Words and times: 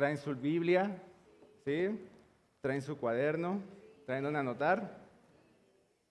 traen 0.00 0.16
su 0.16 0.34
Biblia, 0.34 0.96
¿sí? 1.62 1.90
Traen 2.62 2.80
su 2.80 2.96
cuaderno, 2.96 3.60
traen 4.06 4.24
donde 4.24 4.38
anotar, 4.38 4.96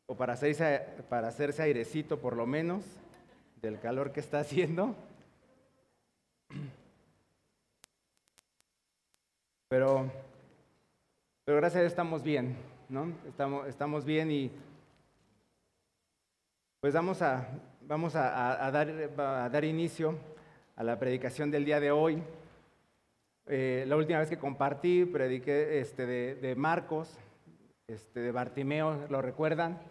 o 0.06 0.16
para 0.16 0.34
hacerse, 0.34 0.86
para 1.10 1.30
hacerse 1.30 1.64
airecito 1.64 2.20
por 2.20 2.38
lo 2.38 2.46
menos 2.46 2.84
del 3.64 3.80
calor 3.80 4.12
que 4.12 4.20
está 4.20 4.42
haciendo. 4.42 4.96
Pero, 9.70 10.12
pero 11.44 11.58
gracias 11.58 11.78
a 11.78 11.82
Dios 11.82 11.92
estamos 11.92 12.22
bien, 12.22 12.56
¿no? 12.90 13.12
Estamos, 13.28 13.68
estamos 13.68 14.06
bien 14.06 14.30
y 14.30 14.52
pues 16.80 16.94
vamos 16.94 17.24
a, 17.24 17.48
vamos 17.82 18.16
a, 18.16 18.70
dar, 18.70 18.88
a 19.18 19.50
dar 19.50 19.66
inicio 19.66 20.16
a 20.76 20.84
la 20.84 21.00
predicación 21.00 21.50
del 21.50 21.66
día 21.66 21.80
de 21.80 21.90
hoy. 21.90 22.22
Eh, 23.52 23.84
la 23.88 23.98
última 23.98 24.20
vez 24.20 24.30
que 24.30 24.38
compartí, 24.38 25.06
prediqué 25.06 25.80
este, 25.80 26.06
de, 26.06 26.56
Marcos, 26.56 27.18
este, 27.88 28.20
de 28.20 28.32
Bartimeo, 28.32 29.08
¿lo 29.10 29.24
recuerdan? 29.24 29.82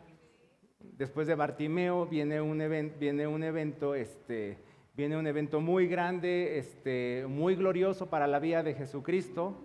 Después 0.79 1.27
de 1.27 1.35
Bartimeo 1.35 2.07
viene 2.07 2.41
un, 2.41 2.61
evento, 2.61 3.97
este, 3.97 4.59
viene 4.95 5.17
un 5.17 5.27
evento 5.27 5.61
muy 5.61 5.89
grande, 5.89 6.59
este, 6.59 7.27
muy 7.29 7.57
glorioso 7.57 8.09
para 8.09 8.29
la 8.29 8.39
vida 8.39 8.63
de 8.63 8.75
Jesucristo, 8.75 9.61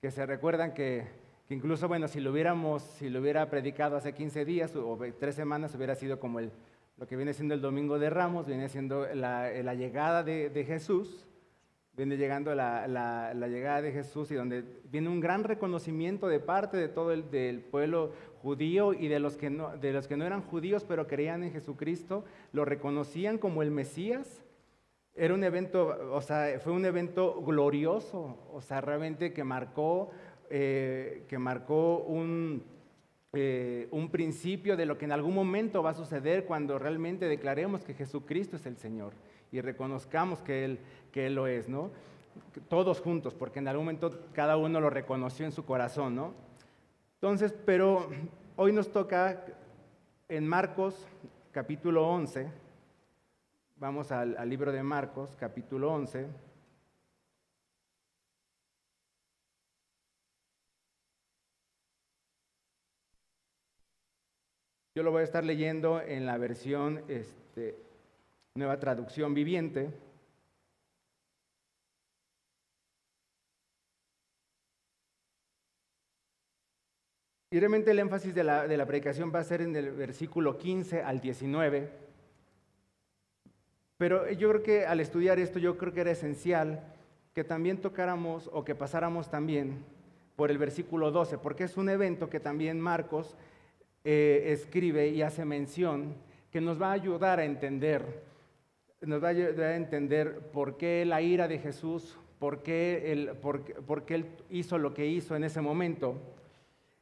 que 0.00 0.10
se 0.10 0.24
recuerdan 0.24 0.72
que, 0.72 1.04
incluso, 1.50 1.86
bueno, 1.86 2.08
si 2.08 2.20
lo 2.20 2.32
hubiéramos, 2.32 2.82
si 2.82 3.10
lo 3.10 3.20
hubiera 3.20 3.50
predicado 3.50 3.98
hace 3.98 4.14
15 4.14 4.46
días 4.46 4.74
o 4.74 4.98
tres 5.20 5.34
semanas, 5.34 5.74
hubiera 5.74 5.94
sido 5.96 6.18
como 6.18 6.40
lo 6.40 7.06
que 7.06 7.16
viene 7.16 7.34
siendo 7.34 7.52
el 7.52 7.60
Domingo 7.60 7.98
de 7.98 8.08
Ramos, 8.08 8.46
viene 8.46 8.70
siendo 8.70 9.06
la, 9.14 9.74
llegada 9.74 10.22
de, 10.24 10.64
Jesús, 10.66 11.27
viene 11.98 12.16
llegando 12.16 12.54
la, 12.54 13.34
llegada 13.48 13.82
de 13.82 13.90
Jesús 13.90 14.30
y 14.30 14.36
donde 14.36 14.62
viene 14.84 15.08
un 15.08 15.18
gran 15.18 15.42
reconocimiento 15.42 16.28
de 16.28 16.38
parte 16.38 16.76
de 16.76 16.86
todo 16.86 17.10
el 17.10 17.28
del 17.28 17.60
pueblo 17.60 18.12
judío 18.40 18.94
y 18.94 19.08
de 19.08 19.18
los, 19.18 19.36
que 19.36 19.50
no, 19.50 19.76
de 19.76 19.92
los 19.92 20.06
que 20.06 20.16
no 20.16 20.24
eran 20.24 20.42
judíos 20.42 20.84
pero 20.84 21.08
creían 21.08 21.42
en 21.42 21.50
Jesucristo, 21.50 22.24
lo 22.52 22.64
reconocían 22.64 23.36
como 23.36 23.62
el 23.62 23.72
Mesías. 23.72 24.44
Era 25.16 25.34
un 25.34 25.42
evento, 25.42 25.88
o 26.12 26.20
sea, 26.20 26.60
fue 26.60 26.72
un 26.72 26.84
evento 26.84 27.42
glorioso, 27.42 28.38
o 28.52 28.60
sea, 28.60 28.80
realmente 28.80 29.32
que 29.32 29.42
marcó, 29.42 30.10
eh, 30.50 31.24
que 31.26 31.38
marcó 31.38 31.98
un, 31.98 32.62
eh, 33.32 33.88
un 33.90 34.08
principio 34.10 34.76
de 34.76 34.86
lo 34.86 34.96
que 34.96 35.06
en 35.06 35.12
algún 35.12 35.34
momento 35.34 35.82
va 35.82 35.90
a 35.90 35.94
suceder 35.94 36.44
cuando 36.44 36.78
realmente 36.78 37.26
declaremos 37.26 37.82
que 37.82 37.94
Jesucristo 37.94 38.54
es 38.54 38.66
el 38.66 38.76
Señor 38.76 39.14
y 39.52 39.60
reconozcamos 39.60 40.40
que 40.42 40.64
Él, 40.64 40.80
que 41.12 41.30
lo 41.30 41.46
es, 41.46 41.68
¿no? 41.68 41.90
Todos 42.68 43.00
juntos, 43.00 43.34
porque 43.34 43.58
en 43.58 43.68
algún 43.68 43.86
momento 43.86 44.26
cada 44.32 44.56
uno 44.56 44.80
lo 44.80 44.90
reconoció 44.90 45.44
en 45.44 45.52
su 45.52 45.64
corazón, 45.64 46.14
¿no? 46.14 46.34
Entonces, 47.14 47.54
pero 47.64 48.08
hoy 48.56 48.72
nos 48.72 48.92
toca 48.92 49.44
en 50.28 50.46
Marcos 50.46 51.06
capítulo 51.52 52.06
11, 52.08 52.48
vamos 53.76 54.12
al, 54.12 54.36
al 54.36 54.48
libro 54.48 54.70
de 54.70 54.82
Marcos 54.82 55.36
capítulo 55.38 55.92
11. 55.92 56.26
Yo 64.98 65.04
lo 65.04 65.12
voy 65.12 65.20
a 65.20 65.24
estar 65.24 65.44
leyendo 65.44 66.00
en 66.00 66.26
la 66.26 66.38
versión 66.38 67.04
este, 67.06 67.78
nueva 68.58 68.78
traducción 68.78 69.32
viviente. 69.32 69.90
Y 77.50 77.58
realmente 77.58 77.92
el 77.92 77.98
énfasis 77.98 78.34
de 78.34 78.44
la, 78.44 78.68
de 78.68 78.76
la 78.76 78.84
predicación 78.84 79.32
va 79.34 79.38
a 79.38 79.44
ser 79.44 79.62
en 79.62 79.74
el 79.74 79.92
versículo 79.92 80.58
15 80.58 81.02
al 81.02 81.20
19. 81.20 81.90
Pero 83.96 84.30
yo 84.32 84.50
creo 84.50 84.62
que 84.62 84.84
al 84.84 85.00
estudiar 85.00 85.38
esto, 85.38 85.58
yo 85.58 85.78
creo 85.78 85.94
que 85.94 86.02
era 86.02 86.10
esencial 86.10 86.94
que 87.34 87.44
también 87.44 87.78
tocáramos 87.78 88.50
o 88.52 88.64
que 88.64 88.74
pasáramos 88.74 89.30
también 89.30 89.84
por 90.36 90.50
el 90.50 90.58
versículo 90.58 91.10
12, 91.10 91.38
porque 91.38 91.64
es 91.64 91.76
un 91.76 91.88
evento 91.88 92.28
que 92.28 92.38
también 92.38 92.80
Marcos 92.80 93.34
eh, 94.04 94.52
escribe 94.52 95.08
y 95.08 95.22
hace 95.22 95.44
mención 95.44 96.14
que 96.52 96.60
nos 96.60 96.80
va 96.80 96.90
a 96.90 96.92
ayudar 96.92 97.40
a 97.40 97.44
entender, 97.44 98.27
nos 99.00 99.22
va 99.22 99.28
a 99.28 99.30
ayudar 99.30 99.72
a 99.72 99.76
entender 99.76 100.38
por 100.52 100.76
qué 100.76 101.04
la 101.04 101.22
ira 101.22 101.48
de 101.48 101.58
Jesús, 101.58 102.18
por 102.38 102.62
qué, 102.62 103.12
él, 103.12 103.32
él 104.08 104.26
hizo 104.50 104.78
lo 104.78 104.94
que 104.94 105.06
hizo 105.06 105.36
en 105.36 105.44
ese 105.44 105.60
momento. 105.60 106.14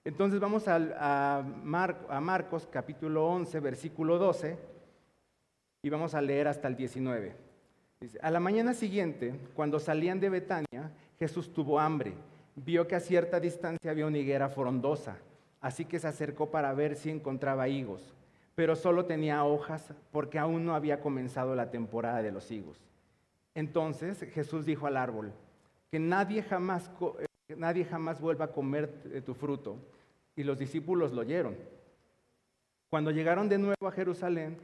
Entonces 0.04 0.38
vamos 0.40 0.68
a, 0.68 0.76
a, 0.76 1.38
a 2.08 2.20
Marcos 2.20 2.68
capítulo 2.70 3.26
11, 3.26 3.60
versículo 3.60 4.18
12, 4.18 4.56
y 5.82 5.90
vamos 5.90 6.14
a 6.14 6.20
leer 6.20 6.48
hasta 6.48 6.68
el 6.68 6.76
19. 6.76 7.34
Dice, 8.00 8.18
a 8.22 8.30
la 8.30 8.40
mañana 8.40 8.74
siguiente, 8.74 9.34
cuando 9.54 9.80
salían 9.80 10.20
de 10.20 10.30
Betania, 10.30 10.92
Jesús 11.18 11.52
tuvo 11.52 11.80
hambre. 11.80 12.14
Vio 12.54 12.86
que 12.86 12.94
a 12.94 13.00
cierta 13.00 13.40
distancia 13.40 13.90
había 13.90 14.06
una 14.06 14.18
higuera 14.18 14.48
frondosa 14.48 15.18
Así 15.66 15.84
que 15.84 15.98
se 15.98 16.06
acercó 16.06 16.50
para 16.50 16.72
ver 16.74 16.94
si 16.96 17.10
encontraba 17.10 17.68
higos, 17.68 18.14
pero 18.56 18.74
solo 18.74 19.04
tenía 19.04 19.44
hojas 19.44 19.92
porque 20.10 20.38
aún 20.38 20.64
no 20.64 20.74
había 20.74 21.00
comenzado 21.00 21.54
la 21.54 21.70
temporada 21.70 22.22
de 22.22 22.32
los 22.32 22.50
higos. 22.50 22.82
Entonces 23.54 24.26
Jesús 24.32 24.64
dijo 24.64 24.86
al 24.86 24.96
árbol, 24.96 25.32
que 25.90 25.98
nadie 26.00 26.42
jamás, 26.42 26.90
nadie 27.54 27.84
jamás 27.84 28.20
vuelva 28.20 28.46
a 28.46 28.52
comer 28.52 29.02
de 29.04 29.20
tu 29.20 29.34
fruto. 29.34 29.76
Y 30.34 30.42
los 30.42 30.58
discípulos 30.58 31.12
lo 31.12 31.20
oyeron. 31.20 31.54
Cuando 32.88 33.10
llegaron 33.10 33.48
de 33.48 33.58
nuevo 33.58 33.86
a 33.86 33.92
Jerusalén, 33.92 34.56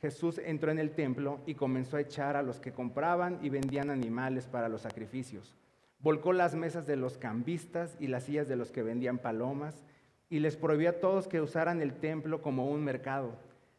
Jesús 0.00 0.38
entró 0.38 0.70
en 0.70 0.78
el 0.78 0.92
templo 0.92 1.40
y 1.46 1.54
comenzó 1.54 1.96
a 1.96 2.02
echar 2.02 2.36
a 2.36 2.42
los 2.42 2.60
que 2.60 2.72
compraban 2.72 3.38
y 3.42 3.48
vendían 3.48 3.90
animales 3.90 4.46
para 4.46 4.68
los 4.68 4.82
sacrificios. 4.82 5.56
Volcó 6.00 6.32
las 6.32 6.54
mesas 6.54 6.86
de 6.86 6.96
los 6.96 7.16
cambistas 7.16 7.96
y 7.98 8.06
las 8.06 8.24
sillas 8.24 8.46
de 8.46 8.56
los 8.56 8.70
que 8.70 8.82
vendían 8.82 9.18
palomas 9.18 9.84
y 10.30 10.40
les 10.40 10.56
prohibió 10.56 10.90
a 10.90 11.00
todos 11.00 11.28
que 11.28 11.40
usaran 11.40 11.80
el 11.80 11.94
templo 11.94 12.42
como 12.42 12.70
un 12.70 12.84
mercado. 12.84 13.32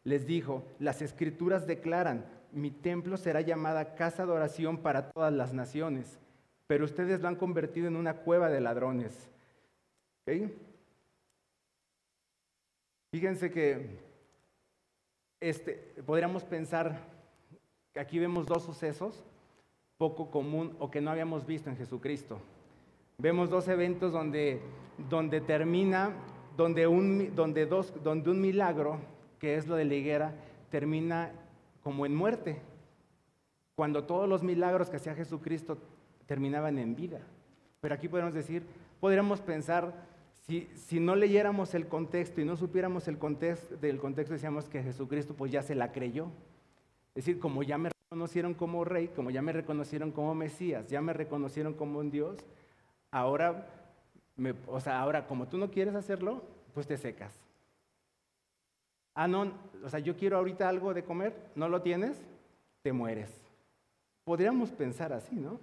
Les 0.04 0.26
dijo, 0.26 0.64
las 0.78 1.02
escrituras 1.02 1.66
declaran, 1.66 2.24
mi 2.52 2.70
templo 2.70 3.16
será 3.16 3.40
llamada 3.40 3.94
casa 3.94 4.26
de 4.26 4.32
oración 4.32 4.78
para 4.78 5.10
todas 5.10 5.32
las 5.32 5.52
naciones, 5.52 6.18
pero 6.66 6.84
ustedes 6.84 7.20
lo 7.20 7.28
han 7.28 7.36
convertido 7.36 7.88
en 7.88 7.96
una 7.96 8.14
cueva 8.18 8.48
de 8.48 8.60
ladrones. 8.60 9.28
Fíjense 13.12 13.50
que 13.50 13.98
este, 15.40 15.72
podríamos 16.06 16.44
pensar 16.44 17.00
que 17.92 18.00
aquí 18.00 18.18
vemos 18.18 18.46
dos 18.46 18.62
sucesos 18.62 19.24
poco 19.98 20.30
común 20.30 20.76
o 20.78 20.90
que 20.90 21.00
no 21.00 21.10
habíamos 21.10 21.44
visto 21.44 21.68
en 21.68 21.76
Jesucristo. 21.76 22.40
Vemos 23.18 23.50
dos 23.50 23.68
eventos 23.68 24.12
donde, 24.12 24.60
donde 25.10 25.40
termina 25.40 26.14
donde 26.56 26.86
un, 26.86 27.34
donde, 27.34 27.66
dos, 27.66 27.92
donde 28.02 28.30
un 28.30 28.40
milagro, 28.40 28.98
que 29.38 29.56
es 29.56 29.66
lo 29.66 29.76
de 29.76 29.84
la 29.84 29.94
higuera, 29.94 30.34
termina 30.70 31.32
como 31.82 32.06
en 32.06 32.14
muerte, 32.14 32.60
cuando 33.74 34.04
todos 34.04 34.28
los 34.28 34.42
milagros 34.42 34.90
que 34.90 34.96
hacía 34.96 35.14
Jesucristo 35.14 35.78
terminaban 36.26 36.78
en 36.78 36.94
vida. 36.94 37.20
Pero 37.80 37.94
aquí 37.94 38.08
podemos 38.08 38.34
decir, 38.34 38.62
podríamos 39.00 39.40
pensar, 39.40 39.94
si, 40.46 40.68
si, 40.74 41.00
no 41.00 41.16
leyéramos 41.16 41.74
el 41.74 41.88
contexto 41.88 42.40
y 42.40 42.44
no 42.44 42.56
supiéramos 42.56 43.08
el 43.08 43.18
contexto, 43.18 43.76
del 43.76 43.98
contexto, 43.98 44.34
decíamos 44.34 44.68
que 44.68 44.82
Jesucristo 44.82 45.34
pues 45.34 45.50
ya 45.50 45.62
se 45.62 45.74
la 45.74 45.92
creyó. 45.92 46.26
Es 47.14 47.24
decir, 47.24 47.40
como 47.40 47.62
ya 47.62 47.78
me 47.78 47.90
reconocieron 48.10 48.54
como 48.54 48.84
rey, 48.84 49.08
como 49.08 49.30
ya 49.30 49.42
me 49.42 49.52
reconocieron 49.52 50.12
como 50.12 50.34
Mesías, 50.34 50.88
ya 50.88 51.00
me 51.00 51.12
reconocieron 51.12 51.74
como 51.74 52.00
un 52.00 52.10
Dios, 52.10 52.36
ahora 53.10 53.66
o 54.66 54.80
sea, 54.80 55.00
ahora, 55.00 55.26
como 55.26 55.48
tú 55.48 55.58
no 55.58 55.70
quieres 55.70 55.94
hacerlo, 55.94 56.42
pues 56.74 56.86
te 56.86 56.96
secas. 56.96 57.34
Ah, 59.14 59.28
no, 59.28 59.52
o 59.84 59.88
sea, 59.88 59.98
yo 59.98 60.16
quiero 60.16 60.36
ahorita 60.36 60.68
algo 60.68 60.94
de 60.94 61.04
comer, 61.04 61.34
no 61.54 61.68
lo 61.68 61.82
tienes, 61.82 62.16
te 62.82 62.92
mueres. 62.92 63.30
Podríamos 64.24 64.70
pensar 64.70 65.12
así, 65.12 65.36
¿no? 65.36 65.58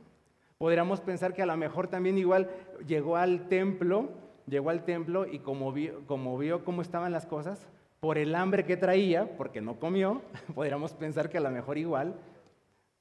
Podríamos 0.58 1.02
pensar 1.02 1.34
que 1.34 1.44
a 1.44 1.46
lo 1.46 1.56
mejor 1.56 1.88
también 1.88 2.18
igual 2.18 2.50
llegó 2.88 3.16
al 3.16 3.48
templo, 3.48 4.10
llegó 4.48 4.70
al 4.70 4.84
templo 4.86 5.26
y 5.28 5.40
como 5.40 5.72
vio, 5.72 6.66
cómo 6.66 6.82
estaban 6.82 7.12
las 7.12 7.26
cosas, 7.26 7.66
por 8.00 8.18
el 8.18 8.36
hambre 8.36 8.66
que 8.66 8.78
traía, 8.78 9.38
porque 9.38 9.62
no 9.62 9.80
comió, 9.80 10.22
podríamos 10.56 10.94
pensar 10.94 11.30
que 11.30 11.38
a 11.38 11.42
lo 11.42 11.52
mejor 11.52 11.78
igual, 11.78 12.16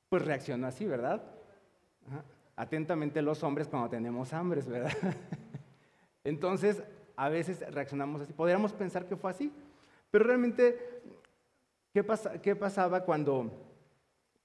pues 0.09 0.25
reaccionó 0.25 0.67
así, 0.67 0.85
¿verdad? 0.85 1.23
Atentamente 2.55 3.21
los 3.21 3.43
hombres 3.43 3.69
cuando 3.69 3.89
tenemos 3.89 4.33
hambre, 4.33 4.63
¿verdad? 4.63 4.93
Entonces, 6.27 6.83
a 7.15 7.29
veces 7.29 7.65
reaccionamos 7.73 8.21
así. 8.21 8.33
Podríamos 8.33 8.73
pensar 8.73 9.07
que 9.07 9.15
fue 9.15 9.31
así, 9.31 9.53
pero 10.11 10.25
realmente, 10.25 10.77
¿qué, 11.93 12.03
pasaba 12.57 13.05
cuando, 13.05 13.53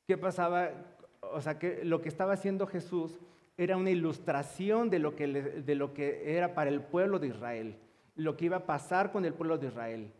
qué 0.07 0.15
pasaba, 0.15 0.69
o 1.21 1.41
sea, 1.41 1.57
que 1.57 1.83
lo 1.83 1.99
que 1.99 2.09
estaba 2.09 2.33
haciendo 2.33 2.67
Jesús 2.67 3.19
era 3.57 3.77
una 3.77 3.89
ilustración 3.89 4.91
de 4.91 4.99
lo, 4.99 5.15
que 5.15 5.27
de 5.27 5.75
lo 5.75 5.91
que 5.95 6.37
era 6.37 6.53
para 6.53 6.69
el 6.69 6.81
pueblo 6.81 7.17
de 7.17 7.29
Israel, 7.29 7.75
lo 8.15 8.37
que 8.37 8.45
iba 8.45 8.57
a 8.57 8.65
pasar 8.67 9.11
con 9.11 9.25
el 9.25 9.33
pueblo 9.33 9.57
de 9.57 9.67
Israel. 9.67 10.13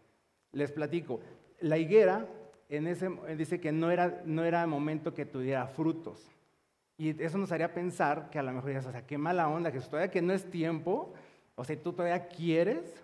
Les 0.54 0.72
platico, 0.72 1.20
la 1.60 1.78
higuera 1.78 2.28
en 2.70 2.88
ese, 2.88 3.08
dice 3.38 3.62
que 3.62 3.72
no 3.72 3.92
era, 3.92 4.24
no 4.26 4.44
era 4.44 4.66
momento 4.66 5.14
que 5.14 5.28
tuviera 5.28 5.68
frutos. 5.68 6.28
Y 6.98 7.22
eso 7.24 7.38
nos 7.38 7.52
haría 7.52 7.74
pensar 7.74 8.30
que 8.30 8.40
a 8.40 8.44
lo 8.44 8.52
mejor 8.52 8.70
dices, 8.70 8.86
o 8.86 8.92
sea, 8.92 9.06
qué 9.06 9.18
mala 9.18 9.48
onda, 9.48 9.72
que 9.72 9.80
todavía 9.80 10.12
que 10.12 10.22
no 10.22 10.34
es 10.34 10.50
tiempo, 10.50 11.14
o 11.62 11.64
sea, 11.64 11.80
tú 11.80 11.94
todavía 11.94 12.28
quieres. 12.28 13.04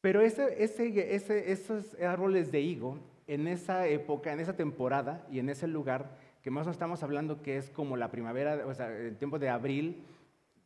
Pero 0.00 0.20
ese, 0.20 0.64
ese, 0.64 1.14
ese, 1.14 1.52
esos 1.52 1.94
árboles 2.00 2.50
de 2.50 2.60
higo, 2.60 2.98
en 3.28 3.46
esa 3.46 3.86
época, 3.86 4.32
en 4.32 4.40
esa 4.40 4.56
temporada 4.56 5.24
y 5.30 5.38
en 5.38 5.48
ese 5.48 5.68
lugar, 5.68 6.10
que 6.42 6.50
más 6.50 6.62
o 6.62 6.64
menos 6.64 6.74
estamos 6.74 7.02
hablando 7.04 7.40
que 7.40 7.56
es 7.56 7.70
como 7.70 7.96
la 7.96 8.10
primavera, 8.10 8.66
o 8.66 8.74
sea, 8.74 8.90
el 8.90 9.16
tiempo 9.16 9.38
de 9.38 9.48
abril, 9.48 10.02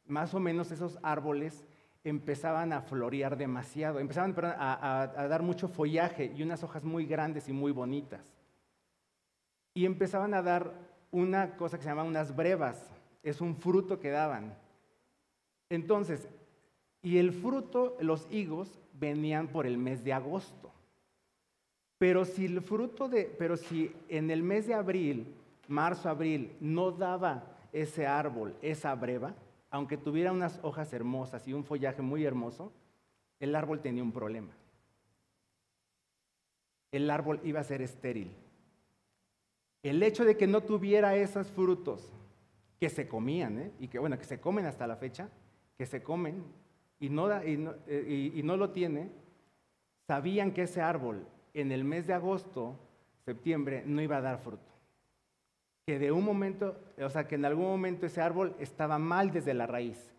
más 0.06 0.32
o 0.32 0.40
menos 0.40 0.70
esos 0.70 0.98
árboles 1.02 1.66
empezaban 2.02 2.72
a 2.72 2.80
florear 2.80 3.36
demasiado, 3.36 3.98
empezaban 3.98 4.34
a, 4.58 5.02
a, 5.02 5.28
dar 5.28 5.42
mucho 5.42 5.68
follaje 5.68 6.32
y 6.34 6.42
unas 6.42 6.62
hojas 6.62 6.82
muy 6.82 7.04
grandes 7.04 7.46
y 7.46 7.52
muy 7.52 7.72
bonitas. 7.72 8.22
Y 9.74 9.84
empezaban 9.84 10.32
a 10.32 10.40
dar 10.40 10.72
una 11.10 11.58
cosa 11.58 11.76
que 11.76 11.82
se 11.82 11.90
llama 11.90 12.04
unas 12.04 12.34
brevas, 12.34 12.90
es 13.22 13.42
un 13.42 13.54
fruto 13.54 14.00
que 14.00 14.08
daban. 14.08 14.54
Entonces, 15.68 16.28
y 17.04 17.18
el 17.18 17.32
fruto, 17.32 17.96
los 18.00 18.26
higos, 18.32 18.80
venían 18.94 19.48
por 19.48 19.66
el 19.66 19.76
mes 19.76 20.02
de 20.02 20.14
agosto. 20.14 20.72
Pero 21.98 22.24
si 22.24 22.46
el 22.46 22.62
fruto 22.62 23.08
de, 23.08 23.24
pero 23.38 23.58
si 23.58 23.92
en 24.08 24.30
el 24.30 24.42
mes 24.42 24.66
de 24.66 24.74
abril, 24.74 25.34
marzo, 25.68 26.08
abril, 26.08 26.56
no 26.60 26.90
daba 26.90 27.44
ese 27.72 28.06
árbol, 28.06 28.56
esa 28.62 28.94
breva, 28.94 29.34
aunque 29.70 29.98
tuviera 29.98 30.32
unas 30.32 30.58
hojas 30.62 30.92
hermosas 30.94 31.46
y 31.46 31.52
un 31.52 31.64
follaje 31.64 32.00
muy 32.00 32.24
hermoso, 32.24 32.72
el 33.38 33.54
árbol 33.54 33.80
tenía 33.80 34.02
un 34.02 34.12
problema. 34.12 34.52
El 36.90 37.10
árbol 37.10 37.38
iba 37.44 37.60
a 37.60 37.64
ser 37.64 37.82
estéril. 37.82 38.30
El 39.82 40.02
hecho 40.02 40.24
de 40.24 40.38
que 40.38 40.46
no 40.46 40.62
tuviera 40.62 41.16
esos 41.16 41.48
frutos 41.48 42.08
que 42.80 42.88
se 42.88 43.06
comían, 43.06 43.58
¿eh? 43.58 43.72
y 43.78 43.88
que 43.88 43.98
bueno, 43.98 44.18
que 44.18 44.24
se 44.24 44.40
comen 44.40 44.64
hasta 44.64 44.86
la 44.86 44.96
fecha, 44.96 45.28
que 45.76 45.84
se 45.84 46.02
comen 46.02 46.63
y 47.00 47.08
no, 47.08 47.30
eh, 47.30 48.32
y 48.34 48.42
no 48.42 48.56
lo 48.56 48.70
tiene, 48.70 49.10
sabían 50.06 50.52
que 50.52 50.62
ese 50.62 50.80
árbol 50.80 51.26
en 51.54 51.70
el 51.70 51.84
mes 51.84 52.06
de 52.06 52.12
agosto, 52.12 52.76
septiembre, 53.24 53.84
no 53.86 54.02
iba 54.02 54.16
a 54.16 54.20
dar 54.20 54.38
fruto. 54.38 54.72
Que 55.86 55.98
de 55.98 56.12
un 56.12 56.24
momento, 56.24 56.76
o 56.98 57.08
sea, 57.08 57.28
que 57.28 57.36
en 57.36 57.44
algún 57.44 57.66
momento 57.66 58.06
ese 58.06 58.20
árbol 58.20 58.54
estaba 58.58 58.98
mal 58.98 59.30
desde 59.30 59.54
la 59.54 59.66
raíz. 59.66 60.12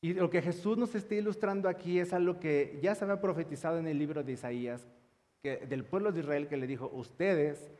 Y 0.00 0.14
lo 0.14 0.28
que 0.30 0.42
Jesús 0.42 0.76
nos 0.76 0.94
está 0.94 1.14
ilustrando 1.14 1.68
aquí 1.68 1.98
es 1.98 2.12
algo 2.12 2.38
que 2.38 2.78
ya 2.82 2.94
se 2.94 3.04
había 3.04 3.20
profetizado 3.20 3.78
en 3.78 3.86
el 3.86 3.98
libro 3.98 4.22
de 4.22 4.32
Isaías, 4.32 4.86
del 5.42 5.84
pueblo 5.84 6.10
de 6.10 6.20
Israel 6.20 6.48
que 6.48 6.56
le 6.56 6.66
dijo, 6.66 6.90
ustedes, 6.92 7.70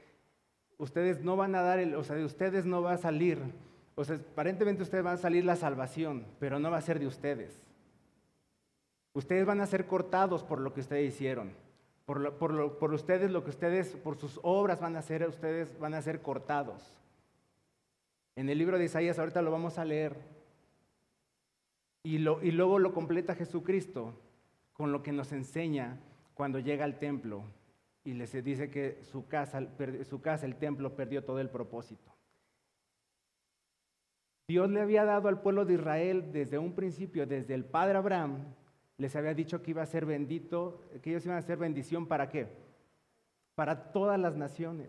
ustedes 0.78 1.20
no 1.22 1.36
van 1.36 1.54
a 1.56 1.62
dar, 1.62 1.78
el, 1.78 1.94
o 1.94 2.04
sea, 2.04 2.16
de 2.16 2.24
ustedes 2.24 2.64
no 2.64 2.80
va 2.82 2.92
a 2.92 2.98
salir, 2.98 3.40
o 3.96 4.04
sea, 4.04 4.16
aparentemente 4.16 4.82
ustedes 4.82 5.02
van 5.02 5.14
a 5.14 5.18
salir 5.18 5.44
la 5.44 5.56
salvación, 5.56 6.26
pero 6.38 6.58
no 6.58 6.70
va 6.70 6.76
a 6.76 6.82
ser 6.82 6.98
de 7.00 7.06
ustedes. 7.06 7.66
Ustedes 9.14 9.46
van 9.46 9.62
a 9.62 9.66
ser 9.66 9.86
cortados 9.86 10.44
por 10.44 10.60
lo 10.60 10.74
que 10.74 10.80
ustedes 10.80 11.14
hicieron. 11.14 11.52
Por, 12.04 12.34
por, 12.34 12.78
por 12.78 12.92
ustedes, 12.92 13.30
lo 13.30 13.42
que 13.42 13.50
ustedes, 13.50 13.96
por 13.96 14.16
sus 14.16 14.38
obras 14.42 14.80
van 14.80 14.96
a 14.96 15.02
ser, 15.02 15.26
ustedes 15.26 15.78
van 15.78 15.94
a 15.94 16.02
ser 16.02 16.20
cortados. 16.20 16.94
En 18.36 18.50
el 18.50 18.58
libro 18.58 18.78
de 18.78 18.84
Isaías, 18.84 19.18
ahorita 19.18 19.40
lo 19.40 19.50
vamos 19.50 19.78
a 19.78 19.84
leer. 19.86 20.14
Y, 22.02 22.18
lo, 22.18 22.42
y 22.42 22.50
luego 22.50 22.78
lo 22.78 22.92
completa 22.92 23.34
Jesucristo 23.34 24.12
con 24.74 24.92
lo 24.92 25.02
que 25.02 25.12
nos 25.12 25.32
enseña 25.32 25.98
cuando 26.34 26.58
llega 26.58 26.84
al 26.84 26.98
templo 26.98 27.44
y 28.04 28.12
les 28.12 28.32
dice 28.44 28.70
que 28.70 29.02
su 29.02 29.26
casa, 29.26 29.66
su 30.04 30.20
casa, 30.20 30.44
el 30.44 30.56
templo, 30.56 30.94
perdió 30.94 31.24
todo 31.24 31.40
el 31.40 31.48
propósito. 31.48 32.15
Dios 34.48 34.70
le 34.70 34.80
había 34.80 35.04
dado 35.04 35.28
al 35.28 35.40
pueblo 35.40 35.64
de 35.64 35.74
Israel 35.74 36.30
desde 36.32 36.58
un 36.58 36.72
principio, 36.72 37.26
desde 37.26 37.54
el 37.54 37.64
padre 37.64 37.98
Abraham, 37.98 38.44
les 38.96 39.16
había 39.16 39.34
dicho 39.34 39.60
que 39.62 39.72
iba 39.72 39.82
a 39.82 39.86
ser 39.86 40.06
bendito, 40.06 40.80
que 41.02 41.10
ellos 41.10 41.26
iban 41.26 41.38
a 41.38 41.42
ser 41.42 41.58
bendición 41.58 42.06
para 42.06 42.28
qué? 42.28 42.46
Para 43.56 43.92
todas 43.92 44.18
las 44.20 44.36
naciones. 44.36 44.88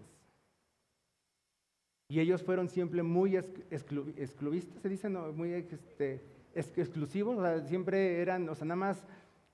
Y 2.09 2.19
ellos 2.19 2.44
fueron 2.44 2.69
siempre 2.69 3.04
muy 3.04 3.36
excluvistas, 3.36 4.81
se 4.81 4.89
dice, 4.89 5.09
no, 5.09 5.33
muy 5.33 5.51
este, 5.54 6.21
exclusivos, 6.54 7.68
siempre 7.68 8.21
eran, 8.21 8.48
o 8.48 8.56
sea, 8.56 8.65
nada 8.65 8.77
más 8.77 9.04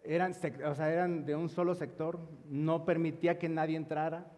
eran, 0.03 0.33
o 0.65 0.75
sea, 0.75 0.91
eran 0.91 1.25
de 1.25 1.35
un 1.35 1.49
solo 1.49 1.73
sector, 1.73 2.19
no 2.49 2.85
permitía 2.85 3.39
que 3.39 3.49
nadie 3.49 3.77
entrara. 3.77 4.29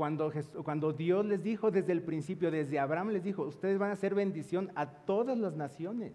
Cuando, 0.00 0.32
cuando 0.64 0.94
Dios 0.94 1.26
les 1.26 1.42
dijo 1.42 1.70
desde 1.70 1.92
el 1.92 2.02
principio, 2.02 2.50
desde 2.50 2.78
Abraham 2.78 3.10
les 3.10 3.22
dijo, 3.22 3.42
ustedes 3.42 3.78
van 3.78 3.90
a 3.90 3.96
ser 3.96 4.14
bendición 4.14 4.72
a 4.74 4.86
todas 4.86 5.36
las 5.36 5.56
naciones. 5.56 6.14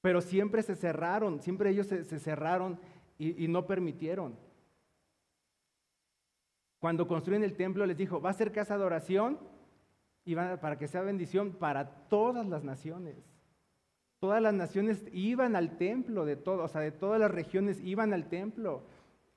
Pero 0.00 0.22
siempre 0.22 0.62
se 0.62 0.76
cerraron, 0.76 1.42
siempre 1.42 1.68
ellos 1.68 1.88
se, 1.88 2.04
cerraron 2.18 2.80
y, 3.18 3.48
no 3.48 3.66
permitieron. 3.66 4.34
Cuando 6.78 7.06
construyen 7.06 7.44
el 7.44 7.54
templo 7.54 7.84
les 7.84 7.98
dijo, 7.98 8.18
va 8.18 8.30
a 8.30 8.32
ser 8.32 8.50
casa 8.50 8.78
de 8.78 8.84
oración 8.84 9.38
y 10.24 10.34
para 10.34 10.78
que 10.78 10.88
sea 10.88 11.02
bendición 11.02 11.52
para 11.52 12.08
todas 12.08 12.46
las 12.46 12.64
naciones. 12.64 13.16
Todas 14.20 14.40
las 14.40 14.54
naciones 14.54 15.04
iban 15.12 15.54
al 15.54 15.76
templo, 15.76 16.24
de 16.24 16.36
todo, 16.36 16.64
o 16.64 16.68
sea, 16.68 16.80
de 16.80 16.92
todas 16.92 17.20
las 17.20 17.30
regiones 17.30 17.78
iban 17.84 18.14
al 18.14 18.30
templo 18.30 18.84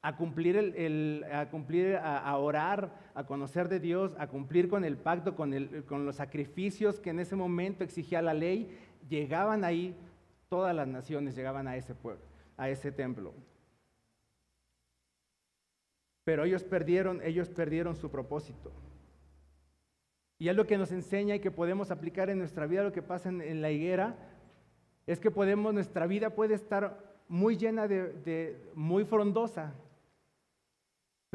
a 0.05 0.15
cumplir, 0.15 0.55
el, 0.55 1.25
a, 1.33 1.49
cumplir 1.49 1.95
a, 1.95 2.37
orar, 2.37 2.93
a 3.15 3.25
conocer 3.25 3.69
de 3.69 3.79
Dios, 3.79 4.13
a 4.19 4.27
cumplir 4.27 4.69
con 4.69 4.85
el 4.85 4.97
pacto, 4.97 5.35
con, 5.35 5.51
el, 5.51 5.83
con 5.85 6.05
los 6.05 6.17
sacrificios 6.17 6.99
que 6.99 7.09
en 7.09 7.19
ese 7.19 7.35
momento 7.35 7.83
exigía 7.83 8.21
la 8.21 8.35
ley. 8.35 8.77
Llegaban 9.09 9.63
ahí, 9.63 9.97
todas 10.47 10.75
las 10.75 10.87
naciones 10.87 11.35
llegaban 11.35 11.67
a 11.67 11.75
ese 11.75 11.95
pueblo, 11.95 12.21
a 12.55 12.69
ese 12.69 12.91
templo. 12.91 13.33
Pero 16.23 16.43
ellos 16.43 16.63
perdieron, 16.63 17.19
ellos 17.23 17.49
perdieron 17.49 17.95
su 17.95 18.11
propósito. 18.11 18.71
Y 20.37 20.49
es 20.49 20.55
lo 20.55 20.67
que 20.67 20.77
nos 20.77 20.91
enseña 20.91 21.33
y 21.33 21.39
que 21.39 21.49
podemos 21.49 21.89
aplicar 21.89 22.29
en 22.29 22.37
nuestra 22.37 22.67
vida, 22.67 22.83
lo 22.83 22.91
que 22.91 23.01
pasa 23.01 23.29
en 23.29 23.59
la 23.59 23.71
higuera, 23.71 24.15
es 25.07 25.19
que 25.19 25.31
podemos, 25.31 25.73
nuestra 25.73 26.05
vida 26.05 26.29
puede 26.29 26.53
estar 26.53 27.15
muy 27.27 27.57
llena 27.57 27.87
de, 27.87 28.71
muy 28.75 29.03
frondosa, 29.03 29.73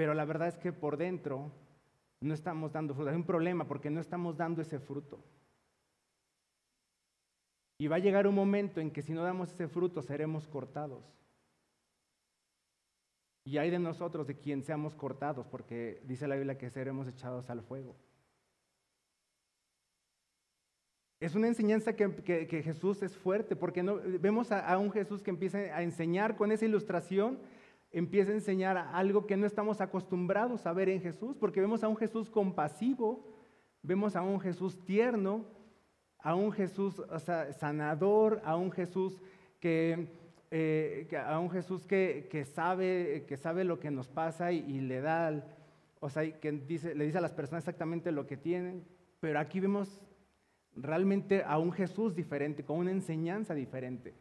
pero 0.01 0.15
la 0.15 0.25
verdad 0.25 0.49
es 0.49 0.57
que 0.57 0.73
por 0.73 0.97
dentro 0.97 1.53
no 2.23 2.33
estamos 2.33 2.73
dando 2.73 2.95
fruto. 2.95 3.11
Hay 3.11 3.17
un 3.17 3.27
problema 3.27 3.69
porque 3.69 3.91
no 3.91 4.01
estamos 4.01 4.35
dando 4.35 4.63
ese 4.63 4.79
fruto. 4.79 5.23
Y 7.77 7.87
va 7.87 7.97
a 7.97 7.99
llegar 7.99 8.27
un 8.27 8.35
momento 8.35 8.81
en 8.81 8.91
que 8.91 9.03
si 9.03 9.13
no 9.13 9.23
damos 9.23 9.53
ese 9.53 9.69
fruto 9.69 10.01
seremos 10.01 10.49
cortados. 10.49 11.05
Y 13.45 13.59
hay 13.59 13.69
de 13.69 13.79
nosotros 13.79 14.27
de 14.27 14.39
quien 14.39 14.63
seamos 14.63 14.95
cortados, 14.95 15.47
porque 15.47 16.01
dice 16.07 16.27
la 16.27 16.37
Biblia 16.37 16.57
que 16.57 16.71
seremos 16.71 17.07
echados 17.07 17.51
al 17.51 17.61
fuego. 17.61 17.95
Es 21.21 21.35
una 21.35 21.49
enseñanza 21.49 21.95
que, 21.95 22.63
Jesús 22.65 23.03
es 23.03 23.15
fuerte, 23.19 23.55
porque 23.55 23.83
no, 23.83 23.97
vemos 24.19 24.51
a, 24.51 24.79
un 24.79 24.91
Jesús 24.93 25.23
que 25.23 25.29
empieza 25.29 25.59
a 25.59 25.83
enseñar 25.83 26.39
con 26.39 26.53
esa 26.53 26.65
ilustración, 26.65 27.39
empieza 27.93 28.31
a 28.31 28.35
enseñar 28.35 28.77
algo 28.79 29.27
que 29.27 29.37
no 29.37 29.47
estamos 29.47 29.81
acostumbrados 29.81 30.67
a 30.67 30.73
ver 30.73 30.89
en 30.89 31.01
Jesús, 31.01 31.37
porque 31.37 31.61
vemos 31.61 31.83
a 31.83 31.89
un 31.89 31.97
Jesús 31.97 32.31
compasivo, 32.31 33.27
vemos 33.83 34.17
a 34.17 34.23
un 34.23 34.41
Jesús 34.41 34.85
tierno, 34.85 35.45
a 36.19 36.35
un 36.35 36.53
Jesús 36.53 37.03
sanador, 37.59 38.41
a 38.45 38.57
un 38.57 38.71
Jesús 38.71 39.21
que, 39.59 40.09
eh, 40.51 41.09
a 41.27 41.39
un 41.39 41.51
Jesús 41.51 41.87
que, 41.87 42.47
sabe, 42.53 43.25
que 43.27 43.37
sabe 43.37 43.65
lo 43.65 43.81
que 43.81 43.91
nos 43.91 44.09
pasa 44.09 44.53
y, 44.53 44.81
le 44.81 45.01
da, 45.01 45.45
o 45.99 46.11
sea, 46.11 46.39
que 46.39 46.53
dice, 46.53 46.95
le 46.95 47.07
dice 47.07 47.19
a 47.19 47.23
las 47.23 47.33
personas 47.33 47.65
exactamente 47.65 48.13
lo 48.13 48.27
que 48.27 48.37
tienen, 48.37 48.85
pero 49.19 49.39
aquí 49.39 49.61
vemos 49.61 50.01
realmente 50.77 51.43
a 51.43 51.59
un 51.59 51.73
Jesús 51.73 52.15
diferente, 52.15 52.65
con 52.65 52.79
una 52.79 52.91
enseñanza 52.91 53.55
diferente. 53.55 54.15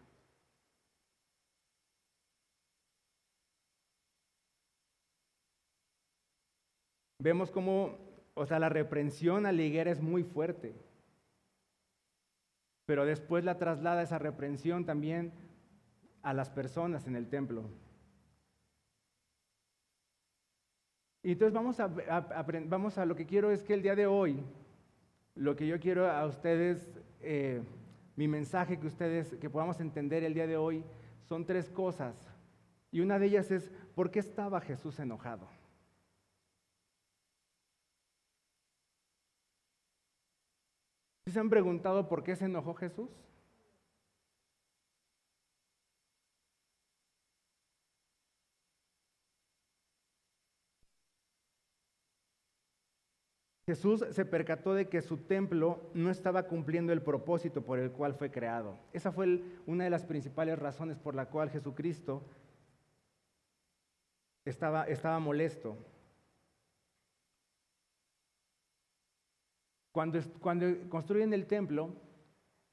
Vemos 7.19 7.51
cómo, 7.51 7.97
o 8.33 8.45
sea, 8.45 8.59
la 8.59 8.69
reprensión 8.69 9.45
a 9.45 9.51
la 9.51 9.61
higuera 9.61 9.91
es 9.91 10.01
muy 10.01 10.23
fuerte, 10.23 10.73
pero 12.85 13.05
después 13.05 13.43
la 13.43 13.57
traslada 13.57 14.01
esa 14.01 14.17
reprensión 14.17 14.85
también 14.85 15.33
a 16.23 16.33
las 16.33 16.49
personas 16.49 17.07
en 17.07 17.15
el 17.15 17.27
templo. 17.27 17.69
Y 21.21 21.33
entonces 21.33 21.53
vamos 21.53 21.79
a, 21.81 21.87
vamos 21.87 22.97
a 22.97 23.05
lo 23.05 23.15
que 23.15 23.25
quiero 23.25 23.51
es 23.51 23.63
que 23.63 23.73
el 23.73 23.81
día 23.81 23.95
de 23.95 24.07
hoy 24.07 24.41
lo 25.35 25.55
que 25.55 25.67
yo 25.67 25.79
quiero 25.79 26.09
a 26.09 26.25
ustedes, 26.25 26.89
eh, 27.21 27.61
mi 28.15 28.27
mensaje 28.27 28.79
que 28.79 28.87
ustedes, 28.87 29.35
que 29.35 29.49
podamos 29.49 29.79
entender 29.79 30.23
el 30.23 30.33
día 30.33 30.47
de 30.47 30.57
hoy, 30.57 30.83
son 31.23 31.45
tres 31.45 31.69
cosas. 31.69 32.15
Y 32.91 33.01
una 33.01 33.19
de 33.19 33.27
ellas 33.27 33.51
es, 33.51 33.71
¿por 33.95 34.09
qué 34.09 34.19
estaba 34.19 34.61
Jesús 34.61 34.99
enojado? 34.99 35.58
Se 41.31 41.39
han 41.39 41.49
preguntado 41.49 42.07
por 42.07 42.23
qué 42.23 42.35
se 42.35 42.45
enojó 42.45 42.73
Jesús? 42.73 43.09
Jesús 53.69 54.03
se 54.09 54.25
percató 54.25 54.73
de 54.73 54.89
que 54.89 55.03
su 55.03 55.17
templo 55.17 55.91
no 55.93 56.09
estaba 56.09 56.47
cumpliendo 56.47 56.91
el 56.91 57.03
propósito 57.03 57.61
por 57.61 57.77
el 57.77 57.91
cual 57.91 58.15
fue 58.15 58.31
creado. 58.31 58.79
Esa 58.93 59.11
fue 59.11 59.43
una 59.67 59.83
de 59.83 59.91
las 59.91 60.05
principales 60.05 60.57
razones 60.57 60.97
por 60.97 61.13
la 61.13 61.27
cual 61.27 61.51
Jesucristo 61.51 62.23
estaba, 64.43 64.85
estaba 64.85 65.19
molesto. 65.19 65.77
Cuando, 69.91 70.19
construyen 70.89 71.33
el 71.33 71.47
templo, 71.47 71.95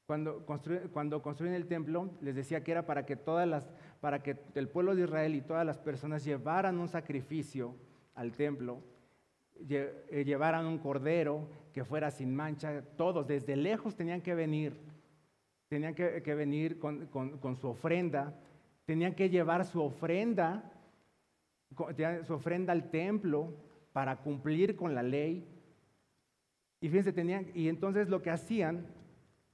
cuando, 0.06 0.44
construyen 1.22 1.54
el 1.54 1.66
templo, 1.66 2.10
les 2.20 2.34
decía 2.34 2.62
que 2.62 2.72
era 2.72 2.86
para 2.86 3.04
que 3.06 3.16
todas 3.16 3.68
para 4.00 4.22
que 4.22 4.36
el 4.54 4.68
pueblo 4.68 4.94
de 4.94 5.02
Israel 5.02 5.34
y 5.34 5.40
todas 5.40 5.66
las 5.66 5.78
personas 5.78 6.24
llevaran 6.24 6.78
un 6.78 6.88
sacrificio 6.88 7.74
al 8.14 8.32
templo, 8.32 8.82
eh, 9.68 10.22
llevaran 10.24 10.66
un 10.66 10.78
cordero 10.78 11.48
que 11.72 11.84
fuera 11.84 12.10
sin 12.10 12.34
mancha, 12.34 12.82
todos 12.96 13.26
desde 13.26 13.56
lejos 13.56 13.96
tenían 13.96 14.20
que 14.20 14.34
venir, 14.34 14.78
tenían 15.68 15.94
que, 15.94 16.34
venir 16.34 16.78
con, 16.78 17.06
con, 17.06 17.56
su 17.56 17.68
ofrenda, 17.68 18.38
tenían 18.84 19.14
que 19.14 19.28
llevar 19.28 19.64
su 19.64 19.82
ofrenda, 19.82 20.72
su 22.24 22.34
ofrenda 22.34 22.72
al 22.72 22.90
templo 22.90 23.54
para 23.92 24.16
cumplir 24.16 24.76
con 24.76 24.94
la 24.94 25.02
ley. 25.02 25.44
Y 26.80 26.88
fíjense, 26.88 27.12
tenían, 27.12 27.46
y 27.54 27.68
entonces 27.68 28.08
lo 28.08 28.22
que 28.22 28.30
hacían, 28.30 28.86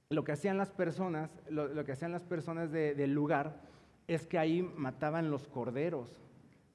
lo 0.09 0.23
que 0.23 0.33
hacían 0.33 0.57
las 0.57 0.71
personas, 0.71 1.29
lo, 1.49 1.83
que 1.85 1.91
hacían 1.91 2.11
las 2.11 2.23
personas 2.23 2.71
del 2.71 3.13
lugar, 3.13 3.61
es 4.07 4.27
que 4.27 4.37
ahí 4.37 4.61
mataban 4.61 5.31
los 5.31 5.47
corderos. 5.47 6.15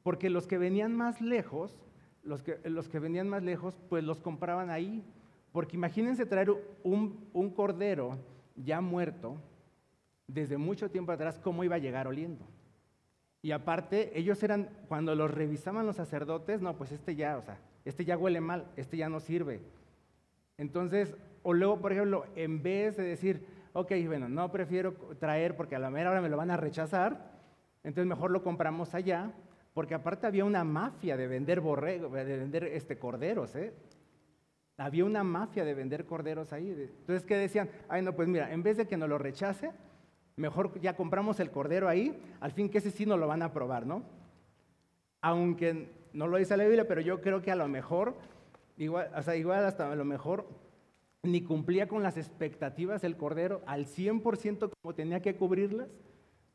Porque 0.02 0.30
los 0.30 0.46
que 0.46 0.58
venían 0.58 0.96
más 0.96 1.20
lejos, 1.20 1.78
los 2.22 2.42
que, 2.42 2.58
los 2.64 2.88
que 2.88 2.98
venían 2.98 3.28
más 3.28 3.42
lejos, 3.42 3.78
pues 3.88 4.02
los 4.04 4.20
compraban 4.20 4.70
ahí. 4.70 5.04
Porque 5.52 5.76
imagínense 5.76 6.24
traer 6.26 6.50
un, 6.82 7.28
un 7.32 7.50
cordero 7.50 8.18
ya 8.56 8.80
muerto, 8.80 9.36
desde 10.26 10.56
mucho 10.56 10.90
tiempo 10.90 11.12
atrás, 11.12 11.38
cómo 11.38 11.64
iba 11.64 11.76
a 11.76 11.80
llegar 11.80 12.06
oliendo. 12.06 12.46
Y 13.40 13.52
aparte, 13.52 14.18
ellos 14.18 14.42
eran, 14.42 14.68
cuando 14.88 15.14
los 15.14 15.30
revisaban 15.30 15.86
los 15.86 15.96
sacerdotes, 15.96 16.60
no, 16.60 16.76
pues 16.76 16.92
este 16.92 17.14
ya, 17.14 17.36
o 17.36 17.42
sea, 17.42 17.58
este 17.84 18.04
ya 18.04 18.18
huele 18.18 18.40
mal, 18.40 18.70
este 18.76 18.96
ya 18.96 19.08
no 19.08 19.20
sirve. 19.20 19.60
Entonces, 20.58 21.14
o 21.42 21.54
luego, 21.54 21.80
por 21.80 21.92
ejemplo, 21.92 22.26
en 22.36 22.62
vez 22.62 22.96
de 22.96 23.04
decir, 23.04 23.46
ok, 23.72 23.92
bueno, 24.06 24.28
no 24.28 24.50
prefiero 24.52 24.92
traer 25.18 25.56
porque 25.56 25.76
a 25.76 25.78
la 25.78 25.88
mera 25.88 26.10
hora 26.10 26.20
me 26.20 26.28
lo 26.28 26.36
van 26.36 26.50
a 26.50 26.56
rechazar, 26.56 27.38
entonces 27.84 28.06
mejor 28.06 28.32
lo 28.32 28.42
compramos 28.42 28.94
allá, 28.94 29.32
porque 29.72 29.94
aparte 29.94 30.26
había 30.26 30.44
una 30.44 30.64
mafia 30.64 31.16
de 31.16 31.28
vender 31.28 31.60
borregos, 31.60 32.12
de 32.12 32.24
vender 32.24 32.64
este, 32.64 32.98
corderos, 32.98 33.54
¿eh? 33.54 33.72
Había 34.76 35.04
una 35.04 35.24
mafia 35.24 35.64
de 35.64 35.74
vender 35.74 36.04
corderos 36.04 36.52
ahí. 36.52 36.70
Entonces, 36.70 37.24
¿qué 37.24 37.36
decían? 37.36 37.68
Ay, 37.88 38.02
no, 38.02 38.14
pues 38.14 38.28
mira, 38.28 38.52
en 38.52 38.62
vez 38.62 38.76
de 38.76 38.86
que 38.86 38.96
nos 38.96 39.08
lo 39.08 39.18
rechace, 39.18 39.72
mejor 40.36 40.80
ya 40.80 40.94
compramos 40.94 41.40
el 41.40 41.50
cordero 41.50 41.88
ahí, 41.88 42.20
al 42.40 42.52
fin 42.52 42.68
que 42.68 42.78
ese 42.78 42.92
sí 42.92 43.04
nos 43.04 43.18
lo 43.18 43.26
van 43.26 43.42
a 43.42 43.52
probar, 43.52 43.86
¿no? 43.86 44.02
Aunque 45.20 45.90
no 46.12 46.28
lo 46.28 46.36
dice 46.36 46.56
la 46.56 46.64
Biblia, 46.64 46.86
pero 46.86 47.00
yo 47.00 47.20
creo 47.20 47.42
que 47.42 47.50
a 47.50 47.56
lo 47.56 47.66
mejor 47.66 48.14
Igual, 48.78 49.10
o 49.14 49.22
sea, 49.22 49.36
igual 49.36 49.64
hasta 49.64 49.90
a 49.90 49.96
lo 49.96 50.04
mejor 50.04 50.48
ni 51.24 51.42
cumplía 51.42 51.88
con 51.88 52.02
las 52.02 52.16
expectativas 52.16 53.02
el 53.04 53.16
Cordero 53.16 53.60
al 53.66 53.86
100% 53.86 54.70
como 54.80 54.94
tenía 54.94 55.20
que 55.20 55.34
cubrirlas, 55.34 55.88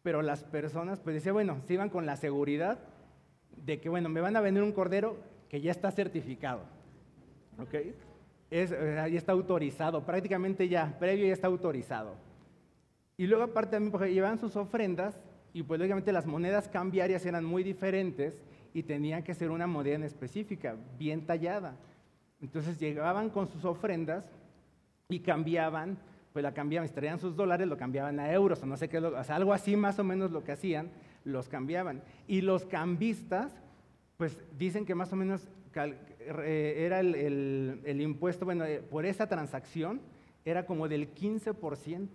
pero 0.02 0.22
las 0.22 0.44
personas, 0.44 1.00
pues 1.00 1.16
decía, 1.16 1.34
bueno, 1.34 1.62
se 1.66 1.74
iban 1.74 1.90
con 1.90 2.06
la 2.06 2.16
seguridad 2.16 2.80
de 3.58 3.80
que, 3.80 3.90
bueno, 3.90 4.10
me 4.10 4.22
van 4.22 4.36
a 4.36 4.42
vender 4.42 4.64
un 4.64 4.72
Cordero 4.72 5.18
que 5.50 5.62
ya 5.62 5.72
está 5.72 5.92
certificado, 5.92 6.62
¿ok? 7.60 7.76
Es, 8.50 8.70
ya 8.70 9.06
está 9.06 9.34
autorizado, 9.34 10.06
prácticamente 10.06 10.70
ya, 10.70 10.98
previo 11.00 11.28
ya 11.28 11.34
está 11.34 11.48
autorizado. 11.48 12.16
Y 13.18 13.28
luego 13.28 13.44
aparte 13.44 13.72
también, 13.72 13.92
porque 13.92 14.14
llevaban 14.14 14.40
sus 14.40 14.56
ofrendas 14.56 15.20
y 15.54 15.64
pues 15.64 15.80
lógicamente 15.80 16.12
las 16.12 16.26
monedas 16.26 16.68
cambiarias 16.68 17.26
eran 17.26 17.44
muy 17.44 17.64
diferentes 17.64 18.40
y 18.74 18.84
tenían 18.84 19.24
que 19.24 19.36
ser 19.36 19.52
una 19.52 19.68
moneda 19.68 19.96
en 19.96 20.04
específica, 20.04 20.76
bien 20.98 21.26
tallada. 21.26 21.78
Entonces 22.44 22.78
llegaban 22.78 23.30
con 23.30 23.48
sus 23.48 23.64
ofrendas 23.64 24.30
y 25.08 25.22
cambiaban, 25.22 25.98
pues 26.34 26.44
la 26.44 26.54
cambiaban, 26.54 26.90
traían 26.90 27.18
sus 27.18 27.38
dólares, 27.38 27.68
lo 27.68 27.78
cambiaban 27.78 28.20
a 28.20 28.32
euros, 28.32 28.62
o 28.62 28.66
no 28.66 28.76
sé 28.76 28.90
qué, 28.90 28.98
o 28.98 29.24
sea, 29.24 29.38
algo 29.38 29.54
así 29.54 29.78
más 29.78 29.98
o 29.98 30.04
menos 30.04 30.30
lo 30.30 30.44
que 30.44 30.52
hacían, 30.52 30.90
los 31.24 31.48
cambiaban. 31.48 32.02
Y 32.28 32.42
los 32.42 32.66
cambistas, 32.66 33.56
pues 34.18 34.38
dicen 34.58 34.86
que 34.86 34.94
más 34.94 35.14
o 35.14 35.16
menos 35.16 35.48
eh, 35.74 36.84
era 36.86 37.00
el, 37.00 38.02
impuesto, 38.02 38.44
bueno, 38.44 38.66
eh, 38.66 38.82
por 38.82 39.06
esa 39.06 39.28
transacción 39.28 40.02
era 40.44 40.66
como 40.66 40.90
del 40.90 41.16
15%. 41.16 42.08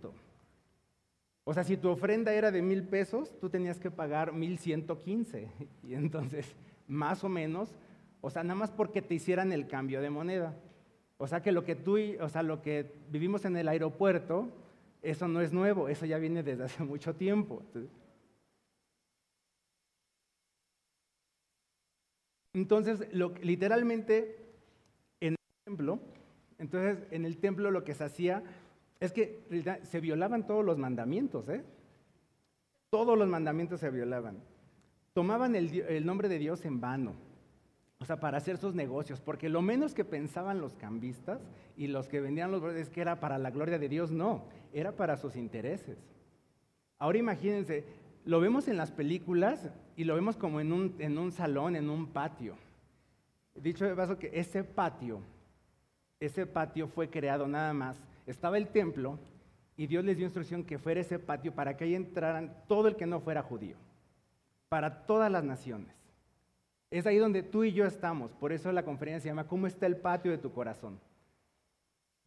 O 1.45 1.55
sea, 1.55 1.65
si 1.65 1.79
tu 1.79 1.89
ofrenda 1.89 2.35
era 2.35 2.51
de 2.51 2.61
mil 2.61 2.83
pesos, 2.83 3.33
tú 3.41 3.49
tenías 3.49 3.81
que 3.81 3.91
pagar 3.91 4.35
mil 4.35 4.59
ciento 4.59 5.01
quince. 5.01 5.49
Y 5.83 5.95
entonces, 5.95 6.55
más 6.87 7.25
o 7.25 7.31
menos, 7.31 7.75
o 8.21 8.31
sea, 8.31 8.43
nada 8.43 8.59
más 8.59 8.71
porque 8.71 9.03
te 9.03 9.15
hicieran 9.15 9.53
el 9.53 9.69
cambio 9.69 10.01
de 10.01 10.11
moneda. 10.11 10.57
O 11.19 11.27
sea, 11.27 11.43
que 11.43 11.53
lo 11.53 11.65
que 11.65 11.75
tú, 11.75 11.99
o 12.21 12.29
sea, 12.29 12.43
lo 12.43 12.63
que 12.63 12.93
vivimos 13.11 13.45
en 13.45 13.57
el 13.57 13.69
aeropuerto, 13.69 14.49
eso 15.03 15.29
no 15.29 15.41
es 15.41 15.53
nuevo, 15.53 15.89
eso 15.89 16.07
ya 16.07 16.19
viene 16.19 16.43
desde 16.43 16.65
hace 16.65 16.85
mucho 16.85 17.15
tiempo. 17.15 17.63
Entonces, 22.53 23.07
literalmente, 23.43 24.37
en 25.21 25.35
el 25.35 25.39
templo, 25.65 26.01
entonces, 26.59 27.07
en 27.13 27.25
el 27.25 27.39
templo 27.39 27.71
lo 27.71 27.85
que 27.85 27.95
se 27.95 28.05
hacía 28.05 28.43
es 29.01 29.13
que 29.13 29.45
se 29.85 30.01
violaban 30.01 30.47
todos 30.47 30.65
los 30.65 30.77
mandamientos, 30.77 31.49
¿eh? 31.49 31.65
Todos 32.91 33.17
los 33.17 33.29
mandamientos 33.29 33.81
se 33.81 33.91
violaban. 33.91 34.43
Tomaban 35.13 35.55
el 35.55 36.07
nombre 36.07 36.29
de 36.29 36.39
Dios 36.39 36.65
en 36.65 36.81
vano. 36.81 37.28
O 38.01 38.05
sea, 38.05 38.21
para 38.21 38.39
hacer 38.39 38.59
sus 38.59 38.75
negocios, 38.75 39.21
porque 39.21 39.49
lo 39.49 39.61
menos 39.61 39.93
que 39.93 40.05
pensaban 40.05 40.61
los 40.61 40.75
cambistas 40.75 41.41
y 41.77 41.89
los 41.89 42.07
que 42.07 42.21
vendían 42.21 42.53
los 42.53 42.63
es 42.75 42.89
que 42.91 43.01
era 43.01 43.19
para 43.19 43.39
la 43.39 43.51
gloria 43.51 43.79
de 43.79 43.89
Dios, 43.89 44.13
no, 44.13 44.45
era 44.73 44.93
para 44.93 45.17
sus 45.17 45.35
intereses. 45.35 45.99
Ahora 46.99 47.19
imagínense, 47.19 47.85
lo 48.25 48.41
vemos 48.41 48.69
en 48.69 48.77
las 48.77 48.93
películas 48.93 49.69
y 49.97 50.05
lo 50.05 50.15
vemos 50.15 50.37
como 50.37 50.61
en 50.61 50.73
un, 50.73 50.95
en 50.99 51.19
un 51.19 51.33
salón, 51.33 51.75
en 51.75 51.91
un 51.91 52.07
patio. 52.07 52.57
Dicho 53.55 53.85
de 53.85 53.95
paso 53.95 54.19
que 54.19 54.31
ese 54.33 54.63
patio, 54.63 55.21
ese 56.21 56.47
patio 56.47 56.87
fue 56.87 57.11
creado 57.11 57.49
nada 57.49 57.73
más, 57.73 58.01
estaba 58.27 58.59
el 58.59 58.69
templo 58.69 59.19
y 59.77 59.87
Dios 59.87 60.05
les 60.05 60.17
dio 60.17 60.27
instrucción 60.27 60.65
que 60.65 60.79
fuera 60.79 61.01
ese 61.01 61.19
patio 61.19 61.53
para 61.53 61.77
que 61.77 61.85
ahí 61.85 61.95
entraran 61.95 62.55
todo 62.69 62.87
el 62.89 62.97
que 62.97 63.07
no 63.07 63.21
fuera 63.21 63.43
judío, 63.43 63.77
para 64.69 65.07
todas 65.07 65.31
las 65.33 65.43
naciones. 65.43 65.95
Es 66.91 67.07
ahí 67.07 67.19
donde 67.19 67.43
tú 67.43 67.65
y 67.65 67.73
yo 67.73 67.85
estamos. 67.85 68.33
Por 68.33 68.53
eso 68.53 68.73
la 68.73 68.85
conferencia 68.85 69.21
se 69.21 69.29
llama 69.29 69.47
¿Cómo 69.47 69.67
está 69.67 69.87
el 69.87 69.97
patio 69.97 70.31
de 70.31 70.39
tu 70.39 70.53
corazón? 70.53 70.99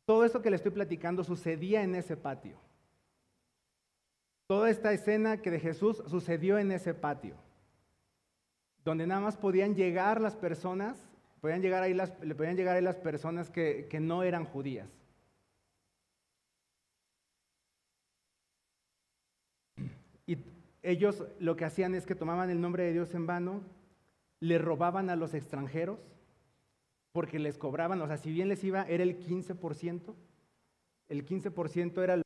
Todo 0.06 0.24
esto 0.24 0.41
que 0.41 0.50
le 0.50 0.56
estoy 0.56 0.72
platicando 0.72 1.24
sucedía 1.24 1.84
en 1.84 1.96
ese 1.96 2.15
patio. 2.15 2.58
Toda 4.48 4.70
esta 4.70 4.91
escena 4.91 5.41
que 5.41 5.50
de 5.50 5.60
Jesús 5.60 6.03
sucedió 6.08 6.60
en 6.60 6.72
ese 6.72 6.94
patio, 6.94 7.36
donde 8.84 9.08
nada 9.08 9.22
más 9.22 9.38
podían 9.38 9.75
llegar 9.75 10.20
las 10.20 10.36
personas, 10.36 11.08
podían 11.39 11.62
llegar 11.62 11.82
ahí 11.84 11.94
las, 11.94 12.12
podían 12.12 12.58
llegar 12.58 12.75
ahí 12.75 12.84
las 12.84 12.98
personas 12.98 13.50
que, 13.50 13.88
que 13.89 14.01
no 14.01 14.24
eran 14.24 14.44
judías. 14.44 14.89
Y 20.27 20.38
ellos 20.84 21.24
lo 21.39 21.56
que 21.56 21.65
hacían 21.65 21.96
es 21.96 22.06
que 22.06 22.15
tomaban 22.15 22.50
el 22.50 22.60
nombre 22.60 22.84
de 22.84 22.91
Dios 22.91 23.13
en 23.15 23.25
vano 23.25 23.62
le 24.41 24.57
robaban 24.57 25.10
a 25.10 25.15
los 25.15 25.33
extranjeros 25.33 26.00
porque 27.13 27.39
les 27.39 27.57
cobraban, 27.57 28.01
o 28.01 28.07
sea, 28.07 28.17
si 28.17 28.31
bien 28.31 28.50
les 28.50 28.63
iba, 28.63 28.83
era 28.83 29.03
el 29.03 29.17
15%, 29.17 30.13
el 31.07 31.25
15% 31.25 32.03
era 32.03 32.21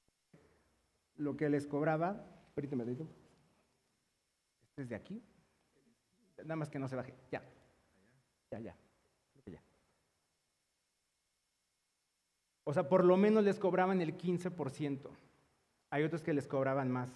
lo 1.17 1.37
que 1.37 1.49
les 1.49 1.67
cobraba, 1.67 2.25
ahorita 2.55 2.75
me 2.75 2.85
digo, 2.85 3.07
desde 4.75 4.95
aquí, 4.95 5.21
nada 6.37 6.55
más 6.55 6.69
que 6.69 6.79
no 6.79 6.87
se 6.87 6.95
baje, 6.95 7.13
ya, 7.31 7.43
ya, 8.49 8.59
ya. 8.59 8.75
O 12.65 12.73
sea, 12.73 12.89
por 12.89 13.05
lo 13.05 13.15
menos 13.15 13.43
les 13.43 13.59
cobraban 13.59 14.01
el 14.01 14.17
15%. 14.17 15.09
Hay 15.91 16.03
otros 16.03 16.23
que 16.23 16.33
les 16.33 16.47
cobraban 16.47 16.91
más. 16.91 17.09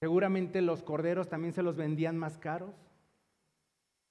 Seguramente 0.00 0.62
los 0.62 0.82
corderos 0.82 1.28
también 1.28 1.52
se 1.52 1.62
los 1.62 1.76
vendían 1.76 2.16
más 2.16 2.38
caros, 2.38 2.74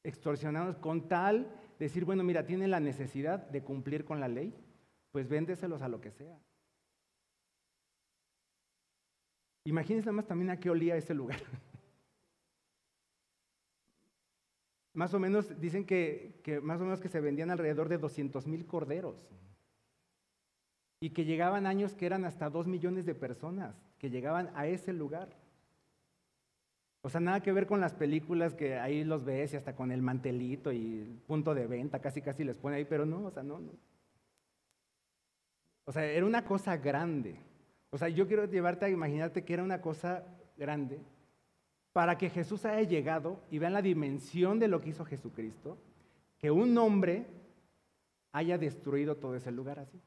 extorsionados 0.04 0.78
con 0.78 1.08
tal 1.08 1.44
de 1.80 1.86
decir, 1.86 2.06
bueno, 2.06 2.24
mira, 2.24 2.46
tienen 2.46 2.72
la 2.72 2.80
necesidad 2.80 3.40
de 3.48 3.64
cumplir 3.64 4.04
con 4.04 4.20
la 4.20 4.28
ley, 4.28 4.54
pues 5.12 5.30
véndeselos 5.30 5.82
a 5.82 5.88
lo 5.88 6.02
que 6.02 6.12
sea. 6.12 6.38
Imagínense 9.66 10.06
nada 10.06 10.16
más 10.18 10.28
también 10.28 10.50
a 10.50 10.60
qué 10.60 10.70
olía 10.70 10.96
ese 10.96 11.14
lugar. 11.14 11.40
más 14.98 15.14
o 15.14 15.20
menos 15.20 15.60
dicen 15.62 15.86
que, 15.86 16.42
más 16.64 16.82
o 16.82 16.84
menos 16.84 17.00
que 17.00 17.10
se 17.10 17.22
vendían 17.22 17.52
alrededor 17.52 17.88
de 17.88 18.00
200 18.00 18.48
mil 18.48 18.66
corderos 18.66 19.30
y 21.00 21.12
que 21.12 21.24
llegaban 21.24 21.68
años 21.68 21.94
que 21.94 22.08
eran 22.08 22.26
hasta 22.26 22.50
dos 22.50 22.66
millones 22.66 23.06
de 23.06 23.14
personas 23.14 23.76
que 24.00 24.10
llegaban 24.10 24.50
a 24.56 24.66
ese 24.66 24.94
lugar. 24.94 25.30
O 27.02 27.10
sea, 27.10 27.22
nada 27.22 27.42
que 27.42 27.52
ver 27.52 27.68
con 27.68 27.80
las 27.80 27.94
películas 27.94 28.54
que 28.54 28.78
ahí 28.78 29.04
los 29.04 29.24
ves 29.24 29.54
y 29.54 29.58
hasta 29.58 29.76
con 29.76 29.92
el 29.92 30.02
mantelito 30.02 30.72
y 30.72 31.02
el 31.02 31.22
punto 31.26 31.54
de 31.54 31.68
venta, 31.68 32.00
casi 32.00 32.22
casi 32.22 32.44
les 32.44 32.58
pone 32.58 32.78
ahí, 32.78 32.86
pero 32.86 33.06
no, 33.06 33.26
o 33.26 33.32
sea, 33.32 33.44
no, 33.44 33.60
no. 33.60 33.72
O 35.86 35.92
sea, 35.92 36.04
era 36.04 36.26
una 36.26 36.44
cosa 36.44 36.76
grande. 36.78 37.40
O 37.92 37.98
sea, 37.98 38.10
yo 38.10 38.28
quiero 38.28 38.46
llevarte 38.46 38.86
a 38.86 38.90
imaginarte 38.90 39.46
que 39.46 39.54
era 39.54 39.64
una 39.64 39.80
cosa 39.80 40.26
grande 40.58 41.00
para 41.94 42.18
que 42.18 42.30
Jesús 42.30 42.66
haya 42.66 42.88
llegado 42.88 43.40
y 43.50 43.58
vean 43.58 43.74
la 43.74 43.82
dimensión 43.82 44.60
de 44.60 44.68
lo 44.68 44.82
que 44.82 44.90
hizo 44.90 45.06
Jesucristo, 45.06 45.78
que 46.38 46.52
un 46.52 46.78
hombre 46.78 47.26
haya 48.34 48.58
destruido 48.58 49.16
todo 49.16 49.36
ese 49.36 49.52
lugar 49.52 49.80
así. 49.80 50.00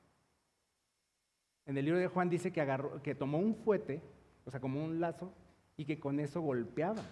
En 1.67 1.77
el 1.77 1.85
libro 1.85 1.99
de 1.99 2.09
Juan 2.09 2.29
dice 2.29 2.53
que, 2.53 2.61
agarró, 2.61 3.03
que 3.03 3.15
tomó 3.15 3.39
un 3.39 3.55
fuete, 3.55 4.03
o 4.45 4.51
sea, 4.51 4.61
como 4.61 4.85
un 4.85 5.01
lazo, 5.01 5.33
y 5.81 5.87
que 5.87 5.99
con 5.99 6.21
eso 6.21 6.43
golpeaba. 6.43 7.03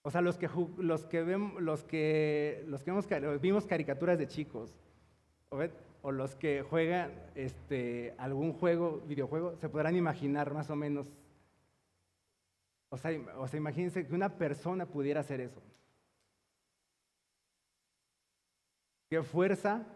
O 0.00 0.10
sea, 0.10 0.22
los 0.22 0.38
que, 0.38 0.48
los 0.78 1.04
que, 1.04 1.22
vemos, 1.22 1.60
los 1.60 1.84
que, 1.84 2.64
los 2.68 2.82
que 2.82 3.38
vimos, 3.42 3.66
caricaturas 3.66 4.18
de 4.18 4.28
chicos, 4.28 4.74
o, 5.50 6.10
los 6.10 6.34
que 6.36 6.62
juegan 6.62 7.12
este, 7.34 8.14
algún 8.16 8.54
juego, 8.54 9.02
videojuego, 9.06 9.58
se 9.58 9.68
podrán 9.68 9.94
imaginar 9.94 10.54
más 10.54 10.70
o 10.70 10.76
menos. 10.76 11.12
O 12.88 12.96
sea, 12.96 13.10
o 13.36 13.46
sea, 13.46 13.58
imagínense 13.58 14.06
que 14.06 14.14
una 14.14 14.38
persona 14.38 14.86
pudiera 14.86 15.20
hacer 15.20 15.42
eso. 15.42 15.60
Qué 19.10 19.22
fuerza 19.22 19.86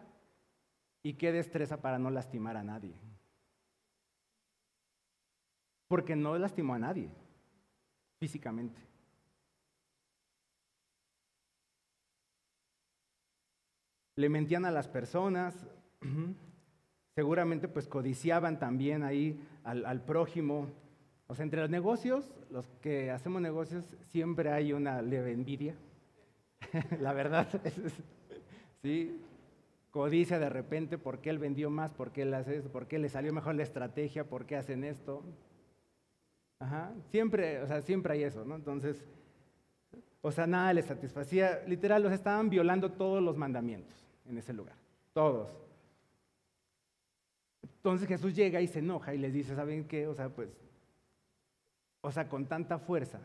y 1.01 1.15
qué 1.15 1.31
destreza 1.31 1.81
para 1.81 1.97
no 1.97 2.11
lastimar 2.11 2.57
a 2.57 2.63
nadie 2.63 2.93
porque 5.91 6.15
no 6.15 6.37
lastimó 6.37 6.73
a 6.75 6.79
nadie 6.79 7.09
físicamente. 8.17 8.79
Le 14.15 14.29
mentían 14.29 14.63
a 14.63 14.71
las 14.71 14.87
personas, 14.87 15.67
seguramente 17.15 17.67
pues 17.67 17.89
codiciaban 17.89 18.57
también 18.57 19.03
ahí 19.03 19.45
al, 19.65 20.01
prójimo. 20.05 20.69
O 21.27 21.35
sea, 21.35 21.43
entre 21.43 21.59
los 21.59 21.69
negocios, 21.69 22.31
los 22.49 22.65
que 22.81 23.11
hacemos 23.11 23.41
negocios, 23.41 23.83
siempre 24.11 24.49
hay 24.49 24.71
una 24.71 25.01
leve 25.01 25.33
envidia. 25.33 25.75
La 27.01 27.11
verdad, 27.11 27.49
sí, 28.81 29.19
codicia 29.89 30.39
de 30.39 30.47
repente, 30.47 30.97
¿por 30.97 31.19
qué 31.19 31.31
él 31.31 31.39
vendió 31.39 31.69
más? 31.69 31.91
¿Por 31.91 32.13
qué 32.13 32.21
él 32.21 32.33
hace 32.33 32.59
eso? 32.59 32.71
¿Por 32.71 32.87
qué 32.87 32.97
le 32.97 33.09
salió 33.09 33.33
mejor 33.33 33.55
la 33.55 33.63
estrategia? 33.63 34.29
¿Por 34.29 34.45
qué 34.45 34.55
hacen 34.55 34.85
esto? 34.85 35.25
Ajá, 36.61 36.93
siempre, 37.09 37.59
o 37.63 37.65
sea, 37.65 37.81
siempre 37.81 38.13
hay 38.13 38.23
eso, 38.23 38.45
¿no? 38.45 38.55
Entonces, 38.55 39.03
o 40.21 40.31
sea, 40.31 40.45
nada 40.45 40.71
les 40.73 40.85
satisfacía. 40.85 41.63
Literal, 41.65 42.03
los 42.03 42.11
estaban 42.13 42.51
violando 42.51 42.91
todos 42.91 43.21
los 43.21 43.35
mandamientos 43.35 43.95
en 44.27 44.37
ese 44.37 44.53
lugar, 44.53 44.75
todos. 45.11 45.49
Entonces 47.63 48.07
Jesús 48.07 48.35
llega 48.35 48.61
y 48.61 48.67
se 48.67 48.77
enoja 48.77 49.15
y 49.15 49.17
les 49.17 49.33
dice, 49.33 49.55
¿saben 49.55 49.87
qué? 49.87 50.05
O 50.05 50.13
sea, 50.13 50.29
pues, 50.29 50.49
o 52.01 52.11
sea, 52.11 52.29
con 52.29 52.45
tanta 52.45 52.77
fuerza. 52.77 53.19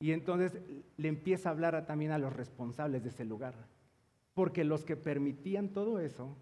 Y 0.00 0.10
entonces 0.10 0.58
le 0.96 1.08
empieza 1.08 1.48
a 1.48 1.52
hablar 1.52 1.86
también 1.86 2.10
a 2.10 2.18
los 2.18 2.32
responsables 2.32 3.04
de 3.04 3.10
ese 3.10 3.24
lugar, 3.24 3.54
porque 4.34 4.64
los 4.64 4.84
que 4.84 4.96
permitían 4.96 5.68
todo 5.68 6.00
eso 6.00 6.36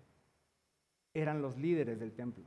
eran 1.13 1.43
los 1.43 1.59
líderes 1.59 2.01
del 2.01 2.13
templo. 2.13 2.47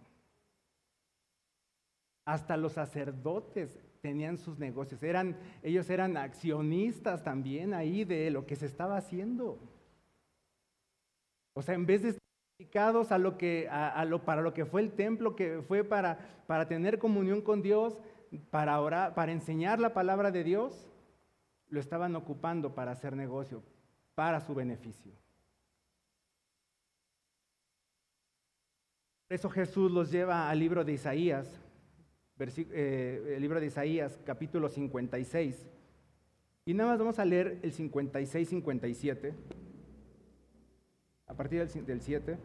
Hasta 2.26 2.58
los 2.58 2.74
sacerdotes 2.74 3.80
tenían 4.02 4.38
sus 4.38 4.60
negocios, 4.60 5.02
eran, 5.02 5.38
ellos 5.64 5.90
eran 5.90 6.18
accionistas 6.18 7.24
también 7.24 7.74
ahí 7.74 8.04
de 8.04 8.30
lo 8.30 8.46
que 8.46 8.56
se 8.56 8.66
estaba 8.66 8.98
haciendo. 8.98 9.60
O 11.54 11.62
sea, 11.62 11.74
en 11.74 11.86
vez 11.86 12.04
de 12.04 12.10
estar 12.10 12.22
dedicados 12.60 13.12
a 13.12 13.18
lo 13.18 13.38
que, 13.38 13.68
a, 13.70 14.04
lo, 14.06 14.24
para 14.24 14.42
lo 14.42 14.54
que 14.54 14.66
fue 14.66 14.82
el 14.82 14.92
templo, 14.92 15.36
que 15.36 15.64
fue 15.68 15.84
para, 15.84 16.44
para 16.46 16.68
tener 16.68 17.00
comunión 17.00 17.42
con 17.42 17.62
Dios, 17.62 17.98
para 18.52 18.80
orar, 18.80 19.16
para 19.16 19.32
enseñar 19.32 19.80
la 19.80 19.94
palabra 19.94 20.32
de 20.32 20.44
Dios, 20.44 20.88
lo 21.70 21.80
estaban 21.80 22.16
ocupando 22.16 22.76
para 22.76 22.92
hacer 22.92 23.16
negocio, 23.16 23.64
para 24.14 24.40
su 24.40 24.54
beneficio. 24.54 25.14
Por 29.28 29.36
eso 29.36 29.50
Jesús 29.50 29.92
los 29.92 30.12
lleva 30.12 30.50
al 30.50 30.60
libro 30.60 30.84
de 30.84 30.94
Isaías, 30.94 31.60
eh, 32.38 33.36
el 33.36 33.42
libro 33.42 33.62
de 33.62 33.68
Isaías, 33.68 34.20
capítulo 34.26 34.68
56. 34.68 35.68
Y 36.66 36.74
nada 36.74 36.92
más 36.92 37.00
vamos 37.00 37.20
a 37.20 37.26
leer 37.26 37.60
el 37.64 37.74
56-57, 37.74 39.34
a 41.28 41.34
partir 41.34 41.66
del, 41.66 42.02
7. 42.02 42.38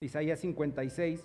Isaías 0.00 0.40
56. 0.40 1.22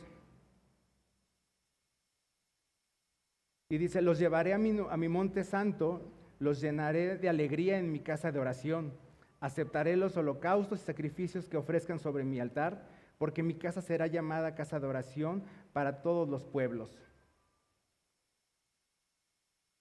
Y 3.69 3.77
dice, 3.77 4.01
los 4.01 4.19
llevaré 4.19 4.53
a 4.53 4.57
mi, 4.57 4.77
a 4.89 4.97
mi 4.97 5.07
monte 5.07 5.45
santo, 5.45 6.01
los 6.39 6.59
llenaré 6.59 7.17
de 7.17 7.29
alegría 7.29 7.77
en 7.77 7.93
mi 7.93 8.01
casa 8.01 8.33
de 8.33 8.39
oración, 8.39 8.91
aceptaré 9.39 9.95
los 9.95 10.17
holocaustos 10.17 10.81
y 10.81 10.85
sacrificios 10.85 11.47
que 11.47 11.55
ofrezcan 11.55 11.99
sobre 11.99 12.25
mi 12.25 12.41
altar 12.41 12.94
porque 13.17 13.43
mi 13.43 13.56
casa 13.56 13.82
será 13.82 14.08
llamada 14.08 14.56
casa 14.56 14.80
de 14.80 14.88
oración 14.88 15.43
para 15.73 16.01
todos 16.01 16.28
los 16.28 16.45
pueblos. 16.45 16.97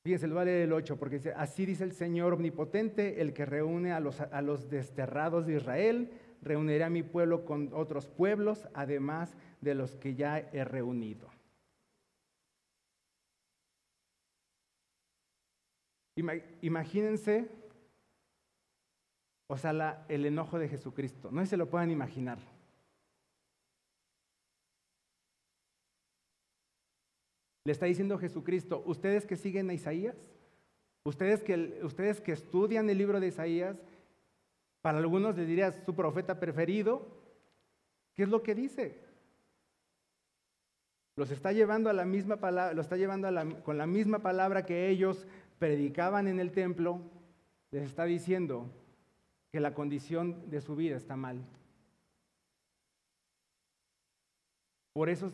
Fíjense, 0.05 0.27
lo 0.27 0.35
va 0.35 0.43
a 0.43 0.45
leer 0.45 0.63
el 0.63 0.73
8, 0.75 0.99
porque 0.99 1.17
dice, 1.17 1.33
así 1.35 1.65
dice 1.65 1.83
el 1.83 1.93
Señor 1.93 2.35
omnipotente, 2.35 3.23
el 3.23 3.33
que 3.33 3.47
reúne 3.47 3.93
a 3.93 4.01
los, 4.01 4.69
desterrados 4.69 5.47
de 5.47 5.57
Israel, 5.57 6.13
reuniré 6.43 6.85
a 6.85 6.91
mi 6.91 7.03
pueblo 7.03 7.47
con 7.47 7.71
otros 7.73 8.07
pueblos, 8.07 8.69
además 8.75 9.35
de 9.63 9.75
los 9.75 9.97
que 9.97 10.15
ya 10.15 10.39
he 10.39 10.63
reunido. 10.63 11.31
Imagínense, 16.61 17.49
o 19.49 19.57
sea, 19.57 20.05
el 20.09 20.27
enojo 20.27 20.59
de 20.59 20.69
Jesucristo, 20.69 21.31
no 21.33 21.45
se 21.47 21.57
lo 21.57 21.71
puedan 21.71 21.91
imaginar. 21.91 22.39
Le 27.65 27.73
está 27.73 27.87
diciendo 27.87 28.19
Jesucristo, 28.19 28.83
ustedes 28.87 29.25
que 29.25 29.37
siguen 29.37 29.71
a 29.71 29.75
Isaías, 29.75 30.17
ustedes 31.05 31.43
que, 31.43 31.81
ustedes 31.83 32.21
que 32.21 32.33
estudian 32.33 32.91
el 32.91 32.99
libro 32.99 33.21
de 33.21 33.29
Isaías, 33.29 33.77
para 34.83 34.99
algunos 34.99 35.37
les 35.37 35.49
dirías 35.49 35.75
su 35.87 35.95
profeta 35.95 36.39
preferido, 36.39 37.07
¿qué 38.15 38.25
es 38.25 38.29
lo 38.29 38.43
que 38.43 38.55
dice? 38.55 39.03
Los 41.17 41.31
está 41.31 41.53
llevando 41.53 41.89
a 41.89 41.95
la 41.95 42.05
misma 42.05 42.37
palabra, 42.37 42.75
lo 42.75 42.83
está 42.83 42.97
llevando 42.97 43.29
con 43.63 43.79
la 43.79 43.87
misma 43.87 44.19
palabra 44.19 44.67
que 44.67 44.91
ellos 44.91 45.27
predicaban 45.59 46.29
en 46.29 46.41
el 46.41 46.53
templo, 46.53 47.01
les 47.71 47.85
está 47.85 48.05
diciendo 48.05 48.71
que 49.53 49.61
la 49.61 49.73
condición 49.73 50.51
de 50.51 50.61
su 50.61 50.77
vida 50.77 50.97
está 50.97 51.17
mal. 51.17 51.41
Por 54.93 55.09
eso 55.09 55.33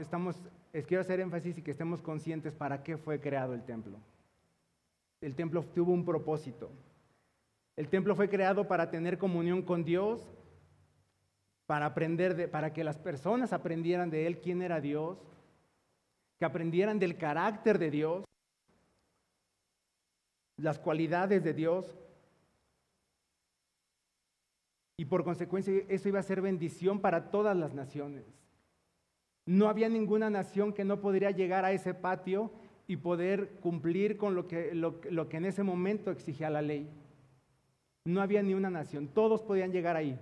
estamos 0.00 0.36
quiero 0.80 1.02
hacer 1.02 1.20
énfasis 1.20 1.58
y 1.58 1.62
que 1.62 1.72
estemos 1.72 2.00
conscientes 2.00 2.54
para 2.54 2.82
qué 2.82 2.96
fue 2.96 3.20
creado 3.20 3.52
el 3.52 3.62
templo. 3.64 3.98
El 5.20 5.34
templo 5.34 5.62
tuvo 5.62 5.92
un 5.92 6.04
propósito. 6.04 6.70
El 7.76 7.88
templo 7.88 8.16
fue 8.16 8.28
creado 8.28 8.66
para 8.66 8.90
tener 8.90 9.18
comunión 9.18 9.62
con 9.62 9.84
Dios, 9.84 10.26
para 11.66 11.86
aprender 11.86 12.34
de, 12.34 12.48
para 12.48 12.72
que 12.72 12.84
las 12.84 12.98
personas 12.98 13.52
aprendieran 13.52 14.10
de 14.10 14.26
él 14.26 14.40
quién 14.40 14.62
era 14.62 14.80
Dios, 14.80 15.18
que 16.38 16.46
aprendieran 16.46 16.98
del 16.98 17.16
carácter 17.16 17.78
de 17.78 17.90
Dios, 17.90 18.24
las 20.56 20.78
cualidades 20.78 21.44
de 21.44 21.52
Dios. 21.52 21.98
Y 24.98 25.04
por 25.04 25.24
consecuencia 25.24 25.72
eso 25.88 26.08
iba 26.08 26.18
a 26.18 26.24
ser 26.24 26.40
bendición 26.40 27.00
para 27.00 27.30
todas 27.30 27.56
las 27.56 27.74
naciones. 27.74 28.41
No 29.46 29.68
había 29.68 29.88
ninguna 29.88 30.30
nación 30.30 30.72
que 30.72 30.84
no 30.84 31.00
podría 31.00 31.30
llegar 31.30 31.64
a 31.64 31.72
ese 31.72 31.94
patio 31.94 32.52
y 32.86 32.96
poder 32.96 33.50
cumplir 33.60 34.16
con 34.16 34.34
lo 34.34 34.46
que, 34.46 34.74
lo, 34.74 35.00
que 35.00 35.36
en 35.36 35.44
ese 35.44 35.62
momento 35.62 36.10
exigía 36.10 36.50
la 36.50 36.62
ley. 36.62 36.88
No 38.04 38.20
había 38.20 38.42
ni 38.42 38.54
una 38.54 38.70
nación, 38.70 39.08
todos 39.08 39.42
podían 39.42 39.72
llegar 39.72 39.96
ahí. 39.96 40.18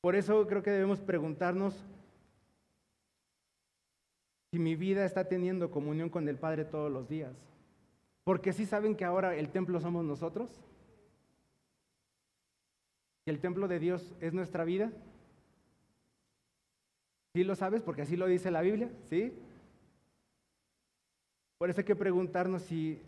Por 0.00 0.16
eso 0.16 0.46
creo 0.46 0.62
que 0.62 0.70
debemos 0.70 1.00
preguntarnos 1.00 1.86
si 4.50 4.58
mi 4.58 4.74
vida 4.74 5.04
está 5.04 5.28
teniendo 5.28 5.70
comunión 5.70 6.10
con 6.10 6.28
el 6.28 6.36
Padre 6.36 6.64
todos 6.64 6.90
los 6.90 7.08
días. 7.08 7.34
Porque 8.24 8.52
sí 8.52 8.66
saben 8.66 8.96
que 8.96 9.04
ahora 9.04 9.34
el 9.36 9.50
templo 9.50 9.80
somos 9.80 10.04
nosotros. 10.04 10.50
Y 13.24 13.30
el 13.30 13.40
templo 13.40 13.68
de 13.68 13.78
Dios 13.78 14.14
es 14.20 14.32
nuestra 14.32 14.64
vida. 14.64 14.92
¿Sí 17.34 17.44
lo 17.44 17.54
sabes? 17.54 17.82
Porque 17.82 18.02
así 18.02 18.16
lo 18.16 18.26
dice 18.26 18.50
la 18.50 18.60
Biblia, 18.60 18.90
¿sí? 19.08 19.32
Por 21.58 21.70
eso 21.70 21.80
hay 21.80 21.86
que 21.86 21.96
preguntarnos 21.96 22.62
si, 22.62 23.00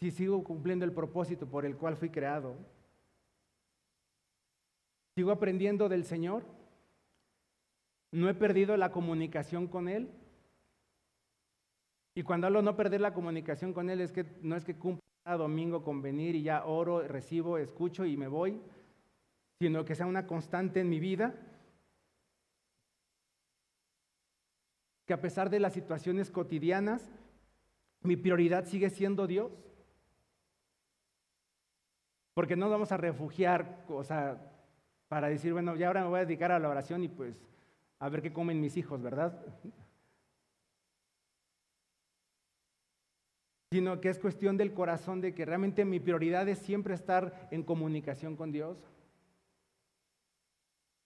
si 0.00 0.10
sigo 0.10 0.42
cumpliendo 0.42 0.84
el 0.84 0.92
propósito 0.92 1.46
por 1.46 1.64
el 1.64 1.76
cual 1.76 1.96
fui 1.96 2.10
creado. 2.10 2.56
¿Sigo 5.14 5.30
aprendiendo 5.30 5.88
del 5.88 6.04
Señor? 6.04 6.42
¿No 8.10 8.28
he 8.28 8.34
perdido 8.34 8.76
la 8.76 8.90
comunicación 8.90 9.66
con 9.68 9.88
Él? 9.88 10.10
Y 12.14 12.22
cuando 12.22 12.46
hablo 12.46 12.62
no 12.62 12.76
perder 12.76 13.00
la 13.00 13.14
comunicación 13.14 13.72
con 13.72 13.90
Él, 13.90 14.00
es 14.00 14.10
que 14.10 14.24
no 14.42 14.56
es 14.56 14.64
que 14.64 14.74
cumpla 14.74 15.02
domingo 15.36 15.84
con 15.84 16.02
venir 16.02 16.34
y 16.34 16.42
ya 16.42 16.64
oro, 16.64 17.02
recibo, 17.06 17.58
escucho 17.58 18.06
y 18.06 18.16
me 18.16 18.28
voy, 18.28 18.60
sino 19.60 19.84
que 19.84 19.94
sea 19.94 20.06
una 20.06 20.26
constante 20.26 20.80
en 20.80 20.88
mi 20.88 20.98
vida. 20.98 21.34
Que 25.08 25.14
a 25.14 25.20
pesar 25.20 25.48
de 25.48 25.58
las 25.58 25.72
situaciones 25.72 26.30
cotidianas, 26.30 27.10
mi 28.02 28.16
prioridad 28.16 28.66
sigue 28.66 28.90
siendo 28.90 29.26
Dios. 29.26 29.50
Porque 32.34 32.56
no 32.56 32.68
vamos 32.68 32.92
a 32.92 32.98
refugiar, 32.98 33.84
o 33.88 34.04
sea, 34.04 34.38
para 35.08 35.28
decir, 35.28 35.54
bueno, 35.54 35.74
ya 35.76 35.86
ahora 35.86 36.02
me 36.02 36.08
voy 36.10 36.20
a 36.20 36.26
dedicar 36.26 36.52
a 36.52 36.58
la 36.58 36.68
oración 36.68 37.02
y 37.02 37.08
pues 37.08 37.34
a 37.98 38.10
ver 38.10 38.20
qué 38.20 38.34
comen 38.34 38.60
mis 38.60 38.76
hijos, 38.76 39.00
¿verdad? 39.00 39.42
sino 43.72 44.00
que 44.00 44.10
es 44.10 44.18
cuestión 44.18 44.58
del 44.58 44.74
corazón 44.74 45.22
de 45.22 45.34
que 45.34 45.46
realmente 45.46 45.86
mi 45.86 46.00
prioridad 46.00 46.46
es 46.48 46.58
siempre 46.58 46.94
estar 46.94 47.48
en 47.50 47.62
comunicación 47.62 48.36
con 48.36 48.52
Dios. 48.52 48.78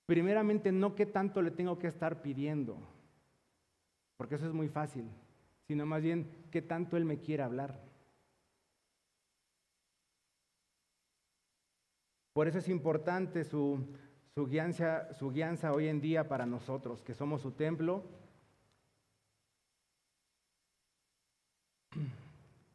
Primeramente, 0.07 0.73
no 0.73 0.97
qué 0.97 1.07
tanto 1.07 1.41
le 1.41 1.53
tengo 1.53 1.79
que 1.79 1.87
estar 1.87 2.21
pidiendo, 2.21 2.79
porque 4.23 4.37
eso 4.37 4.47
es 4.47 4.53
muy 4.53 4.69
fácil, 4.69 5.11
sino 5.67 5.85
más 5.85 6.01
bien 6.01 6.31
qué 6.53 6.63
tanto 6.63 6.97
Él 6.97 7.05
me 7.05 7.19
quiere 7.19 7.43
hablar. 7.43 7.83
Por 12.33 12.47
eso 12.47 12.59
es 12.59 12.69
importante 12.69 13.43
su, 13.43 13.85
su, 14.37 14.49
su 15.19 15.31
guianza 15.33 15.73
hoy 15.73 15.89
en 15.89 16.01
día 16.01 16.29
para 16.29 16.47
nosotros, 16.47 17.03
que 17.03 17.15
somos 17.15 17.43
su 17.43 17.51
templo 17.51 18.05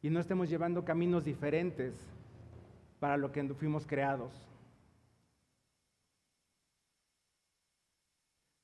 y 0.01 0.09
no 0.09 0.19
estemos 0.19 0.49
llevando 0.49 0.83
caminos 0.83 1.23
diferentes 1.23 1.93
para 2.99 3.15
lo 3.15 3.31
que 3.31 3.41
fuimos 3.53 3.87
creados. 3.87 4.33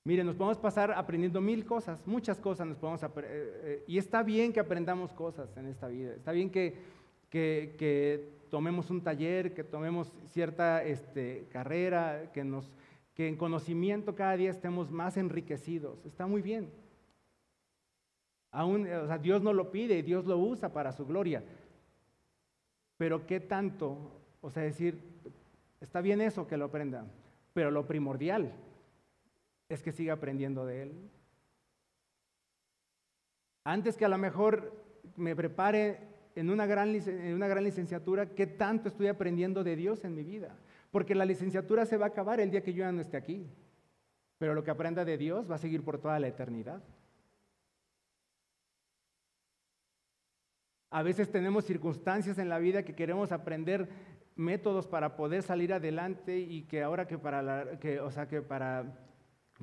Miren, 0.06 0.26
nos 0.26 0.36
podemos 0.36 0.58
pasar 0.58 0.92
aprendiendo 0.92 1.40
mil 1.40 1.66
cosas, 1.66 2.06
muchas 2.06 2.38
cosas 2.38 2.68
nos 2.68 2.78
podemos 2.78 3.02
aprender. 3.04 3.32
Eh, 3.34 3.62
eh, 3.64 3.84
y 3.88 3.98
está 3.98 4.22
bien 4.22 4.52
que 4.52 4.60
aprendamos 4.60 5.14
cosas 5.14 5.56
en 5.56 5.68
esta 5.68 5.88
vida. 5.88 6.14
Está 6.14 6.34
bien 6.34 6.50
que, 6.50 6.76
que, 7.30 8.44
tomemos 8.50 8.90
un 8.92 9.02
taller, 9.02 9.54
que 9.54 9.64
tomemos 9.64 10.12
cierta 10.28 10.84
este, 10.84 11.48
carrera, 11.52 12.32
que, 12.34 12.44
nos, 12.44 12.70
que 13.16 13.30
en 13.30 13.38
conocimiento 13.38 14.14
cada 14.14 14.36
día 14.36 14.52
estemos 14.52 14.92
más 14.92 15.16
enriquecidos. 15.16 16.06
Está 16.06 16.28
muy 16.28 16.42
bien. 16.42 16.70
Aún, 18.52 18.88
Dios 19.22 19.42
no 19.42 19.52
lo 19.54 19.72
pide 19.72 20.04
Dios 20.04 20.26
lo 20.26 20.38
usa 20.38 20.74
para 20.74 20.92
su 20.92 21.06
gloria. 21.06 21.44
Pero 22.98 23.26
qué 23.26 23.40
tanto, 23.40 23.98
o 24.42 24.52
sea, 24.52 24.64
decir, 24.64 25.00
está 25.80 26.02
bien 26.02 26.20
eso 26.20 26.46
que 26.46 26.58
lo 26.58 26.66
aprenda, 26.66 27.06
pero 27.54 27.72
lo 27.72 27.88
primordial 27.88 28.54
es 29.70 29.82
que 29.82 29.92
siga 29.92 30.14
aprendiendo 30.14 30.66
de 30.66 30.84
Él. 30.84 31.10
Antes 33.64 33.96
que 33.96 34.06
a 34.06 34.10
lo 34.10 34.18
mejor 34.18 34.74
me 35.16 35.36
prepare 35.36 36.00
en 36.36 36.50
una 36.50 36.66
gran, 36.66 36.96
en 36.96 37.34
una 37.34 37.48
gran 37.48 37.64
licenciatura, 37.64 38.34
¿qué 38.36 38.48
tanto 38.48 38.90
estoy 38.90 39.08
aprendiendo 39.08 39.64
de 39.64 39.76
Dios 39.76 40.04
en 40.04 40.16
mi 40.16 40.24
vida? 40.24 40.58
Porque 40.92 41.16
la 41.16 41.26
licenciatura 41.26 41.86
se 41.86 41.98
va 41.98 42.06
a 42.06 42.10
acabar 42.10 42.40
el 42.40 42.52
día 42.52 42.64
que 42.64 42.74
yo 42.74 42.80
ya 42.80 42.92
no 42.92 43.02
esté 43.02 43.18
aquí. 43.18 43.48
Pero 44.38 44.54
lo 44.54 44.64
que 44.64 44.72
aprenda 44.72 45.06
de 45.06 45.18
Dios 45.18 45.50
va 45.50 45.56
a 45.56 45.60
seguir 45.60 45.84
por 45.84 46.00
toda 46.00 46.20
la 46.20 46.28
eternidad. 46.28 46.84
A 50.90 51.02
veces 51.02 51.32
tenemos 51.32 51.66
circunstancias 51.66 52.38
en 52.38 52.50
la 52.50 52.60
vida 52.60 52.84
que 52.84 52.96
queremos 52.96 53.32
aprender 53.32 53.90
métodos 54.36 54.88
para 54.88 55.16
poder 55.16 55.42
salir 55.42 55.74
adelante 55.74 56.38
y 56.40 56.64
que 56.64 56.84
ahora 56.84 57.08
que 57.08 57.18
para, 57.18 57.42
la, 57.42 57.80
que, 57.80 58.00
o 58.00 58.12
sea, 58.12 58.28
que 58.28 58.42
para, 58.42 58.94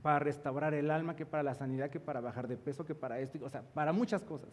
para 0.03 0.19
restaurar 0.19 0.75
el 0.75 0.91
alma, 0.91 1.17
que 1.17 1.27
para 1.27 1.43
la 1.43 1.55
sanidad, 1.55 1.91
que 1.91 2.01
para 2.01 2.21
bajar 2.21 2.49
de 2.49 2.57
peso, 2.57 2.85
que 2.85 2.95
para 2.95 3.21
esto, 3.21 3.39
o 3.43 3.51
sea, 3.51 3.63
para 3.63 3.93
muchas 3.93 4.25
cosas. 4.25 4.51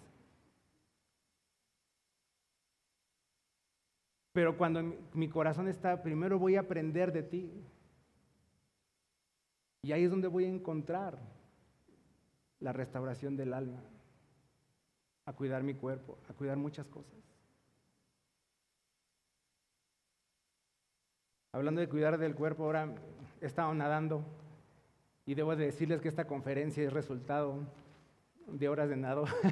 Pero 4.34 4.58
cuando 4.58 4.84
mi 5.14 5.30
corazón 5.30 5.68
está, 5.68 6.04
primero 6.04 6.38
voy 6.38 6.56
a 6.58 6.60
aprender 6.60 7.12
de 7.12 7.24
ti. 7.24 7.52
Y 9.82 9.92
ahí 9.92 10.04
es 10.04 10.12
donde 10.12 10.28
voy 10.28 10.46
a 10.46 10.50
encontrar 10.50 11.18
la 12.60 12.74
restauración 12.74 13.36
del 13.38 13.54
alma 13.54 13.82
a 15.26 15.34
cuidar 15.34 15.64
mi 15.64 15.74
cuerpo, 15.74 16.18
a 16.30 16.34
cuidar 16.34 16.58
muchas 16.58 16.86
cosas. 16.88 17.14
Hablando 21.52 21.82
de 21.82 21.90
cuidar 21.90 22.18
del 22.18 22.36
cuerpo, 22.36 22.66
ahora 22.66 22.94
he 23.42 23.46
estado 23.46 23.74
nadando 23.74 24.24
y 25.28 25.36
debo 25.36 25.56
de 25.56 25.66
decirles 25.66 26.02
que 26.02 26.08
esta 26.08 26.26
conferencia 26.26 26.84
es 26.84 26.92
resultado 26.92 27.60
de 28.48 28.70
horas 28.70 28.90
de 28.90 28.96
nado. 28.96 29.26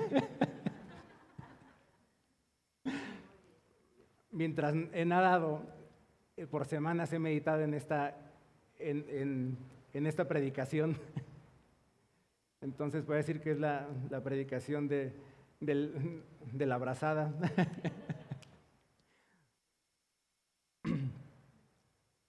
Mientras 4.31 4.73
he 4.93 5.03
nadado, 5.03 5.61
eh, 6.37 6.47
por 6.47 6.65
semanas 6.65 7.11
he 7.11 7.19
meditado 7.19 7.61
en 7.61 7.73
esta, 7.73 8.15
en, 8.79 9.57
esta 9.93 10.27
predicación. 10.27 10.97
Entonces 12.61 13.07
a 13.09 13.13
decir 13.13 13.41
que 13.41 13.51
es 13.51 13.59
la 13.59 13.85
predicación 14.23 14.87
de, 14.87 15.13
de 15.59 16.65
la 16.65 16.75
abrazada. 16.75 17.33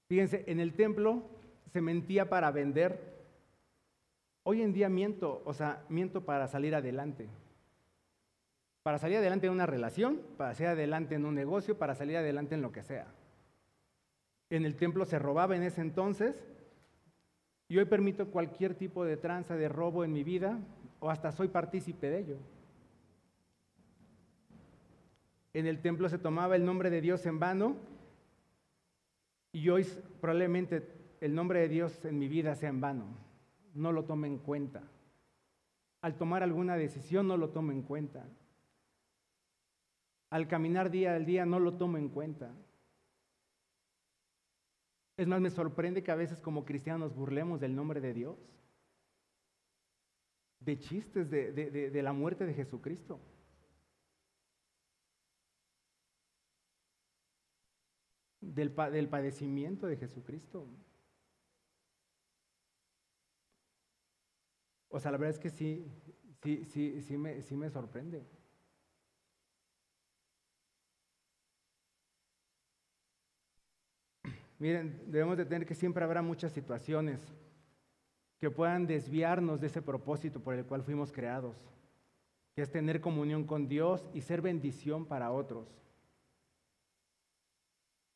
Fíjense, 0.09 0.43
en 0.49 0.59
el 0.59 0.75
templo 0.75 1.23
se 1.73 1.81
mentía 1.81 2.29
para 2.29 2.51
vender. 2.51 3.16
Hoy 4.49 4.63
en 4.63 4.73
día 4.73 4.89
miento, 4.89 5.43
o 5.45 5.53
sea, 5.53 5.85
miento 5.89 6.25
para 6.25 6.47
salir 6.47 6.77
adelante. 6.77 7.29
Para 8.85 8.97
salir 8.97 9.17
adelante 9.17 9.49
en 9.49 9.53
una 9.53 9.67
relación, 9.67 10.23
para 10.37 10.55
salir 10.55 10.69
adelante 10.69 11.17
en 11.17 11.25
un 11.25 11.35
negocio, 11.35 11.77
para 11.77 11.97
salir 11.97 12.17
adelante 12.17 12.55
en 12.55 12.63
lo 12.63 12.71
que 12.71 12.85
sea. 12.85 13.09
En 14.49 14.65
el 14.65 14.77
templo 14.77 15.05
se 15.05 15.19
robaba 15.19 15.57
en 15.57 15.65
ese 15.65 15.81
entonces 15.81 16.47
y 17.67 17.79
hoy 17.79 17.87
permito 17.87 18.31
cualquier 18.31 18.77
tipo 18.77 19.05
de 19.05 19.17
tranza, 19.17 19.57
de 19.57 19.69
robo 19.69 20.05
en 20.05 20.13
mi 20.13 20.23
vida 20.23 20.61
o 21.01 21.11
hasta 21.11 21.33
soy 21.33 21.49
partícipe 21.49 22.09
de 22.09 22.19
ello. 22.21 22.37
en 25.55 25.67
el 25.67 25.81
templo 25.81 26.09
se 26.09 26.19
tomaba 26.19 26.55
el 26.55 26.65
nombre 26.65 26.89
de 26.89 27.01
Dios 27.01 27.27
en 27.27 27.41
vano 27.41 27.79
y 29.51 29.69
hoy 29.71 29.85
probablemente 30.21 30.87
el 31.21 31.35
nombre 31.35 31.59
de 31.59 31.69
Dios 31.69 32.05
en 32.05 32.17
mi 32.17 32.29
vida 32.29 32.55
sea 32.55 32.69
en 32.69 32.81
vano 32.81 33.26
no 33.77 33.93
lo 33.93 34.05
tome 34.05 34.29
en 34.29 34.39
cuenta. 34.39 34.83
Al 36.03 36.17
tomar 36.17 36.43
alguna 36.43 36.77
decisión, 36.77 37.29
no 37.29 37.37
lo 37.37 37.51
tome 37.51 37.75
en 37.75 37.83
cuenta. 37.83 38.27
Al 40.31 40.49
caminar 40.49 40.91
día 40.91 41.15
al 41.15 41.25
día, 41.25 41.47
no 41.47 41.59
lo 41.59 41.77
tome 41.77 41.99
en 41.99 42.09
cuenta. 42.09 42.53
Es 45.17 45.27
más, 45.27 45.41
me 45.41 45.51
sorprende 45.51 46.03
que 46.03 46.11
a 46.11 46.17
veces 46.17 46.41
como 46.41 46.65
cristianos 46.65 47.15
burlemos 47.15 47.61
del 47.61 47.75
nombre 47.75 48.01
de 48.01 48.13
Dios, 48.13 48.37
de 50.61 50.79
chistes 50.79 51.31
de, 51.31 51.53
de, 51.53 52.03
la 52.03 52.13
muerte 52.13 52.45
de 52.45 52.53
Jesucristo. 52.53 53.21
Del, 58.41 58.75
del, 58.75 59.09
padecimiento 59.09 59.87
de 59.87 59.97
Jesucristo. 59.97 60.67
O 64.97 64.99
sea, 64.99 65.13
la 65.13 65.19
verdad 65.19 65.35
es 65.35 65.39
que 65.39 65.51
sí, 65.51 65.87
sí, 66.43 66.65
sí, 66.65 67.03
sí 67.03 67.19
me, 67.19 67.43
sí 67.43 67.55
me 67.55 67.69
sorprende. 67.69 68.25
Miren, 74.59 74.99
debemos 75.07 75.37
de 75.37 75.45
tener 75.45 75.67
que 75.67 75.75
siempre 75.75 76.03
habrá 76.03 76.23
muchas 76.23 76.53
situaciones 76.53 77.21
que 78.39 78.51
puedan 78.51 78.87
desviarnos 78.87 79.61
de 79.61 79.67
ese 79.67 79.83
propósito 79.83 80.41
por 80.41 80.55
el 80.55 80.65
cual 80.65 80.83
fuimos 80.83 81.13
creados, 81.13 81.59
que 82.55 82.63
es 82.63 82.73
tener 82.73 83.03
comunión 83.03 83.45
con 83.45 83.69
Dios 83.69 84.09
y 84.15 84.23
ser 84.23 84.41
bendición 84.41 85.05
para 85.05 85.31
otros. 85.31 85.69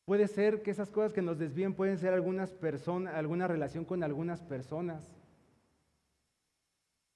Puede 0.05 0.27
ser 0.27 0.63
que 0.63 0.71
esas 0.71 0.89
cosas 0.89 1.13
que 1.13 1.21
nos 1.21 1.37
desvíen 1.37 1.75
pueden 1.75 1.99
ser 1.99 2.11
algunas 2.11 2.51
personas, 2.51 3.13
alguna 3.13 3.47
relación 3.47 3.85
con 3.85 4.01
algunas 4.01 4.41
personas. 4.41 5.20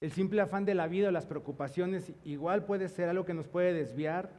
El 0.00 0.12
simple 0.12 0.40
afán 0.40 0.64
de 0.64 0.74
la 0.74 0.88
vida 0.88 1.08
o 1.08 1.10
las 1.10 1.26
preocupaciones 1.26 2.12
igual 2.24 2.64
puede 2.64 2.88
ser 2.88 3.08
algo 3.08 3.24
que 3.24 3.34
nos 3.34 3.48
puede 3.48 3.72
desviar 3.72 4.30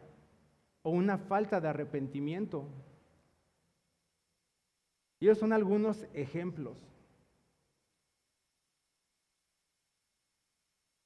o 0.83 0.91
una 0.91 1.17
falta 1.17 1.59
de 1.59 1.67
arrepentimiento. 1.67 2.67
Y 5.19 5.25
ellos 5.25 5.39
son 5.39 5.51
algunos 5.51 6.05
ejemplos. 6.13 6.77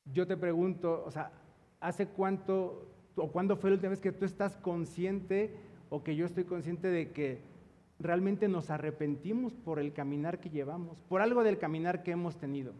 Yo 0.05 0.27
te 0.27 0.35
pregunto, 0.35 1.03
o 1.05 1.11
sea, 1.11 1.31
¿hace 1.79 2.07
cuánto 2.07 2.89
o 3.15 3.31
cuándo 3.31 3.55
fue 3.55 3.69
la 3.69 3.75
última 3.75 3.91
vez 3.91 4.01
que 4.01 4.11
tú 4.11 4.25
estás 4.25 4.57
consciente 4.57 5.55
o 5.89 6.03
que 6.03 6.15
yo 6.15 6.25
estoy 6.25 6.43
consciente 6.43 6.89
de 6.89 7.11
que 7.11 7.41
realmente 7.99 8.47
nos 8.47 8.69
arrepentimos 8.69 9.53
por 9.53 9.79
el 9.79 9.93
caminar 9.93 10.39
que 10.39 10.49
llevamos, 10.49 10.99
por 11.07 11.21
algo 11.21 11.43
del 11.43 11.57
caminar 11.57 12.03
que 12.03 12.11
hemos 12.11 12.37
tenido? 12.37 12.73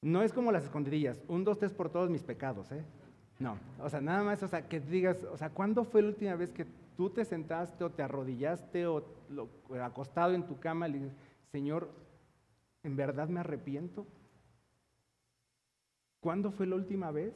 No 0.00 0.22
es 0.22 0.32
como 0.32 0.52
las 0.52 0.64
escondidillas, 0.64 1.20
un, 1.28 1.44
dos, 1.44 1.58
tres 1.58 1.72
por 1.72 1.90
todos 1.90 2.08
mis 2.08 2.22
pecados, 2.22 2.70
¿eh? 2.72 2.84
No, 3.38 3.56
o 3.80 3.88
sea, 3.88 4.00
nada 4.00 4.22
más, 4.24 4.42
o 4.42 4.48
sea, 4.48 4.68
que 4.68 4.80
digas, 4.80 5.22
o 5.24 5.36
sea, 5.36 5.50
¿cuándo 5.50 5.84
fue 5.84 6.02
la 6.02 6.08
última 6.08 6.34
vez 6.34 6.52
que 6.52 6.66
tú 6.96 7.10
te 7.10 7.24
sentaste 7.24 7.84
o 7.84 7.90
te 7.90 8.02
arrodillaste 8.02 8.86
o 8.86 9.04
acostado 9.82 10.34
en 10.34 10.44
tu 10.44 10.58
cama 10.58 10.88
y 10.88 10.94
dices, 10.94 11.16
Señor, 11.52 11.88
¿en 12.82 12.96
verdad 12.96 13.28
me 13.28 13.40
arrepiento? 13.40 14.06
¿Cuándo 16.20 16.50
fue 16.50 16.66
la 16.66 16.76
última 16.76 17.10
vez? 17.12 17.34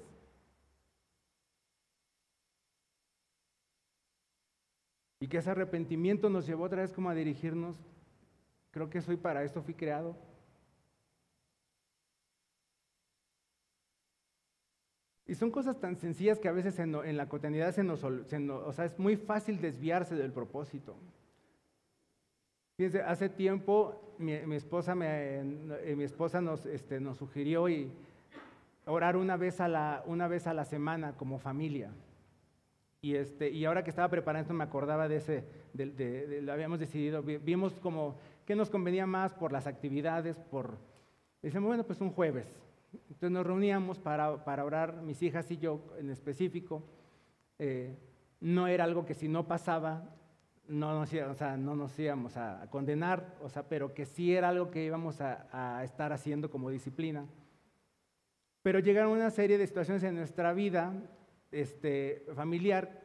Y 5.21 5.29
que 5.29 5.39
ese 5.39 5.51
arrepentimiento 5.51 6.29
nos 6.29 6.47
llevó 6.47 6.65
otra 6.65 6.83
vez 6.83 6.93
como 6.93 7.09
a 7.09 7.15
dirigirnos, 7.15 7.77
creo 8.73 8.91
que 8.91 9.01
soy 9.01 9.17
para 9.17 9.45
esto 9.45 9.63
fui 9.63 9.75
creado. 9.75 10.17
Y 15.33 15.35
son 15.35 15.51
cosas 15.51 15.81
tan 15.81 15.97
sencillas 15.97 16.39
que 16.39 16.47
a 16.47 16.53
veces 16.53 16.79
en, 16.79 17.17
la 17.17 17.27
cotidianidad 17.27 17.73
se 17.73 17.83
nos, 17.83 18.05
o 18.05 18.73
sea, 18.75 18.85
es 18.85 18.99
muy 18.99 19.17
fácil 19.17 19.63
desviarse 19.63 20.15
del 20.15 20.31
propósito. 20.31 20.95
Fíjense, 22.77 23.01
hace 23.01 23.31
tiempo 23.31 24.15
mi, 24.19 24.35
esposa, 24.55 24.95
eh, 25.01 25.95
mi 25.97 26.05
esposa 26.05 26.43
nos, 26.43 26.67
este, 26.67 27.01
nos 27.01 27.17
sugirió 27.17 27.71
y 27.71 27.91
orar 28.85 29.17
una 29.17 29.39
vez, 29.39 29.59
a 29.63 29.69
la, 29.69 30.03
una 30.05 30.29
vez 30.29 30.47
a 30.47 30.53
la 30.53 30.67
semana 30.67 31.15
como 31.17 31.39
familia. 31.39 31.91
Y, 33.01 33.15
este, 33.15 33.49
y 33.49 33.65
ahora 33.65 33.83
que 33.83 33.89
estaba 33.89 34.11
preparando 34.11 34.53
me 34.53 34.65
acordaba 34.65 35.09
de 35.09 35.17
ese, 35.17 35.45
lo 36.43 36.53
habíamos 36.53 36.79
decidido, 36.79 37.23
vimos 37.23 37.81
como 37.81 38.17
qué 38.45 38.55
nos 38.55 38.69
convenía 38.69 39.07
más 39.07 39.33
por 39.33 39.51
las 39.51 39.67
actividades, 39.67 40.37
por, 40.51 40.77
decimos, 41.41 41.69
bueno, 41.69 41.85
pues 41.85 42.03
un 42.03 42.11
jueves, 42.11 42.55
entonces 42.93 43.31
nos 43.31 43.47
reuníamos 43.47 43.99
para, 43.99 44.33
orar, 44.65 45.03
mis 45.03 45.23
hijas 45.23 45.51
y 45.51 45.59
yo 45.59 45.95
en 45.99 46.11
específico. 46.11 46.83
Eh, 47.59 47.97
no 48.41 48.67
era 48.67 48.85
algo 48.85 49.07
que 49.07 49.15
si 49.15 49.29
no 49.29 49.47
pasaba, 49.47 50.15
no 50.69 50.95
nos, 50.95 51.13
íbamos 51.99 52.37
a, 52.37 52.67
condenar, 52.71 53.37
o 53.43 53.49
sea, 53.49 53.69
pero 53.69 53.95
que 53.95 54.07
sí 54.07 54.35
era 54.35 54.49
algo 54.49 54.71
que 54.71 54.85
íbamos 54.85 55.21
a, 55.21 55.49
a, 55.53 55.85
estar 55.85 56.13
haciendo 56.13 56.51
como 56.51 56.71
disciplina. 56.71 57.27
Pero 58.63 58.79
llegaron 58.79 59.13
una 59.13 59.31
serie 59.31 59.59
de 59.59 59.67
situaciones 59.67 60.03
en 60.03 60.17
nuestra 60.17 60.53
vida 60.53 60.93
este, 61.51 62.27
familiar 62.35 63.03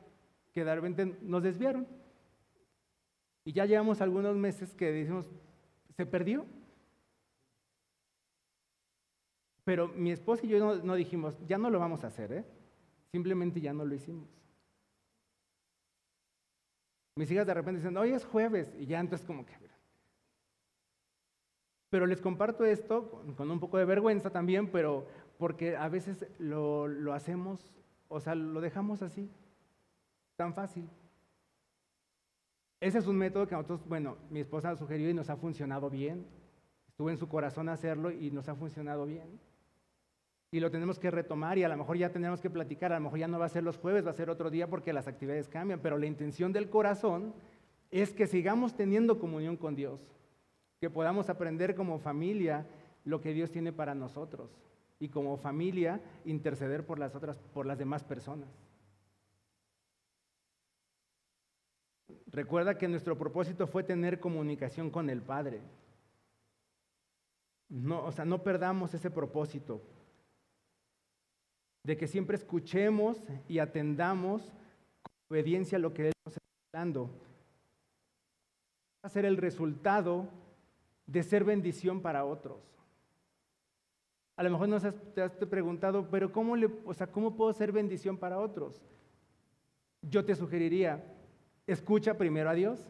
que 0.53 0.63
de 0.63 0.75
repente 0.75 1.17
nos 1.21 1.43
desviaron. 1.43 1.87
Y 3.43 3.53
ya 3.53 3.65
llevamos 3.65 4.01
algunos 4.01 4.35
meses 4.35 4.73
que 4.73 4.91
decimos, 4.91 5.29
se 5.95 6.05
perdió. 6.05 6.45
Pero 9.67 9.89
mi 9.89 10.13
esposa 10.13 10.45
y 10.45 10.47
yo 10.47 10.77
no, 10.81 10.95
dijimos, 10.95 11.35
ya 11.45 11.57
no 11.57 11.69
lo 11.69 11.77
vamos 11.77 12.01
a 12.05 12.07
hacer, 12.07 12.31
¿eh? 12.31 12.45
Simplemente 13.11 13.59
ya 13.59 13.73
no 13.73 13.83
lo 13.83 13.93
hicimos. 13.93 14.29
Mis 17.17 17.29
hijas 17.31 17.45
de 17.45 17.53
repente 17.53 17.81
dicen, 17.81 17.97
hoy 17.97 18.11
es 18.11 18.23
jueves, 18.23 18.73
y 18.79 18.85
ya 18.85 19.01
entonces 19.01 19.27
como 19.27 19.45
que... 19.45 19.51
Pero 21.89 22.05
les 22.05 22.21
comparto 22.21 22.63
esto 22.63 23.09
con, 23.35 23.51
un 23.51 23.59
poco 23.59 23.77
de 23.77 23.83
vergüenza 23.83 24.29
también, 24.29 24.71
pero 24.71 25.05
porque 25.37 25.75
a 25.75 25.89
veces 25.89 26.25
lo, 26.39 27.11
hacemos, 27.11 27.75
o 28.07 28.21
sea, 28.21 28.35
lo 28.35 28.61
dejamos 28.61 29.01
así, 29.01 29.29
tan 30.37 30.53
fácil. 30.53 30.89
Ese 32.79 32.99
es 32.99 33.07
un 33.07 33.17
método 33.17 33.45
que 33.47 33.55
nosotros, 33.55 33.85
bueno, 33.85 34.15
mi 34.29 34.39
esposa 34.39 34.77
sugirió 34.77 35.09
y 35.09 35.13
nos 35.13 35.29
ha 35.29 35.35
funcionado 35.35 35.89
bien. 35.89 36.25
Estuvo 36.87 37.09
en 37.09 37.17
su 37.17 37.27
corazón 37.27 37.67
hacerlo 37.67 38.11
y 38.11 38.31
nos 38.31 38.47
ha 38.47 38.55
funcionado 38.55 39.05
bien 39.05 39.45
y 40.51 40.59
lo 40.59 40.71
tenemos 40.71 40.97
que 40.97 41.11
retomar 41.11 41.57
y 41.57 41.63
a 41.63 41.69
lo 41.69 41.77
mejor 41.77 41.97
ya 41.97 42.11
tenemos 42.11 42.39
que 42.39 42.49
platicar, 42.49 42.93
a 42.93 42.95
lo 42.95 43.03
mejor 43.03 43.19
ya 43.19 43.27
no 43.27 43.39
va 43.39 43.45
a 43.45 43.49
ser 43.49 43.63
los 43.63 43.77
jueves, 43.77 44.05
va 44.05 44.11
a 44.11 44.15
ser 44.15 44.29
otro 44.29 44.49
día 44.49 44.67
porque 44.67 44.93
las 44.93 45.07
actividades 45.07 45.49
cambian, 45.49 45.81
pero 45.81 45.97
la 45.97 46.05
intención 46.05 46.53
del 46.53 46.69
corazón 46.69 47.33
es 47.91 48.13
que 48.13 48.27
sigamos 48.27 48.75
teniendo 48.75 49.19
comunión 49.19 49.57
con 49.57 49.75
Dios, 49.75 49.99
que 50.79 50.89
podamos 50.89 51.29
aprender 51.29 51.75
como 51.75 51.99
familia 51.99 52.65
lo 53.03 53.19
que 53.21 53.33
Dios 53.33 53.51
tiene 53.51 53.73
para 53.73 53.93
nosotros 53.93 54.49
y 54.99 55.09
como 55.09 55.37
familia 55.37 56.01
interceder 56.25 56.85
por 56.85 56.97
las 56.97 57.15
otras 57.15 57.37
por 57.53 57.65
las 57.65 57.77
demás 57.77 58.03
personas. 58.03 58.49
Recuerda 62.27 62.77
que 62.77 62.87
nuestro 62.87 63.17
propósito 63.17 63.67
fue 63.67 63.83
tener 63.83 64.19
comunicación 64.19 64.89
con 64.91 65.09
el 65.09 65.21
Padre. 65.21 65.61
No, 67.69 68.05
o 68.05 68.11
sea, 68.11 68.25
no 68.25 68.43
perdamos 68.43 68.93
ese 68.93 69.11
propósito 69.11 69.81
de 71.87 71.95
que 71.95 72.05
siempre 72.05 72.35
escuchemos 72.35 73.17
y 73.47 73.59
atendamos 73.59 74.41
con 75.01 75.13
obediencia 75.29 75.77
a 75.77 75.79
lo 75.79 75.93
que 75.93 76.07
Él 76.07 76.13
nos 76.25 76.35
está 76.35 76.49
hablando. 76.73 77.05
Va 79.01 79.07
a 79.07 79.09
ser 79.09 79.23
el 79.23 79.37
resultado 79.37 80.27
de 81.05 81.23
ser 81.23 81.45
bendición 81.45 82.01
para 82.01 82.25
otros. 82.25 82.59
A 84.35 84.43
lo 84.43 84.49
mejor 84.49 84.67
nos 84.67 84.83
has, 84.83 84.95
te 85.15 85.21
has 85.21 85.31
preguntado, 85.31 86.09
pero 86.11 86.29
¿cómo, 86.29 86.57
le, 86.57 86.69
o 86.83 86.93
sea, 86.93 87.07
¿cómo 87.07 87.37
puedo 87.37 87.53
ser 87.53 87.71
bendición 87.71 88.17
para 88.17 88.37
otros? 88.37 88.83
Yo 90.01 90.25
te 90.25 90.35
sugeriría, 90.35 91.01
escucha 91.67 92.17
primero 92.17 92.49
a 92.49 92.53
Dios. 92.53 92.85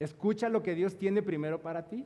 Escucha 0.00 0.48
lo 0.48 0.64
que 0.64 0.74
Dios 0.74 0.98
tiene 0.98 1.22
primero 1.22 1.62
para 1.62 1.86
ti. 1.86 2.04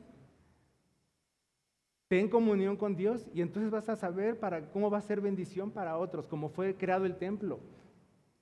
Ten 2.09 2.27
comunión 2.27 2.75
con 2.75 2.95
Dios 2.95 3.29
y 3.35 3.41
entonces 3.41 3.69
vas 3.69 3.87
a 3.87 3.95
saber 3.95 4.39
para 4.39 4.71
cómo 4.71 4.89
va 4.89 4.97
a 4.97 5.01
ser 5.01 5.21
bendición 5.21 5.69
para 5.69 5.95
otros, 5.95 6.25
como 6.25 6.49
fue 6.49 6.75
creado 6.75 7.05
el 7.05 7.17
templo, 7.17 7.59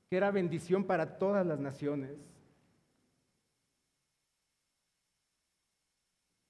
que 0.09 0.15
era 0.15 0.31
bendición 0.31 0.85
para 0.85 1.17
todas 1.19 1.45
las 1.45 1.59
naciones. 1.59 2.33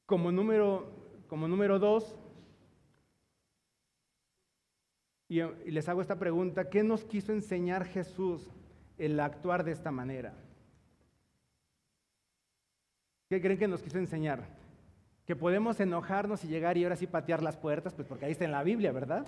Como 0.05 0.31
número, 0.31 0.91
como 1.27 1.47
número 1.47 1.79
dos, 1.79 2.15
y, 5.27 5.41
les 5.41 5.89
hago 5.89 6.01
esta 6.01 6.19
pregunta, 6.19 6.69
¿qué 6.69 6.83
nos 6.83 7.03
quiso 7.03 7.33
enseñar 7.33 7.85
Jesús 7.85 8.47
el 8.99 9.19
actuar 9.19 9.63
de 9.63 9.71
esta 9.71 9.89
manera? 9.89 10.35
¿Qué 13.27 13.41
creen 13.41 13.57
que 13.57 13.67
nos 13.67 13.81
quiso 13.81 13.97
enseñar? 13.97 14.66
Que 15.27 15.35
podemos 15.35 15.77
enojarnos 15.81 16.45
y 16.45 16.47
llegar 16.47 16.77
y 16.77 16.85
ahora 16.85 16.95
sí 16.95 17.05
patear 17.05 17.43
las 17.43 17.57
puertas, 17.57 17.93
pues 17.93 18.07
porque 18.07 18.25
ahí 18.25 18.31
está 18.31 18.45
en 18.45 18.51
la 18.53 18.63
Biblia, 18.63 18.93
¿verdad? 18.93 19.27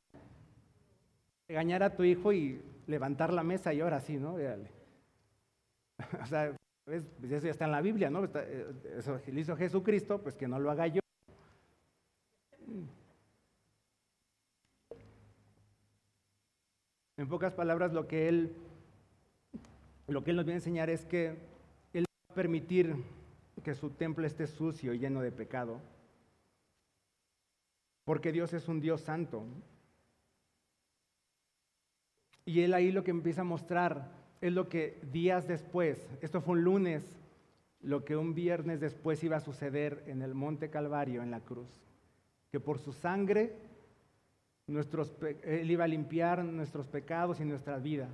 Regañar 1.46 1.84
a 1.84 1.94
tu 1.94 2.06
hijo 2.06 2.32
y 2.32 2.62
levantar 2.88 3.34
la 3.34 3.44
mesa 3.44 3.74
y 3.74 3.82
ahora 3.82 4.00
sí, 4.00 4.16
¿no? 4.16 4.36
o 6.24 6.26
sea, 6.26 6.56
pues 6.86 7.04
eso 7.22 7.46
ya 7.46 7.52
está 7.52 7.66
en 7.66 7.74
la 7.74 7.82
Biblia, 7.82 8.10
¿no? 8.10 8.24
Eh, 8.24 8.74
eso 8.98 9.20
lo 9.28 9.40
hizo 9.40 9.58
Jesucristo, 9.58 10.22
pues 10.22 10.38
que 10.38 10.48
no 10.48 10.58
lo 10.58 10.72
haga 10.72 10.88
yo. 10.88 11.02
En 17.18 17.28
pocas 17.28 17.54
palabras, 17.54 17.92
lo 17.92 18.08
que 18.08 18.30
él, 18.30 18.56
lo 20.08 20.24
que 20.24 20.30
él 20.30 20.38
nos 20.38 20.46
viene 20.46 20.56
a 20.56 20.60
enseñar 20.60 20.90
es 20.90 21.06
que 21.06 21.36
él 21.92 22.06
permitir 22.34 22.96
que 23.62 23.76
su 23.76 23.90
templo 23.90 24.26
esté 24.26 24.48
sucio 24.48 24.94
y 24.94 25.00
lleno 25.00 25.22
de 25.22 25.32
pecado. 25.32 25.82
Porque 28.04 28.32
Dios 28.32 28.54
es 28.54 28.68
un 28.68 28.80
Dios 28.80 29.02
santo. 29.02 29.44
Y 32.46 32.62
él 32.62 32.74
ahí 32.74 32.92
lo 32.92 33.04
que 33.04 33.12
empieza 33.12 33.42
a 33.42 33.46
mostrar 33.46 34.12
es 34.42 34.54
lo 34.54 34.70
que 34.70 35.00
días 35.12 35.48
después, 35.48 36.08
esto 36.22 36.42
fue 36.42 36.54
un 36.54 36.64
lunes, 36.64 37.20
lo 37.82 38.04
que 38.04 38.16
un 38.16 38.34
viernes 38.34 38.80
después 38.80 39.24
iba 39.24 39.38
a 39.38 39.42
suceder 39.42 40.04
en 40.08 40.22
el 40.22 40.34
Monte 40.34 40.70
Calvario, 40.70 41.22
en 41.22 41.32
la 41.32 41.42
cruz. 41.42 41.70
Que 42.52 42.60
por 42.60 42.80
su 42.80 42.94
sangre 42.94 43.56
nuestros, 44.68 45.14
Él 45.44 45.70
iba 45.70 45.84
a 45.84 45.88
limpiar 45.88 46.44
nuestros 46.44 46.88
pecados 46.88 47.40
y 47.40 47.46
nuestra 47.46 47.78
vida. 47.78 48.08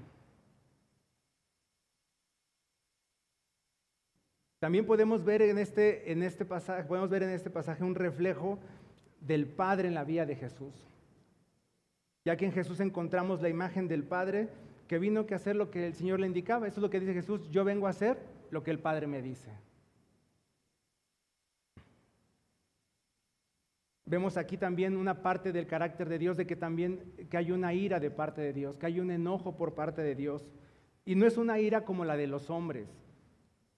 También 4.65 4.87
podemos 4.87 5.23
ver 5.23 5.43
en 5.43 5.59
este, 5.59 6.11
en 6.11 6.23
este 6.23 6.43
pasaje, 6.43 6.85
podemos 6.85 7.07
ver 7.07 7.21
en 7.21 7.29
este 7.29 7.51
pasaje 7.51 7.83
un 7.83 7.93
reflejo 7.93 8.57
del 9.21 9.45
Padre 9.45 9.89
en 9.89 9.93
la 9.93 10.03
vida 10.03 10.25
de 10.25 10.35
Jesús. 10.35 10.73
Ya 12.25 12.35
que 12.35 12.45
en 12.45 12.51
Jesús 12.51 12.79
encontramos 12.79 13.43
la 13.43 13.49
imagen 13.49 13.87
del 13.87 14.03
Padre 14.03 14.49
que 14.87 14.97
vino 14.97 15.23
a 15.29 15.35
hacer 15.35 15.55
lo 15.55 15.69
que 15.69 15.85
el 15.85 15.93
Señor 15.93 16.19
le 16.19 16.25
indicaba. 16.25 16.65
Eso 16.67 16.77
es 16.77 16.81
lo 16.81 16.89
que 16.89 16.99
dice 16.99 17.13
Jesús, 17.13 17.47
yo 17.51 17.63
vengo 17.63 17.85
a 17.85 17.91
hacer 17.91 18.17
lo 18.49 18.63
que 18.63 18.71
el 18.71 18.79
Padre 18.79 19.05
me 19.05 19.21
dice. 19.21 19.51
Vemos 24.07 24.35
aquí 24.35 24.57
también 24.57 24.97
una 24.97 25.21
parte 25.21 25.51
del 25.51 25.67
carácter 25.67 26.09
de 26.09 26.17
Dios, 26.17 26.37
de 26.37 26.47
que 26.47 26.55
también 26.55 27.13
que 27.29 27.37
hay 27.37 27.51
una 27.51 27.75
ira 27.75 27.99
de 27.99 28.09
parte 28.09 28.41
de 28.41 28.51
Dios, 28.51 28.79
que 28.79 28.87
hay 28.87 28.99
un 28.99 29.11
enojo 29.11 29.57
por 29.57 29.75
parte 29.75 30.01
de 30.01 30.15
Dios. 30.15 30.49
Y 31.05 31.13
no 31.13 31.27
es 31.27 31.37
una 31.37 31.59
ira 31.59 31.85
como 31.85 32.03
la 32.03 32.17
de 32.17 32.25
los 32.25 32.49
hombres, 32.49 33.04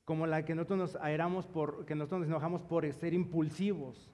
como 0.07 0.25
la 0.25 0.45
que 0.45 0.55
nosotros 0.55 0.79
nos 0.79 0.95
airamos 1.03 1.45
por, 1.47 1.85
que 1.85 1.93
nosotros 1.93 2.21
nos 2.21 2.29
enojamos 2.29 2.61
por 2.61 2.89
ser 2.93 3.13
impulsivos, 3.13 4.09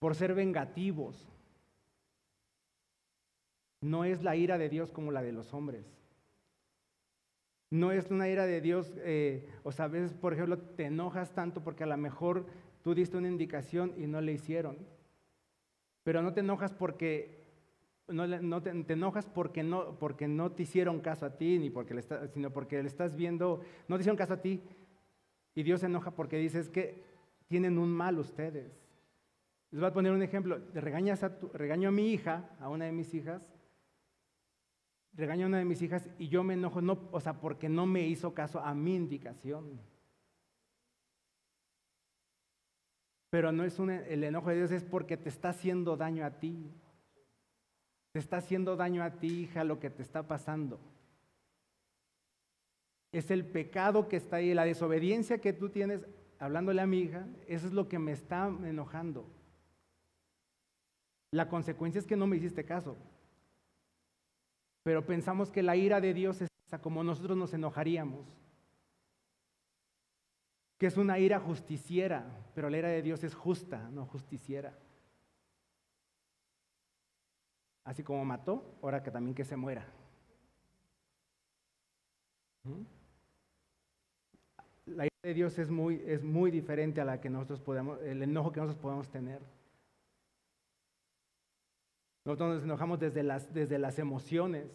por 0.00 0.16
ser 0.16 0.34
vengativos. 0.34 1.28
No 3.80 4.04
es 4.04 4.24
la 4.24 4.34
ira 4.34 4.58
de 4.58 4.68
Dios 4.68 4.90
como 4.90 5.12
la 5.12 5.22
de 5.22 5.30
los 5.30 5.54
hombres. 5.54 5.86
No 7.70 7.92
es 7.92 8.10
una 8.10 8.28
ira 8.28 8.44
de 8.44 8.60
Dios, 8.60 8.92
eh, 8.96 9.48
o 9.62 9.70
sea, 9.70 9.84
a 9.84 9.88
veces, 9.88 10.14
por 10.14 10.32
ejemplo, 10.32 10.58
te 10.58 10.86
enojas 10.86 11.32
tanto 11.32 11.62
porque 11.62 11.84
a 11.84 11.86
lo 11.86 11.96
mejor 11.96 12.46
tú 12.82 12.92
diste 12.92 13.18
una 13.18 13.28
indicación 13.28 13.94
y 13.96 14.08
no 14.08 14.20
le 14.20 14.32
hicieron. 14.32 14.78
Pero 16.02 16.22
no 16.22 16.34
te 16.34 16.40
enojas 16.40 16.72
porque 16.72 17.39
no, 18.12 18.62
te, 18.62 18.92
enojas 18.92 19.26
porque 19.26 19.62
no, 19.62 19.98
porque 19.98 20.28
no 20.28 20.52
te 20.52 20.64
hicieron 20.64 21.00
caso 21.00 21.26
a 21.26 21.36
ti, 21.36 21.58
ni 21.58 21.70
porque 21.70 21.94
le 21.94 22.02
sino 22.28 22.50
porque 22.50 22.82
le 22.82 22.88
estás 22.88 23.16
viendo, 23.16 23.60
no 23.88 23.96
te 23.96 24.02
hicieron 24.02 24.16
caso 24.16 24.34
a 24.34 24.42
ti. 24.42 24.62
Y 25.54 25.62
Dios 25.62 25.80
se 25.80 25.86
enoja 25.86 26.12
porque 26.12 26.36
dices 26.36 26.68
que 26.68 27.02
tienen 27.48 27.78
un 27.78 27.90
mal 27.90 28.18
ustedes. 28.18 28.72
Les 29.70 29.80
voy 29.80 29.88
a 29.88 29.92
poner 29.92 30.12
un 30.12 30.22
ejemplo. 30.22 30.60
Regañas 30.74 31.22
a 31.22 31.38
tu, 31.38 31.48
regaño 31.48 31.88
a 31.88 31.92
mi 31.92 32.12
hija, 32.12 32.50
a 32.60 32.68
una 32.68 32.86
de 32.86 32.92
mis 32.92 33.12
hijas, 33.14 33.52
regaño 35.12 35.46
a 35.46 35.48
una 35.48 35.58
de 35.58 35.64
mis 35.64 35.82
hijas 35.82 36.08
y 36.18 36.28
yo 36.28 36.42
me 36.42 36.54
enojo, 36.54 36.80
no, 36.80 37.08
o 37.12 37.20
sea, 37.20 37.40
porque 37.40 37.68
no 37.68 37.86
me 37.86 38.06
hizo 38.06 38.34
caso 38.34 38.60
a 38.60 38.74
mi 38.74 38.94
indicación. 38.94 39.80
Pero 43.30 43.52
no 43.52 43.64
es 43.64 43.78
el 43.78 44.24
enojo 44.24 44.50
de 44.50 44.56
Dios, 44.56 44.72
es 44.72 44.84
porque 44.84 45.16
te 45.16 45.28
está 45.28 45.50
haciendo 45.50 45.96
daño 45.96 46.24
a 46.24 46.40
ti. 46.40 46.72
Te 48.12 48.18
está 48.18 48.38
haciendo 48.38 48.76
daño 48.76 49.02
a 49.02 49.18
ti, 49.18 49.42
hija, 49.42 49.64
lo 49.64 49.78
que 49.78 49.90
te 49.90 50.02
está 50.02 50.26
pasando. 50.26 50.80
Es 53.12 53.30
el 53.30 53.44
pecado 53.44 54.08
que 54.08 54.16
está 54.16 54.36
ahí, 54.36 54.54
la 54.54 54.64
desobediencia 54.64 55.40
que 55.40 55.52
tú 55.52 55.68
tienes, 55.68 56.00
hablándole 56.38 56.80
a 56.80 56.86
mi 56.86 57.00
hija, 57.00 57.26
eso 57.46 57.66
es 57.66 57.72
lo 57.72 57.88
que 57.88 57.98
me 57.98 58.12
está 58.12 58.46
enojando. 58.64 59.28
La 61.32 61.48
consecuencia 61.48 61.98
es 61.98 62.06
que 62.06 62.16
no 62.16 62.26
me 62.26 62.36
hiciste 62.36 62.64
caso. 62.64 62.96
Pero 64.82 65.04
pensamos 65.04 65.50
que 65.50 65.62
la 65.62 65.76
ira 65.76 66.00
de 66.00 66.14
Dios 66.14 66.42
es 66.42 66.50
como 66.78 67.04
nosotros 67.04 67.36
nos 67.36 67.52
enojaríamos. 67.52 68.26
Que 70.78 70.86
es 70.86 70.96
una 70.96 71.18
ira 71.18 71.40
justiciera, 71.40 72.24
pero 72.54 72.70
la 72.70 72.78
ira 72.78 72.88
de 72.88 73.02
Dios 73.02 73.22
es 73.24 73.34
justa, 73.34 73.90
no 73.90 74.06
justiciera. 74.06 74.76
Así 77.84 78.02
como 78.02 78.24
mató, 78.24 78.78
ahora 78.82 79.02
que 79.02 79.10
también 79.10 79.34
que 79.34 79.44
se 79.44 79.56
muera. 79.56 79.86
La 84.86 85.06
ira 85.06 85.16
de 85.22 85.34
Dios 85.34 85.58
es 85.58 85.70
muy, 85.70 86.02
es 86.06 86.22
muy 86.22 86.50
diferente 86.50 87.00
a 87.00 87.04
la 87.04 87.20
que 87.20 87.30
nosotros 87.30 87.60
podemos, 87.60 88.00
el 88.02 88.22
enojo 88.22 88.52
que 88.52 88.60
nosotros 88.60 88.82
podemos 88.82 89.08
tener. 89.08 89.40
Nosotros 92.24 92.56
nos 92.56 92.64
enojamos 92.64 93.00
desde 93.00 93.22
las, 93.22 93.52
desde 93.52 93.78
las 93.78 93.98
emociones. 93.98 94.66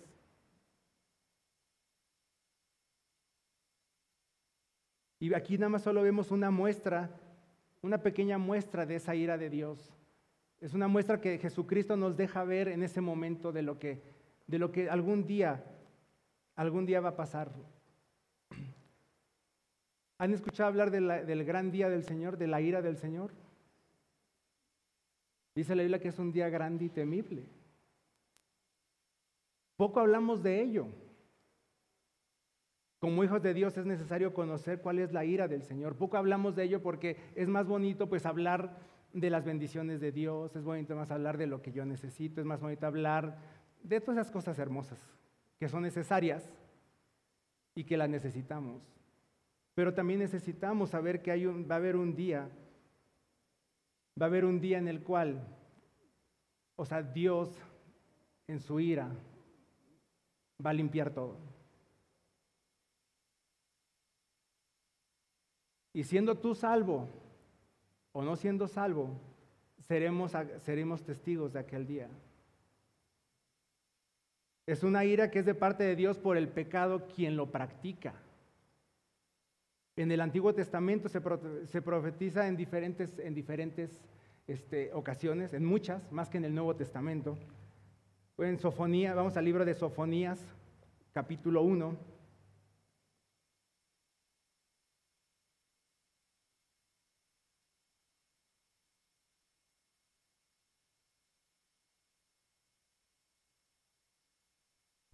Y 5.20 5.34
aquí 5.34 5.58
nada 5.58 5.70
más 5.70 5.84
solo 5.84 6.02
vemos 6.02 6.32
una 6.32 6.52
muestra, 6.52 7.10
una 7.82 8.00
pequeña 8.00 8.38
muestra 8.38 8.86
de 8.86 8.96
esa 8.96 9.16
ira 9.16 9.38
de 9.38 9.50
Dios. 9.50 9.94
Es 10.66 10.74
una 10.74 10.88
muestra 10.88 11.22
que 11.22 11.38
Jesucristo 11.38 11.96
nos 11.96 12.18
deja 12.18 12.44
ver 12.44 12.70
en 12.70 12.82
ese 12.82 13.00
momento 13.00 13.52
de 13.52 13.62
lo 13.62 13.78
que, 13.78 14.02
de 14.48 14.58
lo 14.58 14.72
que 14.72 14.90
algún 14.90 15.28
día, 15.28 15.64
algún 16.56 16.88
día 16.88 17.02
va 17.02 17.10
a 17.10 17.16
pasar. 17.16 17.52
¿Han 20.18 20.34
escuchado 20.34 20.68
hablar 20.68 20.90
del 20.90 21.46
gran 21.46 21.70
día 21.70 21.88
del 21.88 22.04
Señor, 22.04 22.40
de 22.40 22.48
la 22.48 22.62
ira 22.62 22.82
del 22.82 22.98
Señor? 22.98 23.32
Dice 25.54 25.76
la 25.76 25.84
Biblia 25.84 26.00
que 26.00 26.08
es 26.08 26.18
un 26.18 26.32
día 26.32 26.50
grande 26.50 26.86
y 26.86 26.90
temible. 26.90 27.48
Poco 29.78 30.00
hablamos 30.00 30.42
de 30.42 30.64
ello. 30.64 30.88
Como 32.98 33.24
hijos 33.24 33.44
de 33.44 33.54
Dios 33.54 33.78
es 33.78 33.86
necesario 33.86 34.34
conocer 34.34 34.82
cuál 34.82 34.98
es 34.98 35.14
la 35.14 35.26
ira 35.26 35.48
del 35.48 35.62
Señor. 35.62 35.96
Poco 35.96 36.18
hablamos 36.18 36.56
de 36.56 36.64
ello 36.64 36.82
porque 36.82 37.18
es 37.36 37.48
más 37.48 37.68
bonito 37.68 38.10
pues 38.10 38.26
hablar 38.26 38.95
de 39.16 39.30
las 39.30 39.46
bendiciones 39.46 40.02
de 40.02 40.12
Dios, 40.12 40.54
es 40.58 40.64
bonito 40.66 40.94
más 40.94 41.10
hablar 41.10 41.38
de 41.38 41.48
lo 41.48 41.62
que 41.62 41.72
yo 41.72 41.86
necesito, 41.86 42.42
es 42.42 42.46
más 42.46 42.60
bonito 42.60 42.86
hablar 42.86 43.38
de 43.82 44.02
todas 44.02 44.20
esas 44.20 44.32
cosas 44.32 44.60
hermosas 44.60 45.00
que 45.58 45.70
son 45.70 45.84
necesarias 45.84 46.52
y 47.74 47.86
que 47.86 47.96
las 47.96 48.10
necesitamos. 48.10 48.84
Pero 49.74 49.94
también 49.94 50.20
necesitamos 50.20 50.90
saber 50.90 51.22
que 51.22 51.32
hay 51.32 51.46
va 51.46 51.76
a 51.76 51.78
haber 51.78 51.96
un 51.96 52.14
día 52.14 52.50
va 54.22 54.26
a 54.26 54.30
haber 54.30 54.44
un 54.44 54.60
día 54.60 54.78
en 54.78 54.90
el 54.90 55.02
cual, 55.02 55.48
o 56.76 56.86
sea, 56.86 57.02
Dios 57.02 57.58
en 58.48 58.60
su 58.60 58.82
ira 58.82 59.10
va 60.64 60.72
a 60.72 60.74
limpiar 60.74 61.14
todo. 61.14 61.38
Y 65.94 66.04
siendo 66.04 66.38
tú 66.38 66.54
salvo 66.54 67.08
o 68.16 68.22
no 68.22 68.38
siendo 68.38 68.70
salvo, 68.70 69.10
seremos, 69.78 70.32
seremos 70.62 71.04
testigos 71.04 71.52
de 71.52 71.60
aquel 71.60 71.86
día. 71.86 72.08
Es 74.66 74.84
una 74.84 75.04
ira 75.04 75.30
que 75.30 75.40
es 75.40 75.46
de 75.46 75.54
parte 75.54 75.84
de 75.84 75.98
Dios 75.98 76.18
por 76.18 76.38
el 76.38 76.48
pecado 76.48 77.08
quien 77.14 77.36
lo 77.36 77.52
practica. 77.52 78.14
En 79.98 80.14
el 80.14 80.22
Antiguo 80.22 80.56
Testamento 80.56 81.10
se, 81.10 81.20
profetiza 81.82 82.48
en 82.48 82.56
diferentes, 82.56 83.20
en 83.20 83.36
diferentes 83.36 84.00
este, 84.48 84.94
ocasiones, 84.94 85.54
en 85.54 85.66
muchas, 85.66 86.10
más 86.10 86.30
que 86.30 86.38
en 86.38 86.46
el 86.46 86.56
Nuevo 86.56 86.74
Testamento. 86.74 87.38
En 88.38 88.58
Sofonía, 88.60 89.14
vamos 89.14 89.36
al 89.36 89.44
libro 89.44 89.66
de 89.66 89.74
Sofonías, 89.74 90.40
capítulo 91.12 91.64
1. 91.64 92.15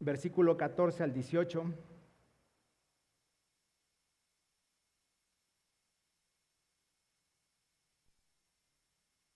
Versículo 0.01 0.57
14 0.57 1.03
al 1.03 1.13
18. 1.13 1.63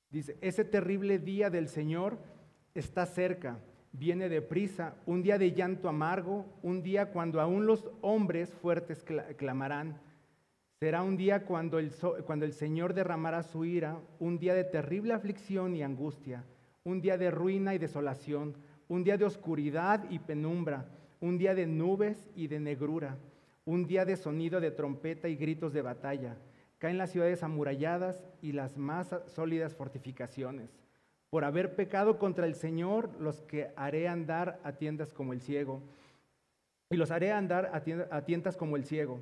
Dice, 0.10 0.38
ese 0.42 0.66
terrible 0.66 1.20
día 1.20 1.52
del 1.52 1.68
Señor 1.68 2.18
está 2.74 3.06
cerca, 3.06 3.60
viene 3.92 4.28
deprisa, 4.28 4.96
un 5.06 5.22
día 5.22 5.38
de 5.38 5.52
llanto 5.52 5.88
amargo, 5.88 6.46
un 6.64 6.82
día 6.82 7.12
cuando 7.12 7.42
aún 7.42 7.68
los 7.68 7.88
hombres 8.02 8.52
fuertes 8.52 9.06
clamarán. 9.38 10.02
Será 10.80 11.04
un 11.04 11.16
día 11.16 11.46
cuando 11.46 11.78
el, 11.78 11.92
cuando 12.26 12.46
el 12.46 12.54
Señor 12.54 12.96
derramará 12.96 13.44
su 13.44 13.66
ira, 13.66 14.00
un 14.18 14.40
día 14.40 14.56
de 14.56 14.64
terrible 14.64 15.14
aflicción 15.14 15.76
y 15.76 15.84
angustia, 15.84 16.44
un 16.84 17.02
día 17.02 17.18
de 17.20 17.30
ruina 17.30 17.76
y 17.76 17.78
desolación, 17.78 18.56
un 18.88 19.04
día 19.04 19.18
de 19.18 19.26
oscuridad 19.26 20.10
y 20.10 20.20
penumbra, 20.20 20.86
un 21.20 21.38
día 21.38 21.56
de 21.56 21.66
nubes 21.66 22.30
y 22.36 22.48
de 22.48 22.60
negrura, 22.60 23.18
un 23.66 23.86
día 23.86 24.06
de 24.06 24.16
sonido 24.16 24.60
de 24.60 24.72
trompeta 24.72 25.28
y 25.28 25.36
gritos 25.36 25.74
de 25.74 25.82
batalla. 25.82 26.38
Caen 26.78 26.98
las 26.98 27.12
ciudades 27.12 27.42
amuralladas 27.42 28.24
y 28.42 28.52
las 28.52 28.78
más 28.78 29.16
sólidas 29.28 29.76
fortificaciones. 29.76 30.70
Por 31.30 31.44
haber 31.44 31.76
pecado 31.76 32.20
contra 32.20 32.46
el 32.46 32.56
Señor, 32.56 33.10
los 33.20 33.42
que 33.42 33.72
haré 33.76 34.08
andar 34.08 34.60
a 34.64 34.74
tiendas 34.74 35.12
como 35.12 35.34
el 35.34 35.42
ciego. 35.42 35.82
Y 36.92 36.98
los 36.98 37.12
haré 37.12 37.32
andar 37.32 37.72
a 38.12 38.22
tiendas 38.22 38.56
como 38.56 38.76
el 38.76 38.86
ciego. 38.86 39.20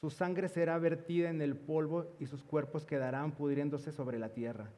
Su 0.00 0.10
sangre 0.10 0.48
será 0.48 0.78
vertida 0.78 1.30
en 1.30 1.42
el 1.42 1.56
polvo 1.56 2.16
y 2.18 2.26
sus 2.26 2.42
cuerpos 2.42 2.86
quedarán 2.86 3.32
pudriéndose 3.32 3.92
sobre 3.92 4.18
la 4.18 4.30
tierra. 4.30 4.70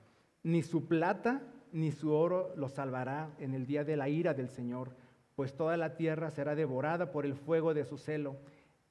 Ni 0.42 0.62
su 0.62 0.86
plata 0.86 1.40
ni 1.74 1.90
su 1.90 2.12
oro 2.12 2.52
los 2.54 2.72
salvará 2.72 3.30
en 3.40 3.52
el 3.52 3.66
día 3.66 3.82
de 3.82 3.96
la 3.96 4.08
ira 4.08 4.32
del 4.32 4.48
Señor, 4.48 4.92
pues 5.34 5.54
toda 5.54 5.76
la 5.76 5.96
tierra 5.96 6.30
será 6.30 6.54
devorada 6.54 7.10
por 7.10 7.26
el 7.26 7.34
fuego 7.34 7.74
de 7.74 7.84
su 7.84 7.98
celo. 7.98 8.36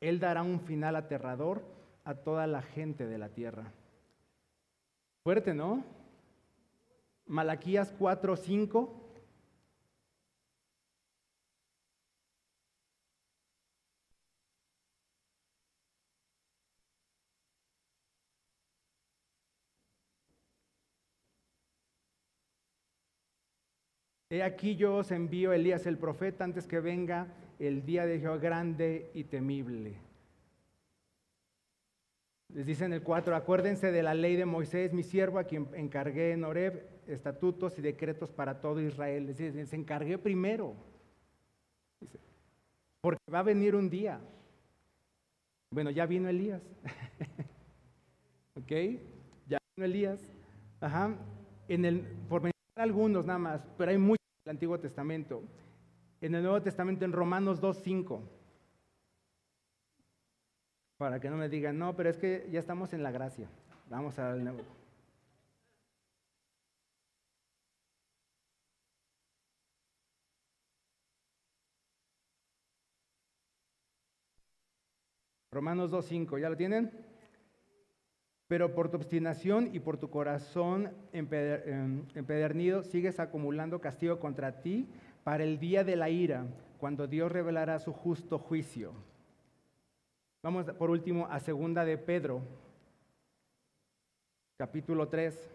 Él 0.01 0.19
dará 0.19 0.43
un 0.43 0.59
final 0.59 0.97
aterrador 0.97 1.63
a 2.03 2.13
toda 2.13 2.45
la 2.45 2.61
gente 2.61 3.07
de 3.07 3.17
la 3.17 3.29
tierra. 3.29 3.71
Fuerte, 5.23 5.53
¿no? 5.53 5.85
Malaquías 7.25 7.93
4, 7.97 8.35
5. 8.35 9.02
He 24.33 24.41
aquí 24.41 24.75
yo 24.75 24.95
os 24.95 25.11
envío 25.11 25.53
Elías 25.53 25.85
el 25.85 25.99
profeta 25.99 26.43
antes 26.43 26.65
que 26.65 26.79
venga 26.79 27.27
el 27.59 27.85
día 27.85 28.07
de 28.07 28.19
Jehová 28.19 28.37
grande 28.37 29.11
y 29.13 29.25
temible. 29.25 29.99
Les 32.51 32.65
dice 32.65 32.85
en 32.85 32.93
el 32.93 33.03
4, 33.03 33.35
acuérdense 33.35 33.91
de 33.91 34.01
la 34.01 34.15
ley 34.15 34.35
de 34.35 34.47
Moisés, 34.47 34.91
mi 34.91 35.03
siervo, 35.03 35.37
a 35.37 35.43
quien 35.43 35.67
encargué 35.75 36.31
en 36.31 36.45
Oreb 36.45 36.83
estatutos 37.05 37.77
y 37.77 37.83
decretos 37.83 38.31
para 38.31 38.59
todo 38.59 38.81
Israel. 38.81 39.27
Les 39.27 39.37
dice, 39.37 39.67
se 39.67 39.75
encargué 39.75 40.17
primero. 40.17 40.73
porque 43.01 43.21
va 43.31 43.41
a 43.41 43.43
venir 43.43 43.75
un 43.75 43.87
día. 43.87 44.19
Bueno, 45.69 45.91
ya 45.91 46.07
vino 46.07 46.27
Elías. 46.27 46.63
¿Ok? 48.55 48.71
Ya 49.45 49.59
vino 49.75 49.85
Elías. 49.85 50.19
Ajá. 50.81 51.15
En 51.67 51.85
el, 51.85 51.99
por 52.27 52.41
mencionar 52.41 52.53
algunos 52.77 53.27
nada 53.27 53.37
más, 53.37 53.61
pero 53.77 53.91
hay 53.91 53.99
muchos 53.99 54.22
el 54.45 54.51
Antiguo 54.51 54.79
Testamento. 54.79 55.43
En 56.21 56.35
el 56.35 56.43
Nuevo 56.43 56.61
Testamento, 56.61 57.05
en 57.05 57.11
Romanos 57.11 57.61
2.5. 57.61 58.21
Para 60.97 61.19
que 61.19 61.29
no 61.29 61.37
me 61.37 61.49
digan, 61.49 61.77
no, 61.77 61.95
pero 61.95 62.09
es 62.09 62.17
que 62.17 62.47
ya 62.51 62.59
estamos 62.59 62.93
en 62.93 63.03
la 63.03 63.11
gracia. 63.11 63.49
Vamos 63.89 64.17
al 64.19 64.43
nuevo. 64.43 64.63
Romanos 75.51 75.91
2.5, 75.91 76.39
¿ya 76.39 76.49
lo 76.49 76.57
tienen? 76.57 77.12
Pero 78.47 78.73
por 78.73 78.89
tu 78.89 78.97
obstinación 78.97 79.69
y 79.73 79.79
por 79.79 79.97
tu 79.97 80.09
corazón 80.09 80.91
em, 81.13 82.05
empedernido 82.13 82.83
sigues 82.83 83.19
acumulando 83.19 83.81
castigo 83.81 84.19
contra 84.19 84.61
ti 84.61 84.87
para 85.23 85.43
el 85.43 85.59
día 85.59 85.83
de 85.83 85.95
la 85.95 86.09
ira, 86.09 86.45
cuando 86.79 87.07
Dios 87.07 87.31
revelará 87.31 87.79
su 87.79 87.93
justo 87.93 88.37
juicio. 88.37 88.93
Vamos 90.41 90.65
por 90.73 90.89
último 90.89 91.27
a 91.29 91.39
segunda 91.39 91.85
de 91.85 91.97
Pedro, 91.97 92.41
capítulo 94.57 95.07
3. 95.07 95.49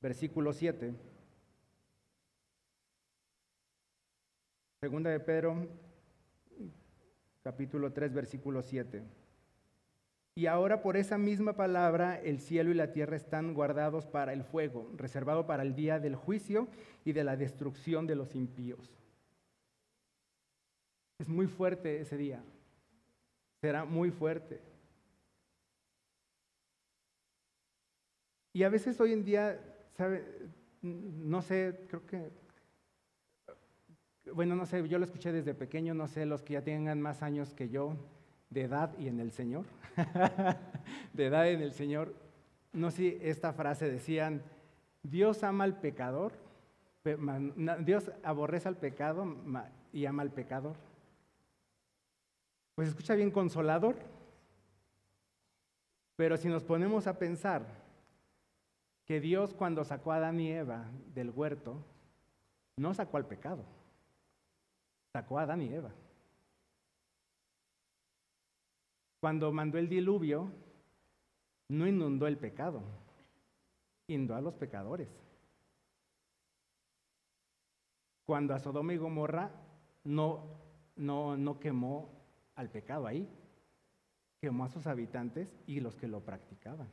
Versículo 0.00 0.52
7. 0.52 1.13
Segunda 4.84 5.08
de 5.08 5.18
Pedro, 5.18 5.66
capítulo 7.42 7.94
3, 7.94 8.12
versículo 8.12 8.60
7. 8.60 9.02
Y 10.34 10.44
ahora 10.44 10.82
por 10.82 10.98
esa 10.98 11.16
misma 11.16 11.54
palabra 11.56 12.20
el 12.20 12.38
cielo 12.38 12.70
y 12.70 12.74
la 12.74 12.92
tierra 12.92 13.16
están 13.16 13.54
guardados 13.54 14.04
para 14.04 14.34
el 14.34 14.44
fuego, 14.44 14.92
reservado 14.94 15.46
para 15.46 15.62
el 15.62 15.74
día 15.74 16.00
del 16.00 16.16
juicio 16.16 16.68
y 17.02 17.14
de 17.14 17.24
la 17.24 17.34
destrucción 17.34 18.06
de 18.06 18.14
los 18.14 18.34
impíos. 18.34 18.94
Es 21.18 21.30
muy 21.30 21.46
fuerte 21.46 22.02
ese 22.02 22.18
día. 22.18 22.44
Será 23.62 23.86
muy 23.86 24.10
fuerte. 24.10 24.60
Y 28.52 28.64
a 28.64 28.68
veces 28.68 29.00
hoy 29.00 29.14
en 29.14 29.24
día, 29.24 29.58
¿sabe? 29.96 30.26
No 30.82 31.40
sé, 31.40 31.86
creo 31.88 32.04
que 32.04 32.43
bueno, 34.32 34.54
no 34.56 34.66
sé, 34.66 34.86
yo 34.88 34.98
lo 34.98 35.04
escuché 35.04 35.32
desde 35.32 35.54
pequeño, 35.54 35.94
no 35.94 36.08
sé, 36.08 36.24
los 36.24 36.42
que 36.42 36.54
ya 36.54 36.62
tengan 36.62 37.00
más 37.00 37.22
años 37.22 37.52
que 37.54 37.68
yo, 37.68 37.96
de 38.50 38.62
edad 38.62 38.96
y 38.98 39.08
en 39.08 39.20
el 39.20 39.32
Señor, 39.32 39.66
de 41.12 41.26
edad 41.26 41.48
en 41.48 41.60
el 41.60 41.72
Señor, 41.72 42.14
no 42.72 42.90
sé, 42.90 43.18
esta 43.28 43.52
frase 43.52 43.90
decían, 43.90 44.42
Dios 45.02 45.42
ama 45.44 45.64
al 45.64 45.78
pecador, 45.78 46.32
Dios 47.80 48.10
aborrece 48.22 48.68
al 48.68 48.76
pecado 48.76 49.36
y 49.92 50.06
ama 50.06 50.22
al 50.22 50.30
pecador. 50.30 50.76
Pues 52.74 52.88
escucha 52.88 53.14
bien 53.14 53.30
consolador, 53.30 53.96
pero 56.16 56.38
si 56.38 56.48
nos 56.48 56.64
ponemos 56.64 57.06
a 57.06 57.18
pensar 57.18 57.66
que 59.04 59.20
Dios 59.20 59.52
cuando 59.52 59.84
sacó 59.84 60.12
a 60.12 60.16
Adán 60.16 60.40
y 60.40 60.50
Eva 60.50 60.86
del 61.14 61.30
huerto, 61.30 61.84
no 62.76 62.94
sacó 62.94 63.18
al 63.18 63.26
pecado 63.26 63.64
sacó 65.14 65.38
a 65.38 65.42
Adán 65.42 65.62
y 65.62 65.72
Eva. 65.72 65.92
Cuando 69.20 69.52
mandó 69.52 69.78
el 69.78 69.88
diluvio, 69.88 70.50
no 71.68 71.86
inundó 71.86 72.26
el 72.26 72.36
pecado, 72.36 72.82
inundó 74.08 74.34
a 74.34 74.40
los 74.40 74.54
pecadores. 74.54 75.08
Cuando 78.26 78.54
a 78.54 78.58
Sodoma 78.58 78.92
y 78.92 78.96
Gomorra 78.96 79.52
no, 80.02 80.58
no, 80.96 81.36
no 81.36 81.60
quemó 81.60 82.10
al 82.56 82.68
pecado 82.70 83.06
ahí, 83.06 83.28
quemó 84.40 84.64
a 84.64 84.68
sus 84.68 84.88
habitantes 84.88 85.48
y 85.68 85.78
los 85.78 85.94
que 85.94 86.08
lo 86.08 86.24
practicaban. 86.24 86.90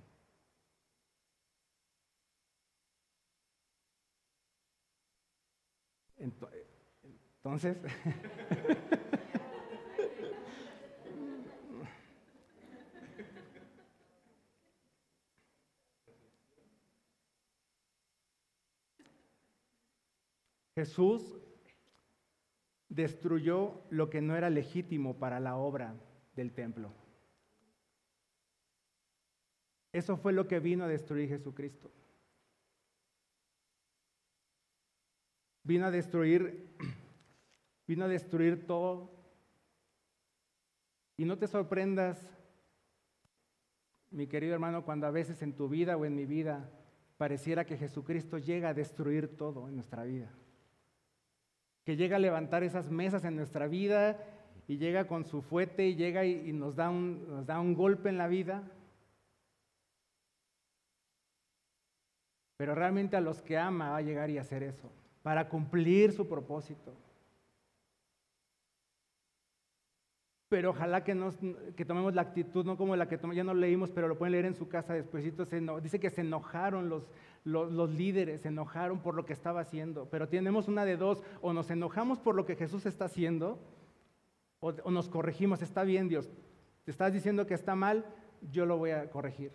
Entonces, 6.18 6.61
entonces, 7.44 7.78
Jesús 20.76 21.40
destruyó 22.90 23.84
lo 23.90 24.10
que 24.10 24.22
no 24.22 24.36
era 24.36 24.50
legítimo 24.50 25.18
para 25.18 25.40
la 25.40 25.56
obra 25.56 25.96
del 26.36 26.54
templo. 26.54 26.92
Eso 29.92 30.18
fue 30.18 30.34
lo 30.34 30.48
que 30.48 30.60
vino 30.60 30.86
a 30.86 30.88
destruir 30.88 31.30
Jesucristo. 31.30 31.92
Vino 35.64 35.86
a 35.86 35.92
destruir 35.92 36.76
vino 37.92 38.06
a 38.06 38.08
destruir 38.08 38.66
todo. 38.66 39.12
Y 41.18 41.26
no 41.26 41.38
te 41.38 41.46
sorprendas, 41.46 42.18
mi 44.12 44.28
querido 44.28 44.54
hermano, 44.54 44.86
cuando 44.86 45.08
a 45.08 45.12
veces 45.12 45.42
en 45.42 45.58
tu 45.58 45.68
vida 45.68 45.98
o 45.98 46.06
en 46.06 46.16
mi 46.16 46.26
vida 46.26 46.70
pareciera 47.18 47.66
que 47.66 47.76
Jesucristo 47.76 48.38
llega 48.38 48.70
a 48.70 48.74
destruir 48.74 49.36
todo 49.36 49.68
en 49.68 49.76
nuestra 49.76 50.06
vida. 50.06 50.32
Que 51.84 51.98
llega 51.98 52.16
a 52.16 52.20
levantar 52.20 52.64
esas 52.64 52.90
mesas 52.90 53.26
en 53.26 53.36
nuestra 53.36 53.68
vida 53.68 54.18
y 54.70 54.78
llega 54.78 55.06
con 55.06 55.26
su 55.26 55.42
fuete 55.42 55.86
y 55.86 55.96
llega 55.96 56.24
y, 56.24 56.54
nos, 56.54 56.78
da 56.78 56.90
un, 56.90 57.28
nos 57.28 57.46
da 57.46 57.60
un 57.60 57.74
golpe 57.74 58.08
en 58.08 58.18
la 58.18 58.30
vida. 58.30 58.64
Pero 62.56 62.74
realmente 62.74 63.18
a 63.18 63.22
los 63.22 63.42
que 63.42 63.58
ama 63.58 63.90
va 63.90 63.98
a 63.98 64.02
llegar 64.02 64.30
y 64.30 64.38
hacer 64.38 64.64
eso, 64.64 64.90
para 65.24 65.50
cumplir 65.50 66.14
su 66.14 66.26
propósito. 66.30 66.96
Pero 70.52 70.72
ojalá 70.72 71.02
que, 71.06 71.16
nos, 71.16 71.38
que 71.78 71.86
tomemos 71.86 72.14
la 72.14 72.24
actitud, 72.24 72.66
no 72.66 72.76
como 72.76 72.94
la 72.98 73.08
que 73.08 73.18
ya 73.34 73.44
no 73.46 73.54
leímos, 73.54 73.90
pero 73.90 74.10
lo 74.10 74.18
pueden 74.18 74.34
leer 74.34 74.44
en 74.44 74.54
su 74.54 74.68
casa 74.68 74.94
después. 74.94 75.24
Dice 75.24 75.98
que 76.02 76.10
se 76.10 76.22
enojaron 76.22 76.90
los, 76.90 77.10
los, 77.46 77.90
líderes, 77.90 78.42
se 78.42 78.50
enojaron 78.50 79.00
por 79.00 79.16
lo 79.16 79.26
que 79.26 79.32
estaba 79.32 79.62
haciendo. 79.62 80.10
Pero 80.10 80.28
tenemos 80.28 80.68
una 80.68 80.84
de 80.84 80.98
dos, 80.98 81.24
o 81.40 81.54
nos 81.54 81.72
enojamos 81.72 82.20
por 82.20 82.36
lo 82.36 82.46
que 82.46 82.58
Jesús 82.58 82.86
está 82.86 83.06
haciendo, 83.06 83.60
o, 84.60 84.74
o 84.84 84.92
nos 84.92 85.08
corregimos. 85.08 85.62
Está 85.62 85.84
bien, 85.84 86.10
Dios, 86.10 86.30
te 86.84 86.92
estás 86.92 87.14
diciendo 87.14 87.48
que 87.48 87.54
está 87.54 87.74
mal, 87.76 88.06
yo 88.52 88.66
lo 88.66 88.78
voy 88.78 88.92
a 88.92 89.10
corregir. 89.10 89.54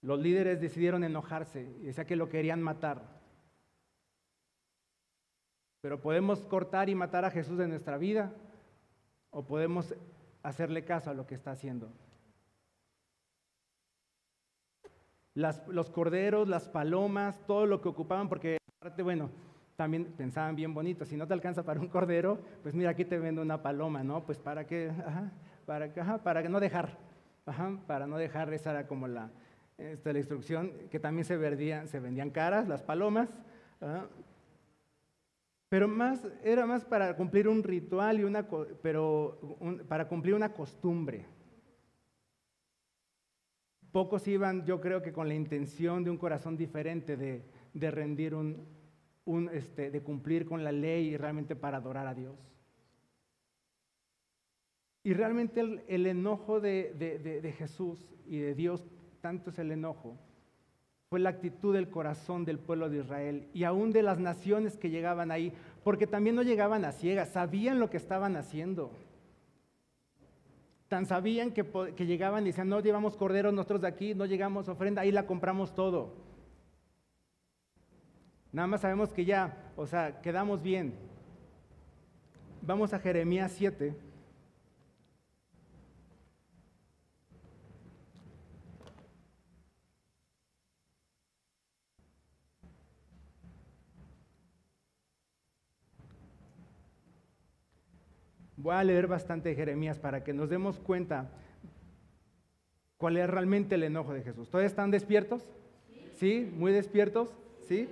Los 0.00 0.18
líderes 0.18 0.58
decidieron 0.58 1.04
enojarse 1.04 1.70
y 1.82 1.84
decía 1.84 2.06
que 2.06 2.16
lo 2.16 2.30
querían 2.30 2.62
matar. 2.62 3.21
Pero 5.82 6.00
podemos 6.00 6.46
cortar 6.46 6.88
y 6.88 6.94
matar 6.94 7.24
a 7.24 7.30
Jesús 7.30 7.58
de 7.58 7.68
nuestra 7.68 7.98
vida 7.98 8.32
o 9.30 9.44
podemos 9.44 9.94
hacerle 10.42 10.84
caso 10.84 11.10
a 11.10 11.14
lo 11.14 11.26
que 11.26 11.34
está 11.34 11.50
haciendo. 11.50 11.92
los 15.34 15.88
corderos, 15.90 16.46
las 16.46 16.68
palomas, 16.68 17.40
todo 17.46 17.64
lo 17.64 17.80
que 17.80 17.88
ocupaban, 17.88 18.28
porque 18.28 18.58
aparte, 18.78 19.02
bueno, 19.02 19.30
también 19.76 20.04
pensaban 20.16 20.54
bien 20.54 20.74
bonito, 20.74 21.06
si 21.06 21.16
no 21.16 21.26
te 21.26 21.32
alcanza 21.32 21.62
para 21.62 21.80
un 21.80 21.88
cordero, 21.88 22.38
pues 22.62 22.74
mira, 22.74 22.90
aquí 22.90 23.06
te 23.06 23.18
vendo 23.18 23.40
una 23.40 23.62
paloma, 23.62 24.04
¿no? 24.04 24.24
Pues 24.26 24.38
para 24.38 24.66
que, 24.66 24.92
para, 25.66 25.86
ajá, 25.86 26.18
para 26.18 26.42
no 26.42 26.60
dejar, 26.60 26.98
para 27.86 28.06
no 28.06 28.18
dejar, 28.18 28.52
esa 28.52 28.72
era 28.72 28.86
como 28.86 29.08
la, 29.08 29.30
esta, 29.78 30.12
la 30.12 30.18
instrucción, 30.18 30.70
que 30.90 31.00
también 31.00 31.24
se 31.24 31.86
se 31.86 32.00
vendían 32.00 32.28
caras, 32.28 32.68
las 32.68 32.82
palomas, 32.82 33.30
pero 35.72 35.88
más, 35.88 36.22
era 36.44 36.66
más 36.66 36.84
para 36.84 37.16
cumplir 37.16 37.48
un 37.48 37.62
ritual, 37.62 38.20
y 38.20 38.24
una, 38.24 38.46
pero 38.82 39.40
para 39.88 40.06
cumplir 40.06 40.34
una 40.34 40.52
costumbre. 40.52 41.24
Pocos 43.90 44.28
iban, 44.28 44.66
yo 44.66 44.82
creo 44.82 45.00
que 45.00 45.14
con 45.14 45.28
la 45.28 45.34
intención 45.34 46.04
de 46.04 46.10
un 46.10 46.18
corazón 46.18 46.58
diferente 46.58 47.16
de, 47.16 47.90
rendir 47.90 48.34
un, 48.34 48.68
este, 49.54 49.90
de 49.90 50.02
cumplir 50.02 50.44
con 50.44 50.62
la 50.62 50.72
ley 50.72 51.08
y 51.08 51.16
realmente 51.16 51.56
para 51.56 51.78
adorar 51.78 52.06
a 52.06 52.12
Dios. 52.12 52.36
Y 55.04 55.14
realmente 55.14 55.62
el, 55.88 56.06
enojo 56.06 56.60
de, 56.60 56.92
de 56.92 57.52
Jesús 57.52 57.98
y 58.26 58.40
de 58.40 58.54
Dios, 58.54 58.86
tanto 59.22 59.48
es 59.48 59.58
el 59.58 59.72
enojo, 59.72 60.18
fue 61.12 61.20
la 61.20 61.28
actitud 61.28 61.74
del 61.74 61.90
corazón 61.90 62.46
del 62.46 62.58
pueblo 62.58 62.88
de 62.88 63.00
Israel 63.00 63.46
y 63.52 63.64
aún 63.64 63.92
de 63.92 64.02
las 64.02 64.18
naciones 64.18 64.78
que 64.78 64.88
llegaban 64.88 65.30
ahí, 65.30 65.52
porque 65.84 66.06
también 66.06 66.34
no 66.34 66.42
llegaban 66.42 66.86
a 66.86 66.92
ciegas, 66.92 67.28
sabían 67.28 67.80
lo 67.80 67.90
que 67.90 67.98
estaban 67.98 68.34
haciendo. 68.34 68.90
Tan 70.88 71.04
sabían 71.04 71.50
que, 71.50 71.66
llegaban 72.06 72.44
y 72.44 72.46
decían, 72.46 72.70
no 72.70 72.80
llevamos 72.80 73.18
corderos 73.18 73.52
nosotros 73.52 73.82
de 73.82 73.88
aquí, 73.88 74.14
no 74.14 74.24
llegamos 74.24 74.70
ofrenda, 74.70 75.02
ahí 75.02 75.12
la 75.12 75.26
compramos 75.26 75.74
todo. 75.74 76.14
Nada 78.50 78.66
más 78.66 78.80
sabemos 78.80 79.12
que 79.12 79.26
ya, 79.26 79.70
o 79.76 79.86
sea, 79.86 80.22
quedamos 80.22 80.62
bien. 80.62 80.94
Vamos 82.62 82.94
a 82.94 82.98
Jeremías 82.98 83.52
7. 83.54 83.94
Voy 98.62 98.76
a 98.76 98.84
leer 98.84 99.08
bastante 99.08 99.56
Jeremías 99.56 99.98
para 99.98 100.22
que 100.22 100.32
nos 100.32 100.48
demos 100.48 100.78
cuenta 100.78 101.28
cuál 102.96 103.16
es 103.16 103.28
realmente 103.28 103.74
el 103.74 103.82
enojo 103.82 104.14
de 104.14 104.22
Jesús. 104.22 104.48
¿Todos 104.50 104.64
están 104.64 104.92
despiertos? 104.92 105.42
¿Sí? 106.14 106.48
¿Muy 106.54 106.70
despiertos? 106.70 107.28
¿Sí? 107.66 107.88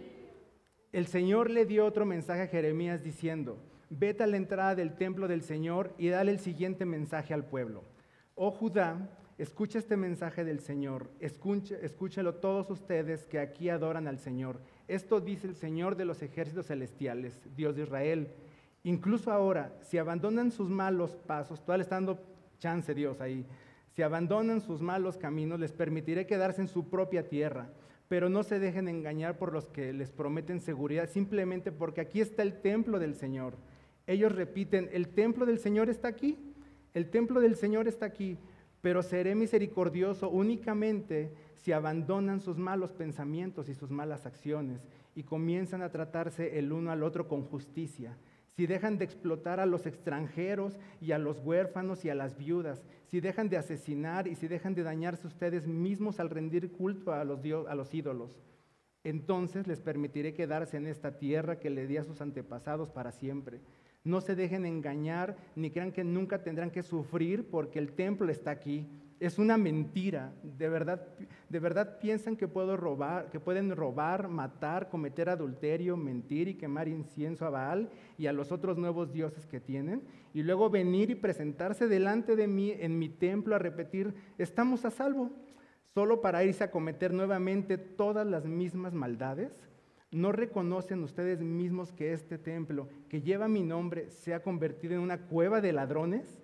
El 0.93 1.09
Señor 1.09 1.51
le 1.51 1.67
dio 1.67 1.85
otro 1.85 2.07
mensaje 2.07 2.43
a 2.43 2.47
Jeremías 2.47 3.03
diciendo, 3.03 3.59
vete 3.89 4.23
a 4.23 4.29
la 4.29 4.37
entrada 4.37 4.77
del 4.77 4.95
templo 4.95 5.27
del 5.27 5.43
Señor 5.43 5.93
y 5.99 6.07
dale 6.07 6.31
el 6.31 6.39
siguiente 6.39 6.85
mensaje 6.85 7.35
al 7.35 7.45
pueblo. 7.45 7.83
Oh 8.37 8.53
Judá, 8.53 9.11
escucha 9.39 9.81
este 9.81 9.97
mensaje 9.97 10.45
del 10.45 10.61
Señor, 10.61 11.11
escúchelo 11.19 12.37
todos 12.37 12.71
ustedes 12.71 13.25
que 13.25 13.41
aquí 13.41 13.71
adoran 13.71 14.07
al 14.07 14.21
Señor. 14.21 14.61
Esto 14.87 15.21
dice 15.21 15.49
el 15.49 15.57
Señor 15.57 15.97
de 15.97 16.05
los 16.05 16.23
ejércitos 16.23 16.69
celestiales, 16.69 17.43
Dios 17.57 17.75
de 17.75 17.83
Israel. 17.83 18.29
Incluso 18.83 19.31
ahora, 19.31 19.77
si 19.83 19.99
abandonan 19.99 20.51
sus 20.51 20.71
malos 20.71 21.17
pasos, 21.27 21.63
todavía 21.65 21.83
está 21.83 21.97
dando 21.97 22.19
chance 22.59 22.95
Dios 22.95 23.21
ahí, 23.21 23.47
si 23.95 24.03
abandonan 24.03 24.61
sus 24.61 24.81
malos 24.81 25.19
caminos, 25.19 25.61
les 25.61 25.73
permitiré 25.73 26.27
quedarse 26.27 26.63
en 26.63 26.69
su 26.69 26.89
propia 26.89 27.29
tierra, 27.29 27.71
pero 28.09 28.29
no 28.29 28.43
se 28.43 28.59
dejen 28.59 28.89
engañar 28.89 29.37
por 29.37 29.53
los 29.53 29.67
que 29.67 29.93
les 29.93 30.11
prometen 30.11 30.61
seguridad, 30.61 31.09
simplemente 31.09 31.73
porque 31.73 32.01
aquí 32.01 32.21
está 32.21 32.43
el 32.43 32.61
templo 32.61 32.99
del 32.99 33.15
Señor. 33.15 33.57
Ellos 34.07 34.33
repiten, 34.33 34.89
el 34.93 35.09
templo 35.09 35.45
del 35.45 35.59
Señor 35.59 35.91
está 35.91 36.09
aquí, 36.09 36.39
el 36.95 37.11
templo 37.11 37.41
del 37.41 37.57
Señor 37.57 37.87
está 37.87 38.07
aquí, 38.07 38.39
pero 38.81 39.03
seré 39.03 39.35
misericordioso 39.35 40.31
únicamente 40.31 41.33
si 41.57 41.73
abandonan 41.73 42.41
sus 42.41 42.57
malos 42.57 42.93
pensamientos 42.93 43.69
y 43.69 43.75
sus 43.75 43.91
malas 43.91 44.25
acciones 44.25 44.81
y 45.15 45.25
comienzan 45.25 45.83
a 45.83 45.91
tratarse 45.91 46.59
el 46.59 46.73
uno 46.73 46.91
al 46.91 47.03
otro 47.03 47.29
con 47.29 47.43
justicia 47.43 48.17
si 48.61 48.67
dejan 48.67 48.99
de 48.99 49.07
explotar 49.07 49.59
a 49.59 49.65
los 49.65 49.87
extranjeros 49.87 50.79
y 51.01 51.13
a 51.13 51.19
los 51.19 51.39
huérfanos 51.39 52.05
y 52.05 52.11
a 52.11 52.15
las 52.15 52.37
viudas, 52.37 52.85
si 53.07 53.19
dejan 53.19 53.49
de 53.49 53.57
asesinar 53.57 54.29
y 54.29 54.35
si 54.35 54.49
dejan 54.49 54.75
de 54.75 54.83
dañarse 54.83 55.27
ustedes 55.27 55.67
mismos 55.67 56.21
al 56.21 56.29
rendir 56.29 56.71
culto 56.71 57.15
a 57.15 57.25
los, 57.25 57.41
a 57.67 57.75
los 57.75 57.95
ídolos, 57.95 58.39
entonces 59.03 59.67
les 59.67 59.81
permitiré 59.81 60.35
quedarse 60.35 60.77
en 60.77 60.89
esta 60.89 61.17
tierra 61.17 61.59
que 61.59 61.71
le 61.71 61.87
di 61.87 61.97
a 61.97 62.05
sus 62.05 62.21
antepasados 62.21 62.91
para 62.91 63.13
siempre. 63.13 63.63
No 64.05 64.21
se 64.21 64.37
dejen 64.37 64.67
engañar 64.67 65.39
ni 65.57 65.71
crean 65.71 65.91
que 65.91 66.05
nunca 66.05 66.43
tendrán 66.43 66.71
que 66.71 66.83
sufrir 66.83 67.49
porque 67.49 67.79
el 67.79 67.93
templo 67.93 68.31
está 68.31 68.51
aquí 68.51 68.87
es 69.21 69.39
una 69.39 69.59
mentira. 69.59 70.33
De 70.43 70.69
verdad, 70.71 71.07
de 71.51 71.59
verdad 71.61 71.99
piensan 72.01 72.37
que, 72.37 72.49
puedo 72.49 72.77
robar, 72.77 73.31
que 73.31 73.39
pueden 73.39 73.77
robar, 73.77 74.29
matar, 74.29 74.89
cometer 74.89 75.29
adulterio, 75.29 75.97
mentir 75.97 76.49
y 76.49 76.55
quemar 76.55 76.89
incienso 76.89 77.45
a 77.45 77.51
Baal 77.51 77.91
y 78.17 78.27
a 78.27 78.33
los 78.33 78.51
otros 78.51 78.79
nuevos 78.79 79.13
dioses 79.13 79.47
que 79.47 79.61
tienen. 79.61 80.03
Y 80.33 80.43
luego 80.43 80.71
venir 80.71 81.11
y 81.11 81.15
presentarse 81.15 81.87
delante 81.87 82.35
de 82.35 82.49
mí 82.49 82.73
en 82.73 82.99
mi 82.99 83.11
templo 83.11 83.55
a 83.55 83.59
repetir, 83.59 84.15
estamos 84.39 84.87
a 84.87 84.91
salvo, 84.91 85.31
solo 85.93 86.23
para 86.23 86.43
irse 86.43 86.65
a 86.65 86.71
cometer 86.71 87.13
nuevamente 87.13 87.77
todas 87.77 88.27
las 88.27 88.47
mismas 88.47 88.95
maldades. 88.95 89.53
¿No 90.11 90.33
reconocen 90.33 91.05
ustedes 91.05 91.41
mismos 91.41 91.93
que 91.93 92.15
este 92.15 92.39
templo 92.39 92.89
que 93.09 93.21
lleva 93.21 93.49
mi 93.49 93.63
nombre 93.63 94.11
se 94.11 94.33
ha 94.33 94.43
convertido 94.43 94.95
en 94.95 95.01
una 95.01 95.27
cueva 95.27 95.61
de 95.61 95.73
ladrones? 95.73 96.41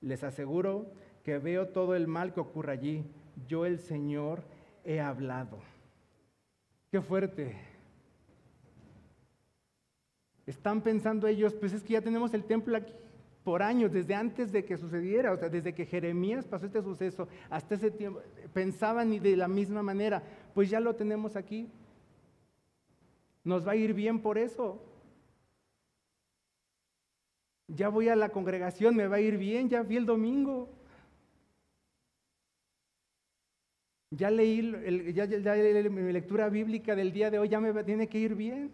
Les 0.00 0.22
aseguro 0.24 0.92
que 1.26 1.38
veo 1.38 1.66
todo 1.66 1.96
el 1.96 2.06
mal 2.06 2.32
que 2.32 2.38
ocurre 2.38 2.70
allí. 2.70 3.04
Yo 3.48 3.66
el 3.66 3.80
Señor 3.80 4.44
he 4.84 5.00
hablado. 5.00 5.58
Qué 6.92 7.00
fuerte. 7.00 7.56
Están 10.46 10.82
pensando 10.82 11.26
ellos, 11.26 11.52
pues 11.54 11.72
es 11.72 11.82
que 11.82 11.94
ya 11.94 12.00
tenemos 12.00 12.32
el 12.32 12.44
templo 12.44 12.76
aquí 12.76 12.92
por 13.42 13.60
años, 13.60 13.92
desde 13.92 14.14
antes 14.14 14.52
de 14.52 14.64
que 14.64 14.76
sucediera, 14.76 15.32
o 15.32 15.36
sea, 15.36 15.48
desde 15.48 15.74
que 15.74 15.84
Jeremías 15.84 16.46
pasó 16.46 16.66
este 16.66 16.82
suceso, 16.82 17.26
hasta 17.50 17.74
ese 17.74 17.90
tiempo, 17.90 18.20
pensaban 18.52 19.20
de 19.20 19.36
la 19.36 19.48
misma 19.48 19.82
manera, 19.82 20.22
pues 20.54 20.70
ya 20.70 20.78
lo 20.78 20.94
tenemos 20.94 21.34
aquí. 21.34 21.68
Nos 23.42 23.66
va 23.66 23.72
a 23.72 23.76
ir 23.76 23.94
bien 23.94 24.20
por 24.20 24.38
eso. 24.38 24.80
Ya 27.66 27.88
voy 27.88 28.08
a 28.08 28.14
la 28.14 28.28
congregación, 28.28 28.94
me 28.94 29.08
va 29.08 29.16
a 29.16 29.20
ir 29.20 29.38
bien, 29.38 29.68
ya 29.68 29.82
vi 29.82 29.96
el 29.96 30.06
domingo. 30.06 30.75
Ya 34.10 34.30
leí, 34.30 34.62
mi 34.62 36.12
lectura 36.12 36.48
bíblica 36.48 36.94
del 36.94 37.12
día 37.12 37.30
de 37.30 37.38
hoy, 37.38 37.48
ya 37.48 37.60
me 37.60 37.84
tiene 37.84 38.06
que 38.06 38.18
ir 38.18 38.34
bien. 38.34 38.70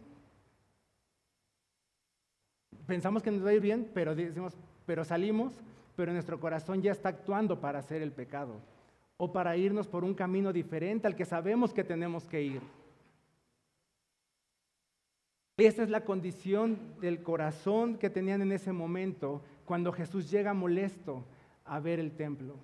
Pensamos 2.87 3.23
que 3.23 3.31
nos 3.31 3.45
va 3.45 3.51
a 3.51 3.55
ir 3.55 3.61
bien, 3.61 3.91
pero 3.95 4.15
decimos, 4.15 4.55
pero 4.85 5.05
salimos, 5.05 5.55
pero 5.97 6.13
nuestro 6.13 6.39
corazón 6.39 6.83
ya 6.83 6.93
está 6.93 7.09
actuando 7.09 7.61
para 7.61 7.79
hacer 7.79 8.03
el 8.03 8.13
pecado 8.13 8.61
o 9.17 9.33
para 9.33 9.57
irnos 9.57 9.87
por 9.87 10.05
un 10.05 10.15
camino 10.15 10.53
diferente 10.53 11.07
al 11.07 11.17
que 11.17 11.25
sabemos 11.25 11.73
que 11.73 11.85
tenemos 11.85 12.29
que 12.29 12.43
ir. 12.43 12.63
Esa 15.57 15.83
es 15.83 15.91
la 15.91 16.05
condición 16.05 16.79
del 17.01 17.23
corazón 17.23 17.97
que 17.97 18.11
tenían 18.11 18.43
en 18.43 18.53
ese 18.53 18.73
momento 18.73 19.43
cuando 19.65 19.93
Jesús 19.93 20.31
llega 20.31 20.55
molesto 20.55 21.25
a 21.65 21.79
ver 21.79 22.01
el 22.01 22.13
templo. 22.13 22.57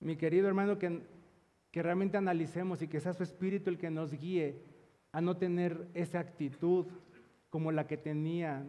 Mi 0.00 0.16
querido 0.16 0.46
hermano, 0.46 0.78
que, 0.78 1.02
realmente 1.72 2.16
analicemos 2.16 2.82
y 2.82 2.88
que 2.88 3.00
sea 3.00 3.12
su 3.12 3.22
espíritu 3.22 3.70
el 3.70 3.78
que 3.78 3.90
nos 3.90 4.12
guíe 4.12 4.60
a 5.12 5.20
no 5.20 5.36
tener 5.36 5.88
esa 5.94 6.18
actitud 6.18 6.86
como 7.50 7.70
la 7.72 7.86
que 7.86 7.96
tenía 7.96 8.66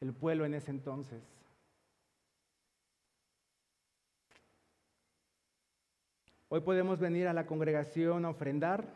el 0.00 0.12
pueblo 0.12 0.44
en 0.44 0.54
ese 0.54 0.70
entonces. 0.70 1.22
Hoy 6.48 6.60
podemos 6.60 6.98
venir 6.98 7.26
a 7.26 7.32
la 7.32 7.46
congregación 7.46 8.24
a 8.24 8.30
ofrendar, 8.30 8.92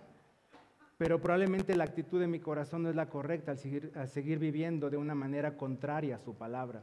pero 0.96 1.20
probablemente 1.20 1.76
la 1.76 1.84
actitud 1.84 2.20
de 2.20 2.26
mi 2.26 2.40
corazón 2.40 2.82
no 2.82 2.90
es 2.90 2.96
la 2.96 3.08
correcta 3.08 3.52
al 3.52 4.08
seguir 4.08 4.38
viviendo 4.38 4.90
de 4.90 4.96
una 4.96 5.14
manera 5.14 5.56
contraria 5.56 6.16
a 6.16 6.20
su 6.20 6.36
palabra. 6.36 6.82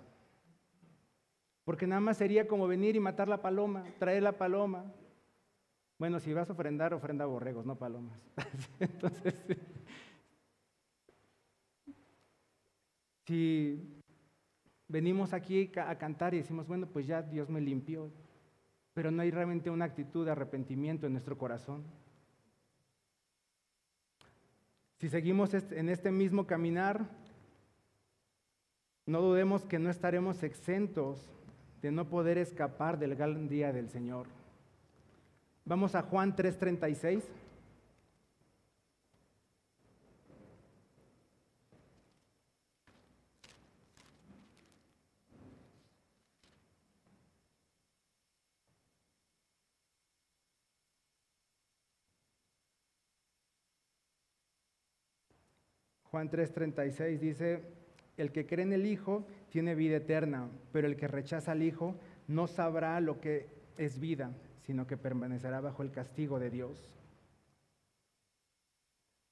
Porque 1.65 1.87
nada 1.87 1.99
más 1.99 2.17
sería 2.17 2.47
como 2.47 2.67
venir 2.67 2.95
y 2.95 2.99
matar 2.99 3.27
la 3.27 3.41
paloma, 3.41 3.83
traer 3.97 4.21
la 4.23 4.37
paloma. 4.37 4.85
Bueno, 5.97 6.19
si 6.19 6.31
vas 6.31 6.49
a 6.49 6.53
ofrendar, 6.53 6.93
ofrenda 6.93 7.25
borregos, 7.25 7.65
no 7.65 7.75
palomas. 7.75 8.19
Entonces, 8.79 9.33
si 13.25 14.03
venimos 14.87 15.33
aquí 15.33 15.71
a 15.75 15.97
cantar 15.97 16.35
y 16.35 16.37
decimos, 16.37 16.67
bueno, 16.67 16.87
pues 16.87 17.07
ya 17.07 17.23
Dios 17.23 17.49
me 17.49 17.61
limpió, 17.61 18.11
pero 18.93 19.09
no 19.09 19.23
hay 19.23 19.31
realmente 19.31 19.71
una 19.71 19.85
actitud 19.85 20.23
de 20.23 20.33
arrepentimiento 20.33 21.07
en 21.07 21.13
nuestro 21.13 21.35
corazón. 21.35 21.83
Si 24.99 25.09
seguimos 25.09 25.53
en 25.53 25.89
este 25.89 26.11
mismo 26.11 26.45
caminar, 26.45 27.09
no 29.07 29.21
dudemos 29.21 29.65
que 29.65 29.79
no 29.79 29.89
estaremos 29.89 30.43
exentos 30.43 31.35
de 31.81 31.91
no 31.91 32.09
poder 32.09 32.37
escapar 32.37 32.97
del 32.97 33.15
gran 33.15 33.47
día 33.47 33.71
del 33.71 33.89
Señor. 33.89 34.27
Vamos 35.65 35.95
a 35.95 36.03
Juan 36.03 36.35
3:36. 36.35 37.23
Juan 56.15 56.29
3:36 56.29 57.19
dice, 57.19 57.61
el 58.15 58.31
que 58.31 58.45
cree 58.45 58.63
en 58.63 58.71
el 58.71 58.85
Hijo 58.85 59.27
tiene 59.55 59.73
vida 59.73 59.95
eterna, 59.95 60.49
pero 60.73 60.85
el 60.85 60.97
que 60.97 61.07
rechaza 61.07 61.53
al 61.53 61.63
Hijo 61.63 61.95
no 62.27 62.45
sabrá 62.45 62.99
lo 62.99 63.21
que 63.21 63.47
es 63.77 64.01
vida, 64.01 64.31
sino 64.63 64.85
que 64.85 64.97
permanecerá 64.97 65.61
bajo 65.61 65.81
el 65.81 65.91
castigo 65.91 66.39
de 66.39 66.49
Dios. 66.49 66.77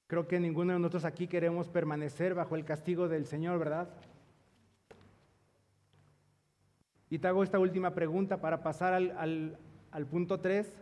Creo 0.06 0.26
que 0.26 0.40
ninguno 0.40 0.72
de 0.72 0.78
nosotros 0.78 1.04
aquí 1.04 1.26
queremos 1.26 1.68
permanecer 1.68 2.32
bajo 2.34 2.56
el 2.56 2.64
castigo 2.64 3.06
del 3.06 3.26
Señor, 3.26 3.58
¿verdad? 3.58 3.90
Y 7.10 7.18
te 7.18 7.28
hago 7.28 7.42
esta 7.42 7.58
última 7.58 7.94
pregunta 7.94 8.40
para 8.40 8.62
pasar 8.62 8.94
al, 8.94 9.58
al 9.90 10.06
punto 10.06 10.40
3. 10.40 10.74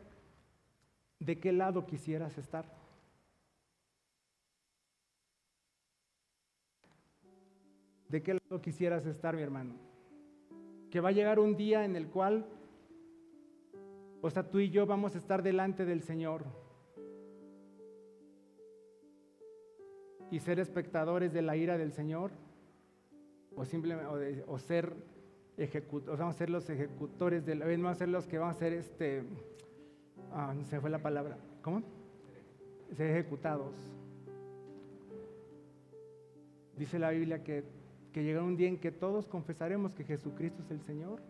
¿De 1.19 1.41
qué 1.41 1.51
lado 1.51 1.85
quisieras 1.85 2.39
estar? 2.39 2.65
¿De 8.13 8.23
qué 8.23 8.35
lado 8.35 8.61
quisieras 8.61 9.07
estar, 9.07 9.35
mi 9.35 9.41
hermano? 9.41 9.75
Que 10.91 11.01
va 11.01 11.09
a 11.09 11.13
llegar 11.13 11.39
un 11.41 11.57
día 11.57 11.87
en 11.87 11.97
el 11.97 12.09
cual, 12.09 12.45
o 14.21 14.29
sea, 14.29 14.51
tú 14.51 14.59
y 14.59 14.69
yo 14.69 14.85
vamos 14.85 15.15
a 15.15 15.19
estar 15.19 15.43
delante 15.43 15.87
del 15.87 16.03
Señor 16.03 16.45
y 20.31 20.41
ser 20.41 20.61
espectadores 20.61 21.33
de 21.33 21.41
la 21.41 21.57
ira 21.57 21.79
del 21.79 21.93
Señor, 21.93 22.33
o 23.57 23.65
simplemente, 23.65 24.45
o, 24.47 24.59
ser 24.59 24.93
ejecutores, 25.57 26.21
vamos 26.21 26.35
a 26.35 26.39
ser 26.39 26.51
los 26.51 26.69
ejecutores 26.69 27.47
de 27.47 27.55
la, 27.55 27.65
vamos 27.65 27.93
a 27.93 27.95
ser 27.95 28.11
los 28.11 28.27
que 28.27 28.37
van 28.37 28.51
a 28.51 28.55
ser 28.55 28.75
este, 28.75 29.23
ah, 30.33 30.55
se 30.69 30.81
fue 30.81 30.91
la 30.91 30.99
palabra, 30.99 31.39
¿cómo? 31.63 31.83
Ser 32.95 33.09
ejecutados. 33.09 33.75
Dice 36.77 36.99
la 36.99 37.09
Biblia 37.09 37.43
que 37.43 37.82
que 38.13 38.23
llegará 38.23 38.45
un 38.45 38.57
día 38.57 38.69
en 38.69 38.79
que 38.79 38.93
todos 38.93 39.27
confesaremos 39.27 39.95
que 39.95 40.05
Jesucristo 40.05 40.63
es 40.63 40.71
el 40.71 40.83
Señor. 40.83 41.23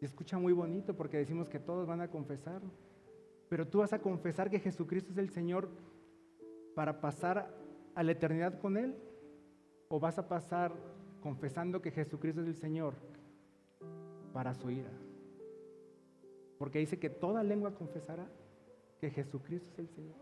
Y 0.00 0.04
escucha 0.04 0.38
muy 0.38 0.52
bonito 0.52 0.96
porque 0.96 1.18
decimos 1.18 1.48
que 1.48 1.58
todos 1.58 1.86
van 1.86 2.00
a 2.00 2.08
confesar. 2.08 2.62
Pero 3.48 3.66
tú 3.66 3.78
vas 3.78 3.92
a 3.92 4.00
confesar 4.00 4.48
que 4.48 4.60
Jesucristo 4.60 5.10
es 5.10 5.18
el 5.18 5.30
Señor 5.30 5.68
para 6.74 7.00
pasar 7.00 7.52
a 7.94 8.02
la 8.02 8.12
eternidad 8.12 8.60
con 8.60 8.76
Él. 8.76 8.94
O 9.88 9.98
vas 9.98 10.18
a 10.18 10.28
pasar 10.28 10.72
confesando 11.20 11.82
que 11.82 11.90
Jesucristo 11.90 12.42
es 12.42 12.46
el 12.46 12.56
Señor 12.56 12.94
para 14.32 14.54
su 14.54 14.70
ira. 14.70 14.92
Porque 16.58 16.78
dice 16.78 16.98
que 16.98 17.10
toda 17.10 17.42
lengua 17.42 17.74
confesará 17.74 18.28
que 19.00 19.10
Jesucristo 19.10 19.70
es 19.70 19.78
el 19.78 19.88
Señor. 19.88 20.20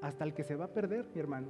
Hasta 0.00 0.24
el 0.24 0.34
que 0.34 0.42
se 0.42 0.56
va 0.56 0.64
a 0.64 0.72
perder, 0.72 1.06
mi 1.14 1.20
hermano. 1.20 1.48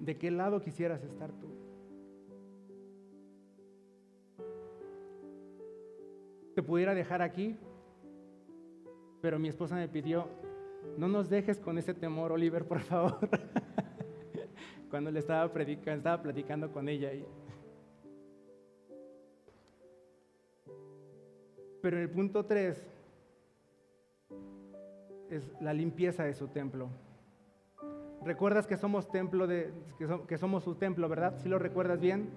¿De 0.00 0.16
qué 0.16 0.30
lado 0.30 0.60
quisieras 0.60 1.02
estar 1.02 1.30
tú? 1.32 1.48
Te 6.54 6.62
pudiera 6.62 6.94
dejar 6.94 7.22
aquí, 7.22 7.56
pero 9.20 9.38
mi 9.38 9.48
esposa 9.48 9.76
me 9.76 9.88
pidió, 9.88 10.28
no 10.96 11.08
nos 11.08 11.28
dejes 11.28 11.60
con 11.60 11.78
ese 11.78 11.94
temor, 11.94 12.32
Oliver, 12.32 12.66
por 12.66 12.80
favor. 12.80 13.18
Cuando 14.90 15.10
le 15.10 15.18
estaba 15.18 15.52
predicando, 15.52 15.98
estaba 15.98 16.22
platicando 16.22 16.72
con 16.72 16.88
ella. 16.88 17.10
Pero 21.82 22.00
el 22.00 22.10
punto 22.10 22.44
3 22.44 22.76
es 25.30 25.52
la 25.60 25.72
limpieza 25.72 26.24
de 26.24 26.34
su 26.34 26.48
templo. 26.48 26.88
¿Recuerdas 28.24 28.66
que 28.66 28.76
somos 28.76 29.10
templo 29.10 29.46
de, 29.46 29.70
que, 30.26 30.38
somos 30.38 30.64
su 30.64 30.74
templo, 30.74 31.08
verdad? 31.08 31.36
¿Sí 31.38 31.48
lo 31.48 31.58
recuerdas 31.58 32.00
bien? 32.00 32.30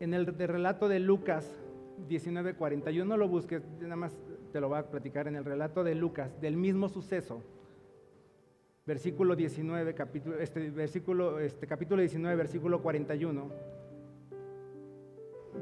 En 0.00 0.14
el 0.14 0.26
relato 0.26 0.88
de 0.88 0.98
Lucas 0.98 1.62
19:41, 2.08 3.04
no 3.04 3.16
lo 3.16 3.28
busques, 3.28 3.62
nada 3.80 3.96
más 3.96 4.16
te 4.52 4.60
lo 4.60 4.68
voy 4.68 4.78
a 4.78 4.90
platicar 4.90 5.28
en 5.28 5.36
el 5.36 5.44
relato 5.44 5.84
de 5.84 5.94
Lucas, 5.94 6.40
del 6.40 6.56
mismo 6.56 6.88
suceso. 6.88 7.42
Versículo 8.84 9.36
19, 9.36 9.94
capítulo, 9.94 10.38
este, 10.38 10.70
versículo, 10.70 11.38
este, 11.38 11.66
capítulo 11.66 12.00
19, 12.00 12.34
versículo 12.34 12.82
41. 12.82 13.50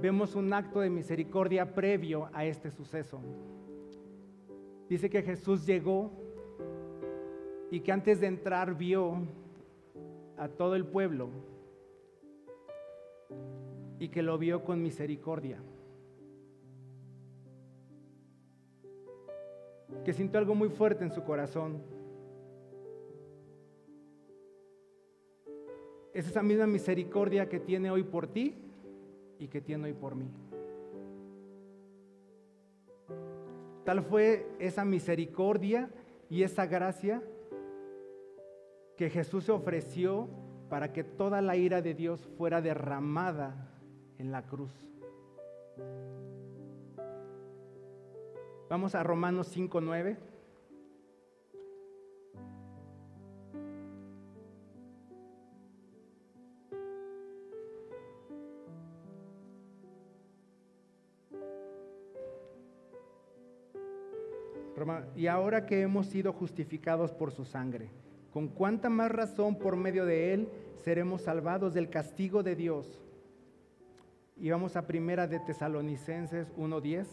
Vemos 0.01 0.35
un 0.35 0.53
acto 0.53 0.81
de 0.81 0.89
misericordia 0.89 1.75
previo 1.75 2.31
a 2.33 2.47
este 2.47 2.71
suceso. 2.71 3.21
Dice 4.89 5.11
que 5.11 5.23
Jesús 5.23 5.67
llegó 5.67 6.11
y 7.71 7.81
que 7.81 7.93
antes 7.93 8.21
de 8.21 8.27
entrar 8.27 8.77
vio 8.77 9.19
a 10.37 10.49
todo 10.49 10.75
el 10.75 10.85
pueblo 10.85 11.29
y 13.99 14.09
que 14.09 14.23
lo 14.23 14.39
vio 14.39 14.65
con 14.65 14.83
misericordia. 14.83 15.59
Que 20.05 20.13
sintió 20.13 20.41
algo 20.41 20.55
muy 20.55 20.71
fuerte 20.71 21.05
en 21.05 21.13
su 21.13 21.23
corazón. 21.23 21.83
Es 26.13 26.27
esa 26.27 26.43
misma 26.43 26.67
misericordia 26.67 27.49
que 27.49 27.61
tiene 27.61 27.91
hoy 27.91 28.03
por 28.03 28.27
ti 28.27 28.55
y 29.39 29.47
que 29.47 29.61
tiene 29.61 29.85
hoy 29.85 29.93
por 29.93 30.17
mí. 30.17 30.29
Tal 33.85 34.03
fue 34.03 34.47
esa 34.59 34.85
misericordia 34.85 35.89
y 36.29 36.43
esa 36.43 36.67
gracia 36.67 37.23
que 39.01 39.09
Jesús 39.09 39.45
se 39.45 39.53
ofreció 39.53 40.29
para 40.69 40.93
que 40.93 41.03
toda 41.05 41.41
la 41.41 41.57
ira 41.57 41.81
de 41.81 41.95
Dios 41.95 42.29
fuera 42.37 42.61
derramada 42.61 43.67
en 44.19 44.31
la 44.31 44.43
cruz. 44.43 44.71
Vamos 48.69 48.95
a 48.95 49.03
Romanos 49.03 49.57
5.9. 49.57 50.19
Y 65.17 65.27
ahora 65.27 65.65
que 65.65 65.81
hemos 65.81 66.05
sido 66.05 66.35
justificados 66.35 67.13
por 67.13 67.33
su 67.33 67.47
sangre, 67.47 67.89
con 68.33 68.49
cuánta 68.49 68.89
más 68.89 69.11
razón 69.11 69.57
por 69.57 69.77
medio 69.77 70.07
de 70.07 70.33
Él 70.33 70.49
seremos 70.77 71.23
salvados 71.23 71.75
del 71.75 71.91
castigo 71.91 72.43
de 72.43 72.57
Dios. 72.57 73.01
Y 74.37 74.51
vamos 74.51 74.77
a 74.77 74.87
primera 74.87 75.27
de 75.27 75.41
Tesalonicenses 75.41 76.55
1.10. 76.57 77.07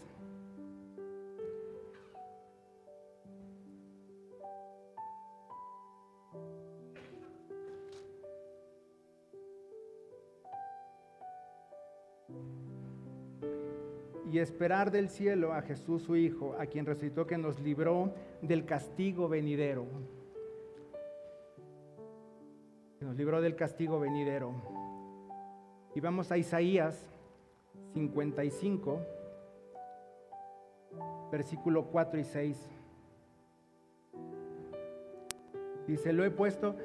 y 14.30 14.40
esperar 14.40 14.92
del 14.92 15.10
cielo 15.10 15.54
a 15.54 15.62
Jesús 15.62 16.04
su 16.04 16.16
Hijo, 16.16 16.56
a 16.60 16.66
quien 16.66 16.86
resucitó 16.86 17.26
que 17.26 17.38
nos 17.38 17.60
libró 17.62 18.14
del 18.42 18.66
castigo 18.66 19.30
venidero. 19.30 19.86
Nos 23.08 23.16
libró 23.16 23.40
del 23.40 23.56
castigo 23.56 24.02
venidero. 24.02 24.52
Y 25.96 26.02
vamos 26.02 26.30
a 26.30 26.38
Isaías 26.38 27.08
55, 27.94 29.00
versículo 31.32 31.86
4 31.86 32.20
y 32.20 32.24
6. 32.26 32.70
Dice, 35.88 36.12
lo 36.12 36.26
he 36.26 36.32
puesto, 36.32 36.76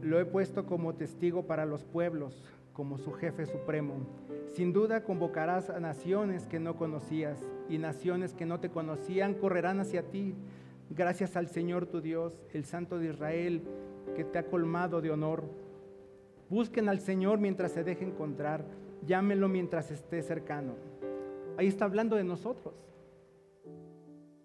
lo 0.00 0.18
he 0.18 0.24
puesto 0.24 0.64
como 0.64 0.94
testigo 0.94 1.46
para 1.46 1.66
los 1.66 1.84
pueblos, 1.84 2.42
como 2.72 2.96
su 2.96 3.12
jefe 3.12 3.44
supremo. 3.44 4.06
Sin 4.54 4.72
duda 4.72 5.04
convocarás 5.04 5.68
a 5.68 5.80
naciones 5.80 6.46
que 6.46 6.60
no 6.60 6.76
conocías 6.78 7.38
y 7.68 7.76
naciones 7.76 8.32
que 8.32 8.46
no 8.46 8.58
te 8.58 8.70
conocían 8.70 9.34
correrán 9.34 9.80
hacia 9.80 10.02
ti. 10.08 10.34
Gracias 10.88 11.36
al 11.36 11.48
Señor 11.48 11.84
tu 11.84 12.00
Dios, 12.00 12.42
el 12.54 12.64
Santo 12.64 12.98
de 12.98 13.10
Israel, 13.10 13.62
que 14.14 14.24
te 14.24 14.38
ha 14.38 14.46
colmado 14.46 15.00
de 15.00 15.10
honor. 15.10 15.44
Busquen 16.48 16.88
al 16.88 17.00
Señor 17.00 17.38
mientras 17.38 17.72
se 17.72 17.84
deje 17.84 18.04
encontrar, 18.04 18.64
llámenlo 19.06 19.48
mientras 19.48 19.90
esté 19.90 20.22
cercano. 20.22 20.74
Ahí 21.56 21.66
está 21.66 21.84
hablando 21.84 22.16
de 22.16 22.24
nosotros. 22.24 22.74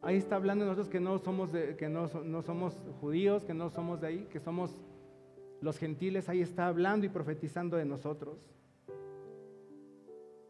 Ahí 0.02 0.16
está 0.16 0.36
hablando 0.36 0.64
de 0.64 0.70
nosotros 0.70 0.90
que 0.90 1.00
no 1.00 1.18
somos, 1.18 1.52
que 1.78 1.90
no, 1.90 2.08
no 2.24 2.42
somos 2.42 2.80
judíos, 3.02 3.44
que 3.44 3.54
no 3.54 3.70
somos 3.70 4.00
de 4.00 4.08
ahí, 4.08 4.28
que 4.32 4.40
somos 4.40 4.80
los 5.60 5.78
gentiles. 5.78 6.30
Ahí 6.30 6.42
está 6.42 6.68
hablando 6.68 7.06
y 7.06 7.10
profetizando 7.10 7.78
de 7.78 7.86
nosotros. 7.86 8.38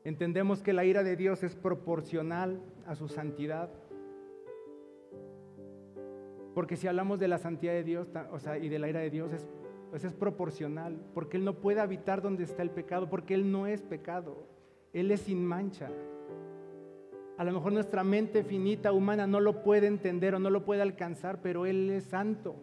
Entendemos 0.04 0.62
que 0.62 0.74
la 0.74 0.86
ira 0.86 1.04
de 1.04 1.16
Dios 1.16 1.44
es 1.44 1.56
proporcional 1.56 2.62
a 2.86 2.96
su 2.96 3.08
santidad. 3.08 3.70
Porque 6.58 6.76
si 6.76 6.88
hablamos 6.88 7.20
de 7.20 7.28
la 7.28 7.38
santidad 7.38 7.74
de 7.74 7.84
Dios, 7.84 8.08
o 8.32 8.40
sea, 8.40 8.58
y 8.58 8.68
de 8.68 8.80
la 8.80 8.90
ira 8.90 9.00
de 9.00 9.12
Dios, 9.12 9.32
es, 9.32 9.48
pues 9.92 10.04
es 10.04 10.16
proporcional. 10.16 11.00
Porque 11.14 11.38
Él 11.38 11.46
no 11.46 11.54
puede 11.54 11.82
habitar 11.82 12.20
donde 12.20 12.46
está 12.46 12.64
el 12.64 12.72
pecado, 12.72 13.08
porque 13.12 13.36
Él 13.36 13.52
no 13.52 13.68
es 13.68 13.84
pecado. 13.84 14.48
Él 14.92 15.12
es 15.12 15.22
sin 15.22 15.46
mancha. 15.46 15.92
A 17.38 17.44
lo 17.44 17.54
mejor 17.54 17.74
nuestra 17.74 18.04
mente 18.04 18.44
finita, 18.44 18.92
humana, 18.92 19.28
no 19.28 19.40
lo 19.40 19.62
puede 19.62 19.86
entender 19.86 20.34
o 20.34 20.40
no 20.40 20.50
lo 20.50 20.66
puede 20.66 20.82
alcanzar, 20.82 21.44
pero 21.44 21.68
Él 21.68 21.92
es 21.92 22.06
santo. 22.06 22.56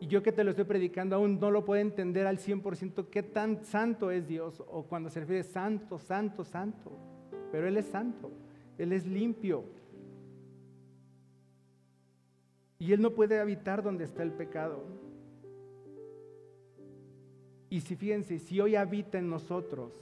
Y 0.00 0.06
yo 0.06 0.22
que 0.22 0.32
te 0.32 0.44
lo 0.44 0.52
estoy 0.52 0.64
predicando 0.64 1.16
aún 1.16 1.38
no 1.38 1.50
lo 1.50 1.66
puedo 1.66 1.82
entender 1.82 2.26
al 2.26 2.38
100% 2.38 3.10
qué 3.10 3.22
tan 3.22 3.62
santo 3.62 4.10
es 4.10 4.26
Dios 4.26 4.64
o 4.66 4.84
cuando 4.84 5.10
se 5.10 5.20
refiere 5.20 5.42
santo, 5.42 5.98
santo, 5.98 6.44
santo. 6.44 6.92
Pero 7.50 7.68
Él 7.68 7.76
es 7.76 7.84
santo, 7.84 8.30
Él 8.78 8.94
es 8.94 9.06
limpio. 9.06 9.81
Y 12.82 12.92
Él 12.92 13.00
no 13.00 13.12
puede 13.12 13.38
habitar 13.38 13.80
donde 13.80 14.02
está 14.02 14.24
el 14.24 14.32
pecado. 14.32 14.82
Y 17.70 17.80
si 17.80 17.94
fíjense, 17.94 18.40
si 18.40 18.60
hoy 18.60 18.74
habita 18.74 19.18
en 19.18 19.30
nosotros, 19.30 19.92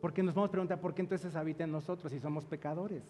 porque 0.00 0.24
nos 0.24 0.34
vamos 0.34 0.48
a 0.48 0.50
preguntar, 0.50 0.80
¿por 0.80 0.94
qué 0.94 1.02
entonces 1.02 1.36
habita 1.36 1.62
en 1.62 1.70
nosotros 1.70 2.10
si 2.10 2.18
somos 2.18 2.44
pecadores? 2.44 3.04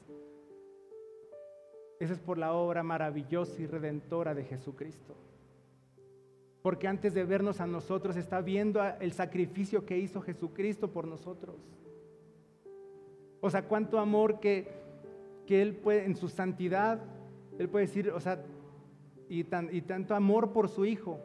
Eso 1.98 2.12
es 2.12 2.20
por 2.20 2.36
la 2.36 2.52
obra 2.52 2.82
maravillosa 2.82 3.62
y 3.62 3.66
redentora 3.66 4.34
de 4.34 4.44
Jesucristo. 4.44 5.14
Porque 6.60 6.86
antes 6.86 7.14
de 7.14 7.24
vernos 7.24 7.62
a 7.62 7.66
nosotros 7.66 8.14
está 8.14 8.42
viendo 8.42 8.82
el 9.00 9.12
sacrificio 9.14 9.86
que 9.86 9.96
hizo 9.96 10.20
Jesucristo 10.20 10.92
por 10.92 11.06
nosotros. 11.06 11.56
O 13.40 13.48
sea, 13.48 13.66
cuánto 13.66 14.00
amor 14.00 14.38
que, 14.38 14.68
que 15.46 15.62
Él 15.62 15.76
puede, 15.76 16.04
en 16.04 16.14
su 16.14 16.28
santidad, 16.28 17.00
Él 17.58 17.70
puede 17.70 17.86
decir, 17.86 18.10
o 18.10 18.20
sea, 18.20 18.44
y, 19.28 19.44
tanto 19.44 20.14
amor 20.14 20.52
por 20.52 20.68
su 20.68 20.84
Hijo, 20.84 21.20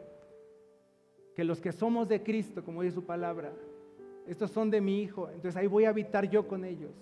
que 1.34 1.44
los 1.44 1.60
que 1.60 1.72
somos 1.72 2.08
de 2.08 2.22
Cristo, 2.22 2.64
como 2.64 2.82
dice 2.82 2.94
su 2.94 3.04
palabra, 3.04 3.52
estos 4.26 4.50
son 4.50 4.70
de 4.70 4.80
mi 4.80 5.02
hijo, 5.02 5.28
entonces 5.28 5.56
ahí 5.56 5.66
voy 5.66 5.84
a 5.84 5.90
habitar 5.90 6.28
yo 6.30 6.46
con 6.46 6.64
ellos. 6.64 6.92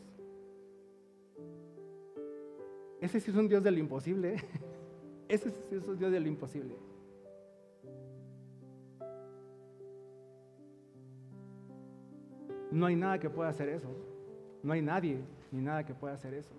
Ese 3.00 3.20
sí 3.20 3.30
es 3.30 3.36
un 3.36 3.48
Dios 3.48 3.62
de 3.62 3.70
lo 3.70 3.78
imposible. 3.78 4.34
¿eh? 4.34 4.38
Ese 5.28 5.50
sí 5.50 5.74
es 5.74 5.86
un 5.86 5.98
Dios 5.98 6.10
de 6.12 6.20
lo 6.20 6.28
imposible. 6.28 6.76
No 12.70 12.86
hay 12.86 12.96
nada 12.96 13.18
que 13.18 13.28
pueda 13.28 13.50
hacer 13.50 13.68
eso. 13.68 13.88
No 14.62 14.72
hay 14.72 14.82
nadie 14.82 15.18
ni 15.50 15.60
nada 15.60 15.84
que 15.84 15.94
pueda 15.94 16.14
hacer 16.14 16.32
eso. 16.34 16.54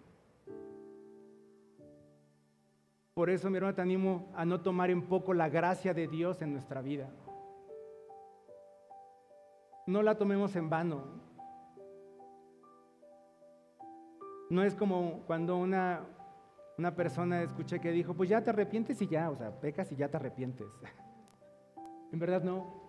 Por 3.14 3.30
eso, 3.30 3.50
mi 3.50 3.58
hermano, 3.58 3.76
te 3.76 3.82
animo 3.82 4.32
a 4.36 4.46
no 4.46 4.62
tomar 4.62 4.90
en 4.90 5.04
poco 5.04 5.34
la 5.34 5.50
gracia 5.50 5.94
de 5.94 6.08
Dios 6.08 6.42
en 6.42 6.54
nuestra 6.54 6.82
vida 6.82 7.10
no 9.86 10.02
la 10.02 10.18
tomemos 10.18 10.56
en 10.56 10.70
vano. 10.70 11.04
No 14.50 14.64
es 14.64 14.76
como 14.76 15.24
cuando 15.26 15.58
una, 15.58 16.02
una 16.78 16.96
persona 16.96 17.42
escuché 17.42 17.80
que 17.80 17.92
dijo, 17.92 18.14
pues 18.14 18.30
ya 18.30 18.44
te 18.44 18.52
arrepientes 18.52 19.02
y 19.02 19.08
ya, 19.08 19.30
o 19.30 19.36
sea, 19.36 19.60
pecas 19.60 19.92
y 19.92 19.96
ya 19.96 20.10
te 20.10 20.18
arrepientes. 20.18 20.68
en 22.12 22.20
verdad 22.20 22.44
no. 22.44 22.83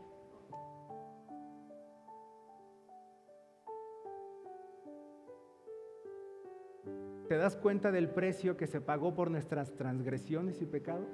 ¿Te 7.28 7.36
das 7.36 7.56
cuenta 7.56 7.90
del 7.90 8.10
precio 8.10 8.56
que 8.56 8.66
se 8.66 8.80
pagó 8.80 9.14
por 9.14 9.30
nuestras 9.30 9.74
transgresiones 9.74 10.60
y 10.62 10.66
pecados? 10.66 11.08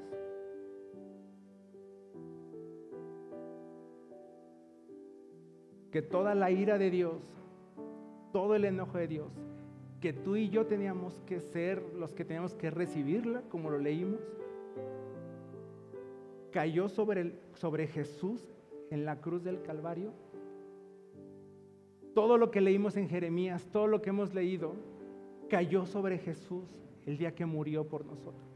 que 5.91 6.03
toda 6.03 6.35
la 6.35 6.51
ira 6.51 6.79
de 6.79 6.91
Dios, 6.91 7.21
todo 8.33 8.55
el 8.55 8.65
enojo 8.65 8.99
de 8.99 9.09
Dios, 9.09 9.33
que 10.01 10.13
tú 10.13 10.37
y 10.37 10.49
yo 10.49 10.67
teníamos 10.67 11.21
que 11.27 11.41
ser 11.41 11.83
los 11.95 12.15
que 12.15 12.25
teníamos 12.25 12.55
que 12.55 12.71
recibirla, 12.71 13.43
como 13.49 13.71
lo 13.71 13.79
leímos, 13.79 14.21
cayó 16.53 16.89
sobre, 16.89 17.21
el, 17.21 17.41
sobre 17.55 17.87
Jesús 17.87 18.41
en 18.91 19.05
la 19.05 19.21
cruz 19.21 19.43
del 19.43 19.63
Calvario. 19.63 20.13
Todo 22.15 22.39
lo 22.39 22.51
que 22.51 22.61
leímos 22.61 22.97
en 22.97 23.09
Jeremías, 23.09 23.69
todo 23.73 23.87
lo 23.87 24.01
que 24.01 24.11
hemos 24.11 24.33
leído, 24.33 24.75
cayó 25.51 25.85
sobre 25.85 26.17
Jesús 26.17 26.65
el 27.05 27.19
día 27.19 27.35
que 27.35 27.45
murió 27.45 27.87
por 27.87 28.07
nosotros. 28.07 28.47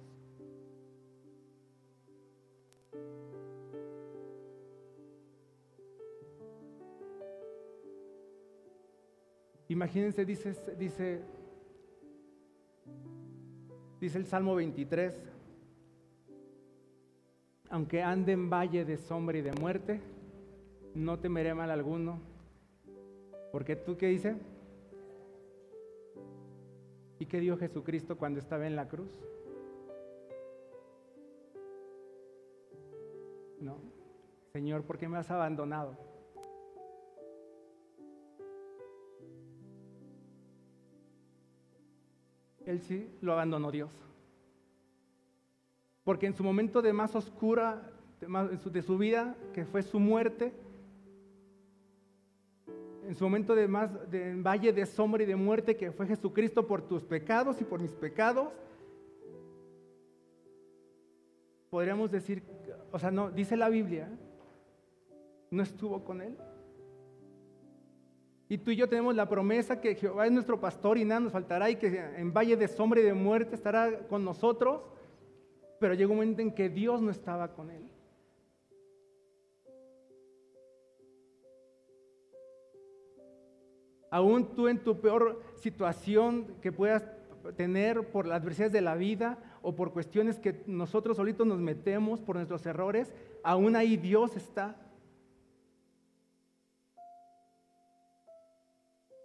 Imagínense, 9.69 10.25
dice, 10.25 10.55
dice, 10.79 11.21
dice 14.01 14.19
el 14.19 14.27
Salmo 14.27 14.55
23, 14.55 15.21
aunque 17.71 18.03
ande 18.03 18.33
en 18.33 18.49
valle 18.49 18.85
de 18.85 18.97
sombra 18.97 19.37
y 19.37 19.43
de 19.43 19.53
muerte, 19.53 20.01
no 20.95 21.19
temeré 21.19 21.55
mal 21.55 21.71
alguno. 21.71 22.21
Porque 23.51 23.75
tú 23.75 23.97
qué 23.97 24.07
dice? 24.07 24.37
¿Y 27.25 27.27
qué 27.27 27.41
dio 27.41 27.57
Jesucristo 27.57 28.19
cuando 28.19 28.39
estaba 28.39 28.67
en 28.67 28.77
la 28.77 28.87
cruz? 28.87 29.09
No, 33.63 33.79
Señor, 34.53 34.83
¿por 34.83 34.99
qué 34.99 35.09
me 35.09 35.17
has 35.17 35.31
abandonado? 35.31 35.97
él 42.67 42.83
sí 42.83 43.09
lo 43.23 43.33
abandonó 43.33 43.71
Dios. 43.71 43.91
Porque 46.05 46.27
en 46.27 46.35
su 46.35 46.45
momento 46.45 46.83
de 46.83 46.93
más 46.93 47.17
oscura 47.17 47.91
de, 48.21 48.83
su, 48.83 48.99
vida, 48.99 49.35
que 49.55 49.65
fue 49.65 49.83
su 49.83 49.99
muerte, 49.99 50.53
en 53.07 53.15
su 53.15 53.25
momento 53.25 53.55
de 53.55 53.69
más 53.69 54.11
de 54.11 54.35
valle 54.37 54.73
de 54.73 54.87
sombra 54.87 55.23
y 55.23 55.27
de 55.27 55.37
muerte, 55.37 55.77
que 55.77 55.93
fue 55.93 56.07
Jesucristo 56.07 56.67
por 56.67 56.83
tus 56.83 57.05
pecados 57.05 57.61
y 57.61 57.65
por 57.65 57.81
mis 57.81 57.93
pecados, 57.93 58.49
podríamos 61.71 62.11
decir, 62.11 62.43
o 62.93 62.99
sea, 62.99 63.11
no, 63.11 63.31
dice 63.31 63.57
la 63.57 63.69
Biblia, 63.69 64.09
no 65.51 65.63
estuvo 65.63 66.05
con 66.05 66.21
él. 66.21 66.37
Y 68.49 68.59
tú 68.59 68.71
y 68.71 68.77
yo 68.77 68.89
tenemos 68.89 69.15
la 69.15 69.29
promesa 69.29 69.81
que 69.81 69.95
Jehová 69.95 70.27
es 70.27 70.33
nuestro 70.33 70.61
pastor 70.61 70.99
y 70.99 71.05
nada 71.05 71.21
nos 71.21 71.33
faltará 71.33 71.71
y 71.71 71.77
que 71.77 71.99
en 72.17 72.33
valle 72.33 72.57
de 72.57 72.69
sombra 72.69 73.01
y 73.01 73.05
de 73.05 73.15
muerte 73.15 73.55
estará 73.55 74.07
con 74.07 74.25
nosotros. 74.25 74.83
Pero 75.81 75.95
llegó 75.95 76.13
un 76.13 76.19
momento 76.19 76.43
en 76.43 76.53
que 76.53 76.69
Dios 76.69 77.01
no 77.01 77.11
estaba 77.11 77.53
con 77.53 77.71
él. 77.71 77.91
Aún 84.15 84.55
tú 84.55 84.69
en 84.69 84.79
tu 84.79 85.01
peor 85.01 85.43
situación 85.57 86.47
que 86.63 86.71
puedas 86.71 87.05
tener 87.57 88.13
por 88.13 88.29
las 88.29 88.41
adversidades 88.41 88.73
de 88.73 88.81
la 88.81 88.95
vida 88.95 89.41
o 89.61 89.75
por 89.75 89.93
cuestiones 89.93 90.39
que 90.39 90.63
nosotros 90.69 91.17
solitos 91.17 91.45
nos 91.45 91.59
metemos 91.59 92.21
por 92.21 92.37
nuestros 92.37 92.65
errores, 92.65 93.13
aún 93.43 93.75
ahí 93.75 93.97
Dios 93.97 94.37
está. 94.37 94.77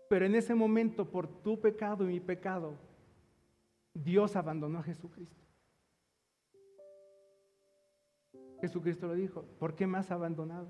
Pero 0.09 0.25
en 0.25 0.33
ese 0.33 0.55
momento, 0.55 1.05
por 1.05 1.27
tu 1.27 1.61
pecado 1.61 2.05
y 2.05 2.13
mi 2.13 2.19
pecado, 2.19 2.73
Dios 3.93 4.35
abandonó 4.35 4.79
a 4.79 4.83
Jesucristo. 4.83 5.45
Jesucristo 8.59 9.05
lo 9.05 9.13
dijo, 9.13 9.43
¿por 9.59 9.75
qué 9.75 9.85
me 9.85 9.99
has 9.99 10.09
abandonado? 10.09 10.67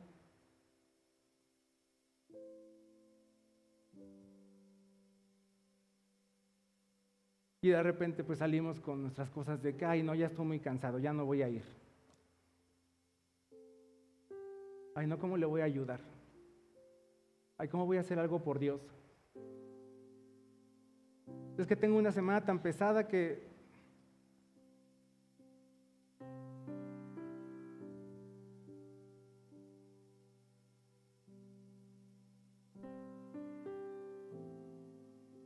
Y 7.62 7.70
de 7.70 7.84
repente 7.84 8.24
pues 8.24 8.40
salimos 8.40 8.80
con 8.80 9.02
nuestras 9.02 9.30
cosas 9.30 9.62
de 9.62 9.76
que, 9.76 9.86
ay, 9.86 10.02
no, 10.02 10.16
ya 10.16 10.28
estoy 10.28 10.46
muy 10.46 10.60
cansado, 10.60 11.00
ya 11.00 11.12
no 11.12 11.26
voy 11.26 11.42
a 11.42 11.50
ir. 11.50 11.64
Ay, 14.96 15.08
no, 15.08 15.20
¿cómo 15.20 15.38
le 15.38 15.46
voy 15.46 15.62
a 15.62 15.66
ayudar? 15.66 16.00
Ay, 17.58 17.68
¿cómo 17.68 17.86
voy 17.86 17.98
a 17.98 18.02
hacer 18.02 18.20
algo 18.20 18.42
por 18.42 18.60
Dios? 18.60 18.82
Es 21.58 21.68
que 21.68 21.76
tengo 21.76 21.98
una 21.98 22.14
semana 22.14 22.46
tan 22.46 22.62
pesada 22.62 23.08
que 23.08 23.44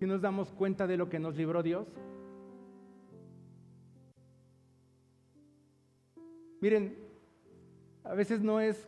si 0.04 0.08
nos 0.08 0.22
damos 0.22 0.52
cuenta 0.52 0.86
de 0.86 0.98
lo 0.98 1.08
que 1.08 1.18
nos 1.18 1.38
libró 1.38 1.64
Dios? 1.64 1.88
Miren, 6.60 6.98
a 8.04 8.14
veces 8.14 8.42
no 8.42 8.60
es, 8.60 8.86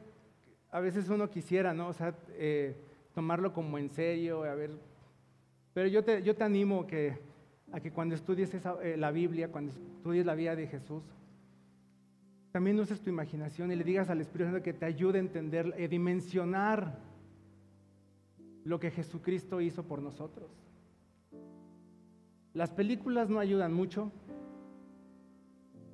a 0.71 0.81
veces 0.81 1.07
uno 1.07 1.29
quisiera, 1.29 1.73
¿no? 1.73 1.87
O 1.87 1.93
sea, 1.93 2.13
eh, 2.31 2.75
tomarlo 3.13 3.53
como 3.53 3.77
en 3.77 3.89
serio, 3.91 4.43
a 4.43 4.55
ver, 4.55 4.71
pero 5.73 5.87
yo 5.87 6.03
te, 6.03 6.21
yo 6.21 6.35
te 6.35 6.43
animo 6.43 6.85
que, 6.85 7.17
a 7.71 7.79
que 7.79 7.93
cuando 7.93 8.13
estudies 8.13 8.53
eh, 8.53 8.97
la 8.97 9.11
Biblia, 9.11 9.49
cuando 9.49 9.71
estudies 9.71 10.25
la 10.25 10.35
vida 10.35 10.53
de 10.57 10.67
Jesús, 10.67 11.01
también 12.51 12.77
uses 12.77 12.99
tu 12.99 13.09
imaginación 13.09 13.71
y 13.71 13.77
le 13.77 13.85
digas 13.85 14.09
al 14.09 14.19
Espíritu 14.19 14.51
Santo 14.51 14.61
que 14.61 14.73
te 14.73 14.85
ayude 14.85 15.19
a 15.19 15.21
entender, 15.21 15.73
a 15.81 15.87
dimensionar 15.87 16.99
lo 18.65 18.81
que 18.81 18.91
Jesucristo 18.91 19.61
hizo 19.61 19.83
por 19.83 20.01
nosotros. 20.01 20.51
Las 22.55 22.71
películas 22.71 23.29
no 23.29 23.39
ayudan 23.39 23.73
mucho, 23.73 24.13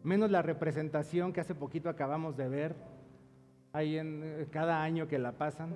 menos 0.04 0.30
la 0.30 0.44
representación 0.44 1.34
que 1.34 1.42
hace 1.42 1.56
poquito 1.56 1.90
acabamos 1.90 2.38
de 2.38 2.48
ver, 2.50 2.76
ahí 3.74 3.98
en 3.98 4.22
eh, 4.24 4.48
cada 4.52 4.84
año 4.84 5.08
que 5.08 5.18
la 5.18 5.32
pasan, 5.32 5.76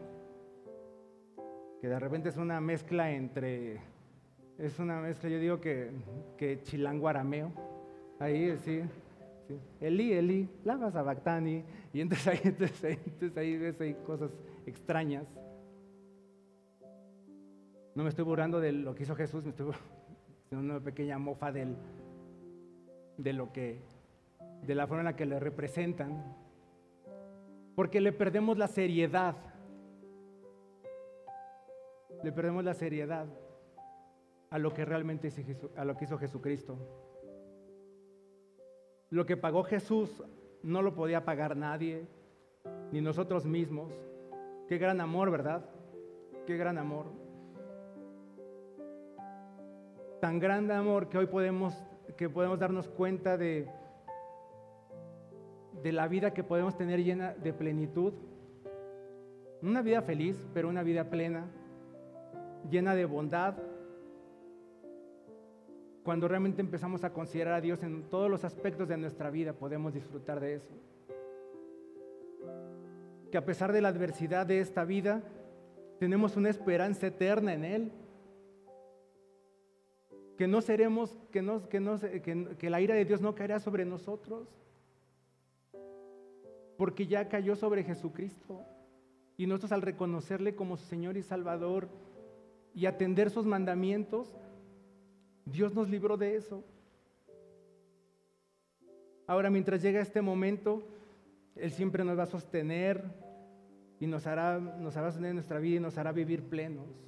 que 1.82 1.88
de 1.88 1.98
repente 1.98 2.30
es 2.30 2.38
una 2.38 2.62
mezcla 2.62 3.10
entre, 3.10 3.82
es 4.60 4.78
una 4.78 5.02
mezcla, 5.02 5.28
yo 5.28 5.40
digo 5.40 5.60
que, 5.60 5.90
que 6.38 6.62
chilango 6.62 7.08
arameo, 7.08 7.52
ahí 8.20 8.56
sí, 8.58 8.84
sí. 9.48 9.60
Eli, 9.82 10.14
Eli, 10.14 10.48
lava 10.66 10.92
sabactani, 10.92 11.64
y 11.94 12.02
entonces 12.02 12.28
ahí, 12.28 12.40
entonces 12.44 12.84
ahí, 12.84 13.00
entonces 13.08 13.36
ahí 13.36 13.58
ves 13.58 13.82
ahí 13.82 13.96
cosas 14.06 14.30
extrañas. 14.68 15.26
No 17.96 18.04
me 18.04 18.10
estoy 18.10 18.24
burlando 18.24 18.60
de 18.60 18.72
lo 18.72 18.94
que 18.94 19.02
hizo 19.02 19.16
Jesús, 19.16 19.44
me 19.46 19.50
estoy 19.50 19.74
una 20.52 20.80
pequeña 20.80 21.18
mofa 21.18 21.52
del, 21.52 21.76
de 23.18 23.34
lo 23.34 23.52
que, 23.52 23.82
de 24.62 24.76
la 24.76 24.88
forma 24.88 25.02
en 25.02 25.06
la 25.06 25.16
que 25.16 25.26
le 25.26 25.40
representan, 25.40 26.36
porque 27.76 28.00
le 28.00 28.12
perdemos 28.12 28.58
la 28.58 28.68
seriedad, 28.68 29.36
le 32.24 32.32
perdemos 32.32 32.64
la 32.64 32.74
seriedad 32.74 33.28
a 34.50 34.60
lo 34.60 34.74
que 34.74 34.86
realmente 34.86 35.32
a 35.76 35.86
lo 35.86 35.98
que 35.98 36.06
hizo 36.06 36.18
Jesucristo. 36.18 36.78
Lo 39.10 39.26
que 39.26 39.38
pagó 39.38 39.64
Jesús 39.64 40.24
no 40.64 40.82
lo 40.82 40.96
podía 40.96 41.26
pagar 41.26 41.58
nadie, 41.58 42.08
ni 42.92 43.02
nosotros 43.02 43.46
mismos. 43.46 43.92
Qué 44.68 44.78
gran 44.78 45.02
amor, 45.02 45.30
¿verdad? 45.30 45.70
Qué 46.48 46.58
gran 46.58 46.78
amor 46.78 47.25
tan 50.20 50.40
grande 50.40 50.74
amor 50.74 51.10
que 51.10 51.18
hoy 51.18 51.28
podemos, 51.28 51.74
que 52.18 52.30
podemos 52.30 52.60
darnos 52.60 52.88
cuenta 52.88 53.38
de, 53.38 53.68
de 55.84 55.92
la 55.92 56.08
vida 56.08 56.34
que 56.34 56.44
podemos 56.44 56.78
tener 56.78 57.04
llena 57.04 57.34
de 57.34 57.54
plenitud. 57.54 58.14
Una 59.62 59.82
vida 59.82 60.02
feliz, 60.02 60.36
pero 60.54 60.70
una 60.70 60.84
vida 60.84 61.10
plena, 61.10 61.46
llena 62.70 62.96
de 62.96 63.06
bondad. 63.06 63.56
Cuando 66.04 66.28
realmente 66.28 66.62
empezamos 66.62 67.04
a 67.04 67.12
considerar 67.12 67.56
a 67.56 67.62
Dios 67.62 67.82
en 67.84 68.04
todos 68.10 68.30
los 68.30 68.44
aspectos 68.44 68.88
de 68.88 68.98
nuestra 68.98 69.30
vida, 69.30 69.54
podemos 69.54 69.94
disfrutar 69.94 70.40
de 70.40 70.56
eso. 70.56 70.74
Que 73.32 73.38
a 73.38 73.46
pesar 73.46 73.74
de 73.74 73.82
la 73.82 73.88
adversidad 73.88 74.46
de 74.46 74.60
esta 74.60 74.86
vida, 74.86 75.24
tenemos 76.00 76.38
una 76.38 76.50
esperanza 76.50 77.08
eterna 77.08 77.54
en 77.54 77.66
Él 77.66 77.92
que 80.38 80.48
no 80.48 80.62
seremos, 80.62 81.18
que, 81.32 81.42
no, 81.42 81.68
que, 81.70 81.80
no, 81.80 82.00
que, 82.00 82.70
la 82.70 82.82
ira 82.82 82.96
de 82.96 83.06
Dios 83.06 83.22
no 83.22 83.36
caerá 83.36 83.60
sobre 83.60 83.86
nosotros, 83.86 84.48
porque 86.78 87.08
ya 87.08 87.30
cayó 87.30 87.56
sobre 87.56 87.84
Jesucristo. 87.84 88.62
Y 89.38 89.48
nosotros 89.48 89.72
al 89.74 89.82
reconocerle 89.82 90.56
como 90.56 90.78
su 90.78 90.86
Señor 90.86 91.18
y 91.18 91.22
Salvador 91.22 91.90
y 92.74 92.86
atender 92.86 93.30
sus 93.30 93.46
mandamientos, 93.46 94.34
Dios 95.46 95.74
nos 95.74 95.90
libró 95.90 96.18
de 96.18 96.36
eso. 96.36 96.64
Ahora, 99.28 99.50
mientras 99.50 99.82
llega 99.82 100.02
este 100.02 100.22
momento, 100.22 100.84
Él 101.56 101.72
siempre 101.72 102.04
nos 102.04 102.18
va 102.18 102.24
a 102.24 102.28
sostener 102.28 103.04
y 104.00 104.08
nos 104.08 104.28
hará, 104.28 104.60
nos 104.60 104.96
hará 104.96 105.12
sostener 105.12 105.34
nuestra 105.34 105.60
vida 105.60 105.78
y 105.78 105.82
nos 105.82 105.98
hará 105.98 106.12
vivir 106.12 106.44
plenos 106.44 107.06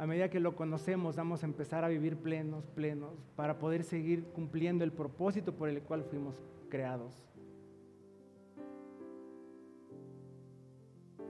a 0.00 0.06
medida 0.06 0.30
que 0.30 0.40
lo 0.40 0.56
conocemos, 0.56 1.16
vamos 1.16 1.42
a 1.42 1.46
empezar 1.46 1.84
a 1.84 1.88
vivir 1.88 2.16
plenos, 2.16 2.66
plenos, 2.68 3.12
para 3.36 3.58
poder 3.58 3.84
seguir 3.84 4.24
cumpliendo 4.32 4.82
el 4.82 4.92
propósito 4.92 5.54
por 5.54 5.68
el 5.68 5.82
cual 5.82 6.04
fuimos 6.04 6.34
creados. 6.70 7.22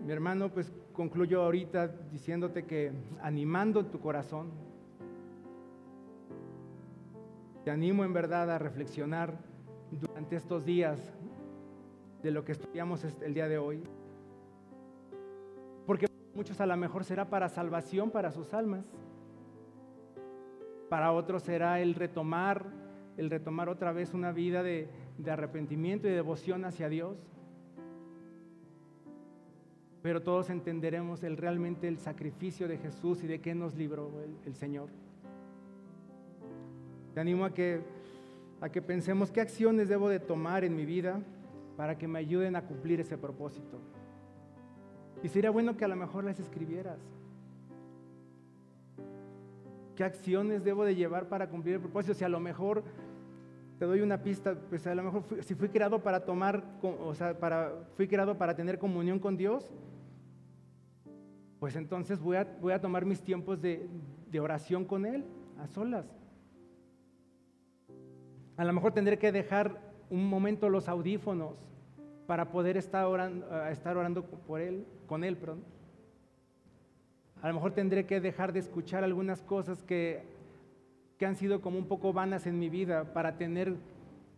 Mi 0.07 0.13
hermano, 0.13 0.51
pues 0.55 0.73
concluyo 0.93 1.43
ahorita 1.43 1.89
diciéndote 2.13 2.65
que 2.65 2.93
animando 3.21 3.87
tu 3.87 3.99
corazón, 3.99 4.53
te 7.65 7.73
animo 7.73 8.05
en 8.05 8.13
verdad 8.13 8.53
a 8.53 8.59
reflexionar 8.61 9.37
durante 9.91 10.37
estos 10.37 10.65
días 10.65 11.13
de 12.23 12.31
lo 12.31 12.45
que 12.45 12.53
estudiamos 12.53 13.03
el 13.03 13.35
día 13.35 13.49
de 13.49 13.59
hoy. 13.59 13.83
Porque 15.89 16.07
muchos 16.35 16.61
a 16.61 16.67
lo 16.67 16.77
mejor 16.77 17.05
será 17.05 17.29
para 17.29 17.49
salvación 17.49 18.11
para 18.11 18.33
sus 18.33 18.53
almas. 18.55 18.85
Para 20.89 21.13
otros 21.13 21.43
será 21.43 21.81
el 21.81 21.95
retomar, 21.95 22.67
el 23.17 23.31
retomar 23.31 23.69
otra 23.69 23.93
vez 23.93 24.15
una 24.15 24.33
vida 24.33 24.63
de, 24.63 24.89
arrepentimiento 25.31 26.09
y 26.09 26.11
devoción 26.11 26.65
hacia 26.65 26.89
Dios. 26.89 27.17
Pero 30.03 30.23
todos 30.23 30.51
entenderemos 30.51 31.23
el, 31.23 31.37
realmente 31.37 31.87
el 31.87 31.99
sacrificio 31.99 32.67
de 32.67 32.79
Jesús 32.79 33.23
y 33.23 33.27
de 33.27 33.41
qué 33.41 33.55
nos 33.55 33.75
libró 33.75 34.11
el, 34.23 34.35
el 34.47 34.55
Señor. 34.55 34.89
Te 37.15 37.21
animo 37.21 37.45
a 37.45 37.53
que, 37.53 37.83
a 38.61 38.69
que 38.71 38.81
pensemos 38.81 39.31
qué 39.31 39.41
acciones 39.41 39.89
debo 39.89 40.09
de 40.09 40.21
tomar 40.21 40.65
en 40.65 40.75
mi 40.75 40.87
vida 40.87 41.21
para 41.77 41.99
que 41.99 42.09
me 42.09 42.19
ayuden 42.19 42.57
a 42.57 42.63
cumplir 42.63 43.01
ese 43.01 43.19
propósito. 43.19 43.79
Y 45.23 45.29
sería 45.29 45.51
bueno 45.51 45.77
que 45.77 45.85
a 45.85 45.89
lo 45.89 45.97
mejor 45.97 46.25
las 46.25 46.41
escribieras. 46.41 46.99
¿Qué 49.95 50.05
acciones 50.05 50.65
debo 50.65 50.85
de 50.85 50.95
llevar 50.95 51.29
para 51.29 51.49
cumplir 51.49 51.75
el 51.75 51.81
propósito? 51.81 52.15
Si 52.15 52.25
a 52.25 52.29
lo 52.29 52.41
mejor 52.41 52.83
te 53.79 53.85
doy 53.85 54.01
una 54.01 54.23
pista, 54.23 54.55
pues 54.69 54.87
a 54.87 54.95
lo 54.95 55.03
mejor 55.03 55.25
si 55.43 55.55
fui 55.55 55.69
creado 55.69 56.03
para 56.03 56.25
tomar, 56.25 56.65
o 56.83 57.15
sea, 57.15 57.39
para, 57.39 57.73
fui 57.97 58.09
creado 58.09 58.39
para 58.39 58.55
tener 58.55 58.79
comunión 58.79 59.19
con 59.19 59.37
Dios, 59.37 59.71
pues 61.59 61.77
entonces 61.77 62.21
voy 62.21 62.39
a, 62.39 62.45
voy 62.61 62.73
a 62.73 62.81
tomar 62.81 63.05
mis 63.05 63.23
tiempos 63.23 63.61
de, 63.61 63.89
de 64.31 64.41
oración 64.41 64.87
con 64.87 65.05
Él, 65.05 65.25
a 65.59 65.67
solas. 65.67 66.07
A 68.57 68.65
lo 68.65 68.73
mejor 68.73 68.93
tendré 68.93 69.19
que 69.19 69.33
dejar 69.33 69.81
un 70.09 70.29
momento 70.29 70.69
los 70.69 70.89
audífonos 70.89 71.70
para 72.31 72.45
poder 72.45 72.77
estar 72.77 73.07
orando, 73.07 74.25
por 74.47 74.61
Él 74.61 74.87
con 75.09 75.25
Él, 75.25 75.37
perdón. 75.37 75.65
A 77.43 77.49
lo 77.49 77.55
mejor 77.55 77.73
tendré 77.73 78.07
que 78.07 78.21
dejar 78.21 78.53
de 78.53 78.61
escuchar 78.61 79.03
algunas 79.03 79.43
cosas 79.43 79.83
que, 79.83 80.23
que 81.19 81.27
han 81.27 81.35
sido 81.35 81.61
como 81.61 81.77
un 81.77 81.89
poco 81.89 82.13
vanas 82.13 82.47
en 82.47 82.57
mi 82.57 82.69
vida 82.69 83.13
para 83.13 83.37
tener 83.37 83.75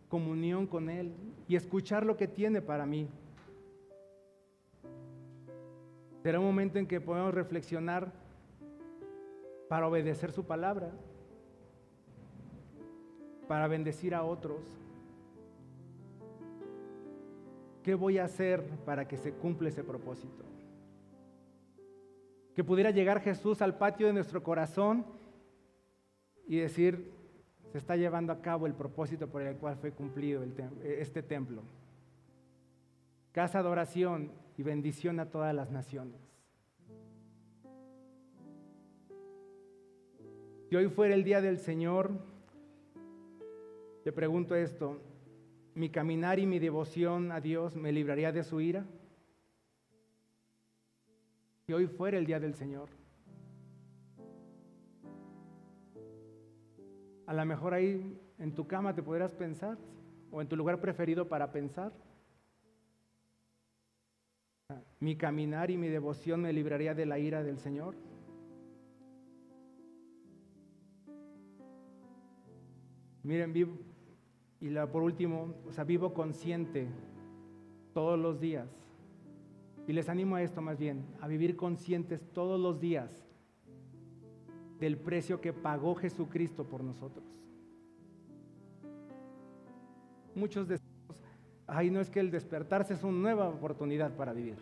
comunión 0.09 0.65
con 0.65 0.89
Él 0.89 1.13
y 1.47 1.55
escuchar 1.55 2.03
lo 2.03 2.17
que 2.17 2.27
tiene 2.27 2.63
para 2.63 2.87
mí. 2.87 3.07
Será 6.23 6.39
un 6.39 6.47
momento 6.47 6.79
en 6.79 6.87
que 6.87 6.99
podemos 6.99 7.31
reflexionar 7.31 8.11
para 9.69 9.87
obedecer 9.87 10.31
su 10.31 10.45
palabra, 10.45 10.89
para 13.47 13.67
bendecir 13.67 14.15
a 14.15 14.23
otros. 14.23 14.82
¿Qué 17.83 17.95
voy 17.95 18.17
a 18.17 18.25
hacer 18.25 18.63
para 18.85 19.07
que 19.07 19.17
se 19.17 19.33
cumpla 19.33 19.67
ese 19.67 19.83
propósito? 19.83 20.45
Que 22.55 22.63
pudiera 22.63 22.91
llegar 22.91 23.19
Jesús 23.19 23.61
al 23.61 23.77
patio 23.77 24.07
de 24.07 24.13
nuestro 24.13 24.41
corazón 24.41 25.05
y 26.47 26.57
decir, 26.57 27.11
se 27.71 27.77
está 27.77 27.97
llevando 27.97 28.31
a 28.31 28.41
cabo 28.41 28.67
el 28.67 28.73
propósito 28.73 29.27
por 29.27 29.41
el 29.41 29.57
cual 29.57 29.75
fue 29.75 29.91
cumplido 29.91 30.43
este 30.83 31.21
templo. 31.21 31.61
Casa 33.33 33.61
de 33.61 33.69
oración 33.69 34.31
y 34.57 34.63
bendición 34.63 35.19
a 35.19 35.29
todas 35.29 35.53
las 35.53 35.69
naciones. 35.69 36.21
Si 40.69 40.75
hoy 40.75 40.87
fuera 40.87 41.15
el 41.15 41.23
día 41.23 41.41
del 41.41 41.57
Señor, 41.57 42.11
te 44.03 44.11
pregunto 44.11 44.55
esto, 44.55 45.01
¿mi 45.75 45.89
caminar 45.89 46.39
y 46.39 46.45
mi 46.45 46.59
devoción 46.59 47.31
a 47.31 47.41
Dios 47.41 47.75
me 47.75 47.91
libraría 47.91 48.31
de 48.31 48.43
su 48.43 48.61
ira? 48.61 48.85
Si 51.65 51.73
hoy 51.73 51.87
fuera 51.87 52.17
el 52.17 52.25
día 52.25 52.39
del 52.39 52.53
Señor. 52.55 52.89
A 57.25 57.33
lo 57.33 57.45
mejor 57.45 57.73
ahí 57.73 58.19
en 58.37 58.53
tu 58.53 58.67
cama 58.67 58.93
te 58.93 59.01
podrás 59.01 59.33
pensar, 59.33 59.77
o 60.31 60.41
en 60.41 60.47
tu 60.47 60.55
lugar 60.55 60.79
preferido 60.81 61.27
para 61.27 61.51
pensar. 61.51 61.93
Mi 64.99 65.15
caminar 65.15 65.71
y 65.71 65.77
mi 65.77 65.87
devoción 65.87 66.41
me 66.41 66.53
libraría 66.53 66.93
de 66.93 67.05
la 67.05 67.19
ira 67.19 67.43
del 67.43 67.59
Señor. 67.59 67.95
Miren, 73.23 73.53
vivo, 73.53 73.77
y 74.63 74.69
la, 74.69 74.89
por 74.89 75.03
último, 75.03 75.53
o 75.67 75.73
sea, 75.73 75.83
vivo 75.83 76.13
consciente 76.13 76.87
todos 77.93 78.17
los 78.17 78.39
días. 78.39 78.69
Y 79.89 79.91
les 79.91 80.07
animo 80.07 80.37
a 80.37 80.41
esto 80.41 80.61
más 80.61 80.79
bien, 80.79 81.03
a 81.19 81.27
vivir 81.27 81.57
conscientes 81.57 82.23
todos 82.31 82.57
los 82.57 82.79
días 82.79 83.27
del 84.79 84.97
precio 84.97 85.41
que 85.41 85.51
pagó 85.51 85.95
Jesucristo 85.95 86.63
por 86.63 86.81
nosotros. 86.81 87.25
Muchos 90.33 90.69
decimos, 90.69 91.21
ay, 91.67 91.91
no 91.91 91.99
es 91.99 92.09
que 92.09 92.21
el 92.21 92.31
despertarse 92.31 92.93
es 92.93 93.03
una 93.03 93.17
nueva 93.17 93.49
oportunidad 93.49 94.15
para 94.15 94.31
vivir. 94.31 94.59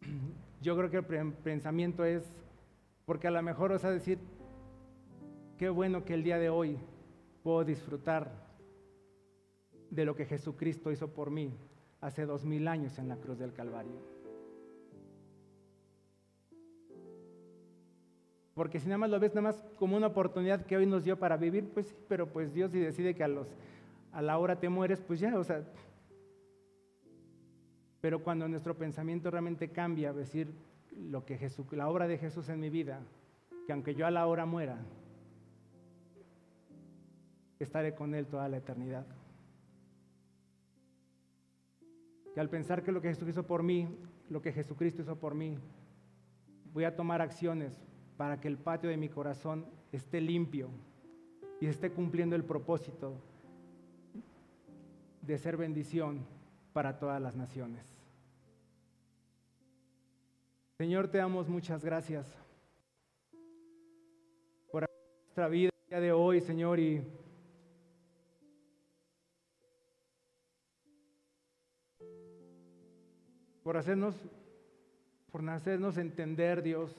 Yo 0.60 0.76
creo 0.76 0.90
que 0.90 0.96
el 0.96 1.32
pensamiento 1.32 2.04
es, 2.04 2.24
porque 3.06 3.28
a 3.28 3.30
lo 3.30 3.40
mejor 3.40 3.70
os 3.70 3.84
a 3.84 3.90
decir, 3.92 4.18
qué 5.58 5.68
bueno 5.68 6.04
que 6.04 6.14
el 6.14 6.24
día 6.24 6.40
de 6.40 6.50
hoy 6.50 6.76
puedo 7.42 7.64
disfrutar 7.64 8.30
de 9.90 10.04
lo 10.04 10.14
que 10.14 10.24
Jesucristo 10.24 10.90
hizo 10.90 11.08
por 11.08 11.30
mí 11.30 11.52
hace 12.00 12.24
dos 12.24 12.44
mil 12.44 12.66
años 12.68 12.98
en 12.98 13.08
la 13.08 13.16
cruz 13.16 13.38
del 13.38 13.52
Calvario. 13.52 14.12
Porque 18.54 18.80
si 18.80 18.86
nada 18.86 18.98
más 18.98 19.10
lo 19.10 19.18
ves 19.18 19.34
nada 19.34 19.48
más 19.48 19.64
como 19.78 19.96
una 19.96 20.08
oportunidad 20.08 20.66
que 20.66 20.76
hoy 20.76 20.86
nos 20.86 21.04
dio 21.04 21.18
para 21.18 21.36
vivir, 21.36 21.70
pues 21.72 21.86
sí, 21.86 21.94
pero 22.08 22.26
pues 22.26 22.52
Dios 22.52 22.72
si 22.72 22.78
decide 22.78 23.14
que 23.14 23.24
a, 23.24 23.28
los, 23.28 23.48
a 24.12 24.20
la 24.20 24.38
hora 24.38 24.60
te 24.60 24.68
mueres, 24.68 25.00
pues 25.00 25.20
ya, 25.20 25.38
o 25.38 25.44
sea. 25.44 25.62
Pero 28.00 28.22
cuando 28.22 28.48
nuestro 28.48 28.76
pensamiento 28.76 29.30
realmente 29.30 29.68
cambia, 29.70 30.12
decir 30.12 30.52
lo 30.96 31.24
que 31.24 31.38
Jesús, 31.38 31.72
la 31.72 31.88
obra 31.88 32.06
de 32.06 32.18
Jesús 32.18 32.48
en 32.50 32.60
mi 32.60 32.68
vida, 32.68 33.00
que 33.66 33.72
aunque 33.72 33.94
yo 33.94 34.06
a 34.06 34.10
la 34.10 34.26
hora 34.26 34.44
muera, 34.44 34.78
estaré 37.64 37.94
con 37.94 38.14
Él 38.14 38.26
toda 38.26 38.48
la 38.48 38.58
eternidad. 38.58 39.06
Que 42.34 42.40
al 42.40 42.48
pensar 42.48 42.82
que 42.82 42.92
lo 42.92 43.02
que 43.02 43.08
Jesús 43.08 43.28
hizo 43.28 43.46
por 43.46 43.62
mí, 43.62 43.88
lo 44.30 44.40
que 44.40 44.52
Jesucristo 44.52 45.02
hizo 45.02 45.16
por 45.16 45.34
mí, 45.34 45.58
voy 46.72 46.84
a 46.84 46.96
tomar 46.96 47.20
acciones 47.20 47.78
para 48.16 48.40
que 48.40 48.48
el 48.48 48.58
patio 48.58 48.88
de 48.88 48.96
mi 48.96 49.08
corazón 49.08 49.66
esté 49.92 50.20
limpio 50.20 50.70
y 51.60 51.66
esté 51.66 51.92
cumpliendo 51.92 52.34
el 52.34 52.44
propósito 52.44 53.14
de 55.20 55.38
ser 55.38 55.56
bendición 55.56 56.26
para 56.72 56.98
todas 56.98 57.20
las 57.20 57.36
naciones. 57.36 57.84
Señor, 60.78 61.08
te 61.08 61.18
damos 61.18 61.48
muchas 61.48 61.84
gracias 61.84 62.34
por 64.70 64.84
nuestra 65.24 65.48
vida 65.48 65.70
el 65.70 65.88
día 65.90 66.00
de 66.00 66.12
hoy, 66.12 66.40
Señor, 66.40 66.80
y 66.80 67.04
por 73.62 73.76
hacernos, 73.76 74.14
por 75.30 75.48
hacernos 75.48 75.96
entender, 75.96 76.62
Dios, 76.62 76.94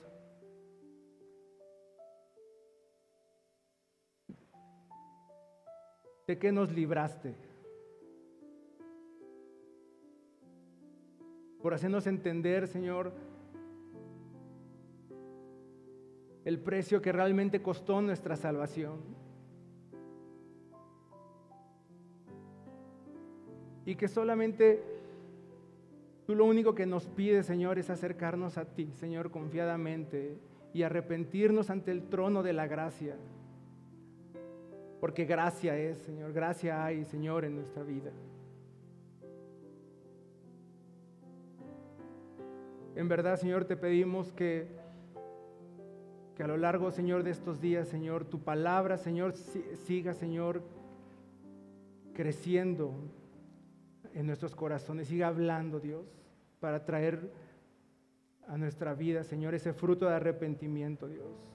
¿De 6.26 6.38
qué 6.38 6.50
nos 6.52 6.72
libraste? 6.72 7.34
Por 11.60 11.74
hacernos 11.74 12.06
entender, 12.06 12.66
Señor, 12.66 13.12
el 16.44 16.58
precio 16.60 17.02
que 17.02 17.12
realmente 17.12 17.62
costó 17.62 18.00
nuestra 18.00 18.36
salvación. 18.36 19.00
Y 23.86 23.96
que 23.96 24.08
solamente 24.08 24.82
tú 26.26 26.34
lo 26.34 26.44
único 26.44 26.74
que 26.74 26.86
nos 26.86 27.06
pides, 27.06 27.46
Señor, 27.46 27.78
es 27.78 27.90
acercarnos 27.90 28.58
a 28.58 28.64
ti, 28.64 28.90
Señor, 28.94 29.30
confiadamente 29.30 30.38
y 30.72 30.82
arrepentirnos 30.82 31.70
ante 31.70 31.90
el 31.90 32.08
trono 32.08 32.42
de 32.42 32.52
la 32.52 32.66
gracia. 32.66 33.16
Porque 35.00 35.24
gracia 35.24 35.78
es, 35.78 35.98
Señor, 35.98 36.32
gracia 36.32 36.84
hay, 36.84 37.04
Señor, 37.04 37.44
en 37.44 37.56
nuestra 37.56 37.82
vida. 37.82 38.10
En 42.96 43.08
verdad, 43.08 43.36
Señor, 43.36 43.64
te 43.64 43.76
pedimos 43.76 44.32
que, 44.32 44.68
que 46.36 46.42
a 46.42 46.46
lo 46.46 46.56
largo, 46.56 46.90
Señor, 46.90 47.22
de 47.24 47.30
estos 47.30 47.60
días, 47.60 47.88
Señor, 47.88 48.24
tu 48.24 48.40
palabra, 48.40 48.96
Señor, 48.96 49.34
siga, 49.34 50.14
Señor, 50.14 50.62
creciendo 52.14 52.94
en 54.14 54.26
nuestros 54.26 54.54
corazones, 54.54 55.08
siga 55.08 55.28
hablando, 55.28 55.80
Dios, 55.80 56.06
para 56.60 56.84
traer 56.84 57.30
a 58.48 58.56
nuestra 58.56 58.94
vida, 58.94 59.24
Señor, 59.24 59.54
ese 59.54 59.72
fruto 59.72 60.06
de 60.06 60.14
arrepentimiento, 60.14 61.08
Dios 61.08 61.54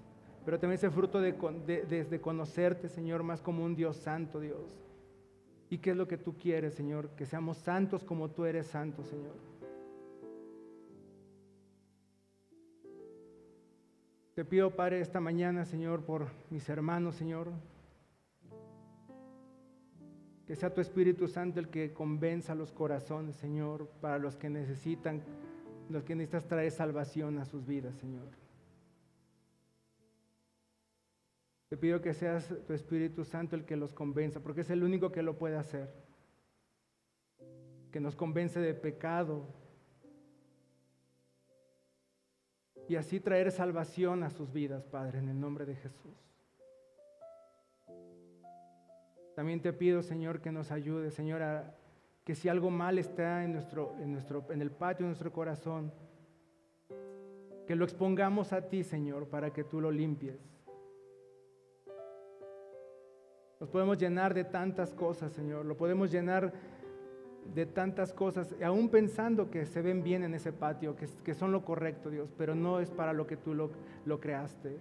pero 0.50 0.60
también 0.60 0.76
ese 0.76 0.90
fruto 0.90 1.22
de, 1.22 2.20
conocerte, 2.22 2.90
Señor, 2.90 3.22
más 3.22 3.40
como 3.40 3.64
un 3.64 3.76
Dios 3.76 3.98
santo, 3.98 4.40
Dios. 4.40 4.60
¿Y 5.70 5.78
qué 5.78 5.92
es 5.92 5.96
lo 5.96 6.08
que 6.08 6.18
tú 6.18 6.36
quieres, 6.38 6.74
Señor? 6.74 7.10
Que 7.10 7.28
seamos 7.28 7.58
santos 7.58 8.04
como 8.04 8.32
tú 8.32 8.46
eres 8.46 8.66
santo, 8.66 9.04
Señor. 9.04 9.36
Te 14.34 14.44
pido, 14.44 14.76
Padre, 14.76 15.02
esta 15.02 15.20
mañana, 15.20 15.66
Señor, 15.66 16.04
por 16.04 16.26
mis 16.50 16.68
hermanos, 16.68 17.16
Señor. 17.16 17.52
Que 20.50 20.56
sea 20.56 20.74
tu 20.74 20.82
Espíritu 20.82 21.28
Santo 21.28 21.60
el 21.60 21.70
que 21.70 21.94
convenza 21.94 22.56
los 22.56 22.72
corazones, 22.72 23.36
Señor, 23.36 23.88
para 24.02 24.18
los 24.18 24.36
que 24.36 24.50
necesitan, 24.50 25.22
los 25.90 26.04
que 26.04 26.16
necesitas 26.16 26.48
traer 26.48 26.72
salvación 26.72 27.38
a 27.38 27.46
sus 27.46 27.68
vidas, 27.68 27.96
Señor. 27.98 28.26
Te 31.68 31.78
pido 31.78 32.02
que 32.02 32.16
seas 32.16 32.52
tu 32.66 32.74
Espíritu 32.74 33.26
Santo 33.26 33.56
el 33.56 33.64
que 33.64 33.76
los 33.76 33.94
convenza, 33.94 34.40
porque 34.40 34.62
es 34.62 34.72
el 34.72 34.84
único 34.84 35.12
que 35.12 35.22
lo 35.22 35.38
puede 35.38 35.56
hacer. 35.56 35.94
Que 37.92 38.00
nos 38.00 38.16
convence 38.16 38.60
de 38.60 38.74
pecado. 38.74 39.46
Y 42.88 42.96
así 42.96 43.20
traer 43.20 43.52
salvación 43.52 44.24
a 44.24 44.32
sus 44.32 44.52
vidas, 44.52 44.84
Padre, 44.88 45.20
en 45.20 45.30
el 45.30 45.40
nombre 45.40 45.68
de 45.68 45.76
Jesús. 45.76 46.18
También 49.40 49.62
te 49.62 49.72
pido, 49.72 50.02
Señor, 50.02 50.42
que 50.42 50.52
nos 50.52 50.70
ayude, 50.70 51.12
Señor, 51.12 51.42
a, 51.42 51.74
que 52.26 52.36
si 52.36 52.50
algo 52.50 52.70
mal 52.70 53.00
está 53.00 53.46
en, 53.46 53.54
nuestro, 53.54 53.96
en, 54.02 54.12
nuestro, 54.12 54.44
en 54.50 54.62
el 54.62 54.70
patio 54.70 55.06
de 55.06 55.12
nuestro 55.12 55.32
corazón, 55.32 55.94
que 57.66 57.74
lo 57.74 57.86
expongamos 57.86 58.52
a 58.52 58.68
ti, 58.68 58.84
Señor, 58.84 59.30
para 59.30 59.54
que 59.54 59.64
tú 59.64 59.80
lo 59.80 59.92
limpies. 59.92 60.38
Nos 63.62 63.70
podemos 63.70 63.98
llenar 63.98 64.34
de 64.34 64.44
tantas 64.44 64.94
cosas, 64.94 65.32
Señor. 65.32 65.66
Lo 65.66 65.78
podemos 65.78 66.12
llenar 66.12 66.52
de 67.56 67.66
tantas 67.66 68.12
cosas, 68.12 68.54
aún 68.62 68.90
pensando 68.90 69.50
que 69.50 69.66
se 69.66 69.82
ven 69.82 70.04
bien 70.04 70.26
en 70.26 70.34
ese 70.34 70.52
patio, 70.52 70.98
que, 70.98 71.34
son 71.34 71.54
lo 71.54 71.64
correcto, 71.64 72.10
Dios, 72.10 72.30
pero 72.38 72.56
no 72.56 72.82
es 72.82 72.92
para 72.92 73.14
lo 73.14 73.26
que 73.26 73.38
tú 73.38 73.54
lo, 73.54 73.72
lo 74.04 74.20
creaste. 74.20 74.76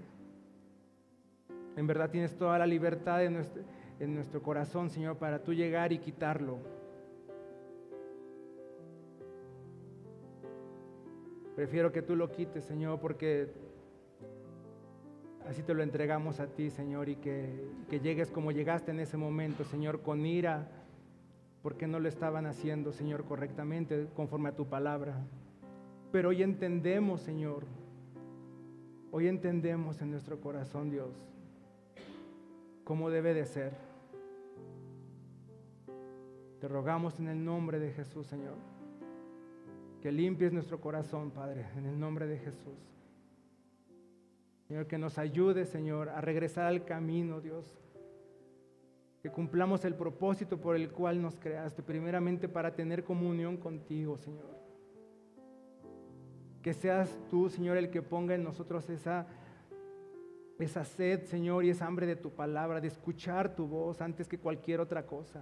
En 1.77 1.87
verdad 1.87 2.11
tienes 2.11 2.37
toda 2.37 2.59
la 2.59 2.67
libertad 2.67 3.23
en 3.23 3.35
nuestro, 3.35 3.63
en 4.01 4.15
nuestro 4.15 4.43
corazón, 4.43 4.91
Señor, 4.91 5.17
para 5.17 5.43
tú 5.43 5.53
llegar 5.53 5.93
y 5.93 5.99
quitarlo. 5.99 6.59
Prefiero 11.57 11.91
que 11.91 12.03
tú 12.03 12.15
lo 12.15 12.31
quites, 12.31 12.65
Señor, 12.65 13.01
porque 13.01 13.49
así 15.49 15.63
te 15.63 15.75
lo 15.75 15.83
entregamos 15.83 16.39
a 16.39 16.47
ti, 16.47 16.71
Señor, 16.71 17.09
y 17.09 17.17
que, 17.17 17.69
que 17.91 17.99
llegues 17.99 18.31
como 18.31 18.53
llegaste 18.53 18.93
en 18.93 19.01
ese 19.01 19.17
momento, 19.17 19.65
Señor, 19.65 20.03
con 20.03 20.25
ira, 20.25 20.69
porque 21.63 21.89
no 21.89 21.99
lo 21.99 22.09
estaban 22.09 22.47
haciendo, 22.47 22.93
Señor, 22.93 23.25
correctamente, 23.25 24.07
conforme 24.15 24.51
a 24.51 24.55
tu 24.55 24.69
palabra. 24.69 25.17
Pero 26.13 26.29
hoy 26.29 26.45
entendemos, 26.45 27.23
Señor, 27.23 27.65
hoy 29.11 29.27
entendemos 29.27 30.01
en 30.01 30.13
nuestro 30.13 30.41
corazón, 30.41 30.91
Dios, 30.91 31.11
cómo 32.85 33.11
debe 33.11 33.35
de 33.35 33.45
ser. 33.45 33.88
Te 36.61 36.67
rogamos 36.67 37.21
en 37.21 37.29
el 37.29 37.45
nombre 37.45 37.79
de 37.79 37.93
Jesús, 37.93 38.27
Señor, 38.27 38.57
que 40.03 40.11
limpies 40.11 40.53
nuestro 40.53 40.81
corazón, 40.81 41.31
Padre, 41.31 41.67
en 41.77 41.87
el 41.87 41.99
nombre 41.99 42.27
de 42.27 42.39
Jesús. 42.39 42.79
Señor, 44.67 44.87
que 44.87 44.99
nos 44.99 45.19
ayude, 45.19 45.65
Señor, 45.65 46.09
a 46.09 46.21
regresar 46.21 46.67
al 46.67 46.85
camino, 46.85 47.41
Dios, 47.41 47.79
que 49.23 49.31
cumplamos 49.31 49.85
el 49.85 49.95
propósito 49.95 50.61
por 50.61 50.75
el 50.75 50.91
cual 50.91 51.23
nos 51.23 51.39
creaste, 51.39 51.83
primeramente 51.83 52.49
para 52.49 52.75
tener 52.75 53.05
comunión 53.05 53.57
contigo, 53.57 54.19
Señor. 54.19 54.59
Que 56.61 56.75
seas 56.75 57.17
tú, 57.31 57.49
Señor, 57.49 57.77
el 57.77 57.91
que 57.91 58.03
ponga 58.03 58.35
en 58.35 58.43
nosotros 58.43 58.91
esa, 58.91 59.29
esa 60.59 60.85
sed, 60.85 61.25
Señor, 61.25 61.65
y 61.65 61.71
esa 61.71 61.87
hambre 61.87 62.07
de 62.07 62.17
tu 62.17 62.31
palabra, 62.31 62.81
de 62.81 62.89
escuchar 62.89 63.55
tu 63.55 63.69
voz 63.69 64.01
antes 64.01 64.27
que 64.27 64.39
cualquier 64.39 64.81
otra 64.81 65.07
cosa. 65.07 65.41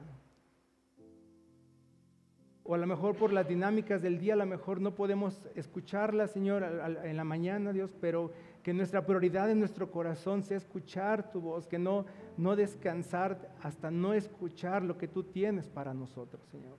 O 2.69 2.75
a 2.75 2.79
lo 2.79 2.87
mejor 2.87 3.15
por 3.17 3.33
las 3.33 3.47
dinámicas 3.47 4.03
del 4.03 4.19
día, 4.19 4.33
a 4.33 4.37
lo 4.37 4.47
mejor 4.47 4.81
no 4.81 4.95
podemos 4.95 5.49
escucharla, 5.55 6.27
Señor, 6.27 6.65
en 7.05 7.17
la 7.17 7.25
mañana, 7.25 7.73
Dios, 7.73 7.95
pero 8.01 8.33
que 8.63 8.75
nuestra 8.75 9.07
prioridad 9.07 9.49
en 9.51 9.61
nuestro 9.61 9.91
corazón 9.93 10.43
sea 10.43 10.57
escuchar 10.57 11.31
tu 11.31 11.41
voz, 11.41 11.69
que 11.69 11.79
no, 11.79 12.07
no 12.37 12.57
descansar 12.57 13.55
hasta 13.63 13.93
no 13.93 14.15
escuchar 14.15 14.83
lo 14.83 14.99
que 14.99 15.07
tú 15.07 15.23
tienes 15.23 15.69
para 15.69 15.95
nosotros, 15.95 16.45
Señor. 16.49 16.77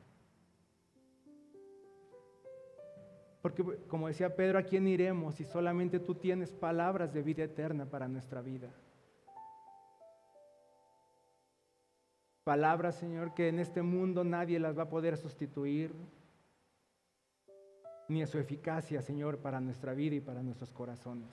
Porque 3.42 3.64
como 3.88 4.10
decía 4.10 4.36
Pedro, 4.36 4.60
¿a 4.60 4.64
quién 4.64 4.88
iremos 4.90 5.36
si 5.36 5.46
solamente 5.46 6.00
tú 6.02 6.16
tienes 6.16 6.52
palabras 6.52 7.14
de 7.14 7.22
vida 7.22 7.44
eterna 7.44 7.86
para 7.86 8.10
nuestra 8.10 8.42
vida? 8.42 8.74
Palabras, 12.48 12.96
Señor, 12.96 13.34
que 13.34 13.50
en 13.50 13.60
este 13.60 13.82
mundo 13.82 14.24
nadie 14.24 14.58
las 14.58 14.78
va 14.78 14.84
a 14.84 14.90
poder 14.90 15.18
sustituir, 15.18 15.94
ni 18.08 18.24
a 18.24 18.26
su 18.26 18.40
eficacia, 18.40 19.02
Señor, 19.02 19.40
para 19.40 19.60
nuestra 19.60 19.94
vida 19.94 20.16
y 20.16 20.22
para 20.22 20.42
nuestros 20.42 20.72
corazones. 20.72 21.30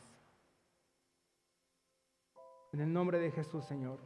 En 2.72 2.80
el 2.80 2.92
nombre 2.92 3.20
de 3.20 3.30
Jesús, 3.30 3.64
Señor, 3.64 4.00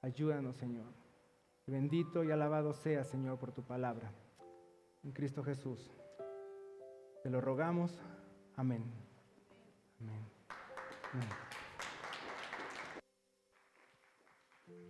ayúdanos, 0.00 0.56
Señor. 0.56 0.94
Bendito 1.66 2.24
y 2.24 2.30
alabado 2.30 2.72
sea, 2.72 3.04
Señor, 3.04 3.38
por 3.38 3.52
tu 3.52 3.62
palabra. 3.62 4.10
En 5.04 5.12
Cristo 5.12 5.44
Jesús. 5.44 5.90
Te 7.22 7.28
lo 7.28 7.42
rogamos. 7.42 8.00
Amén. 8.56 8.82
Amén. 10.00 10.24
Amén. 11.12 11.47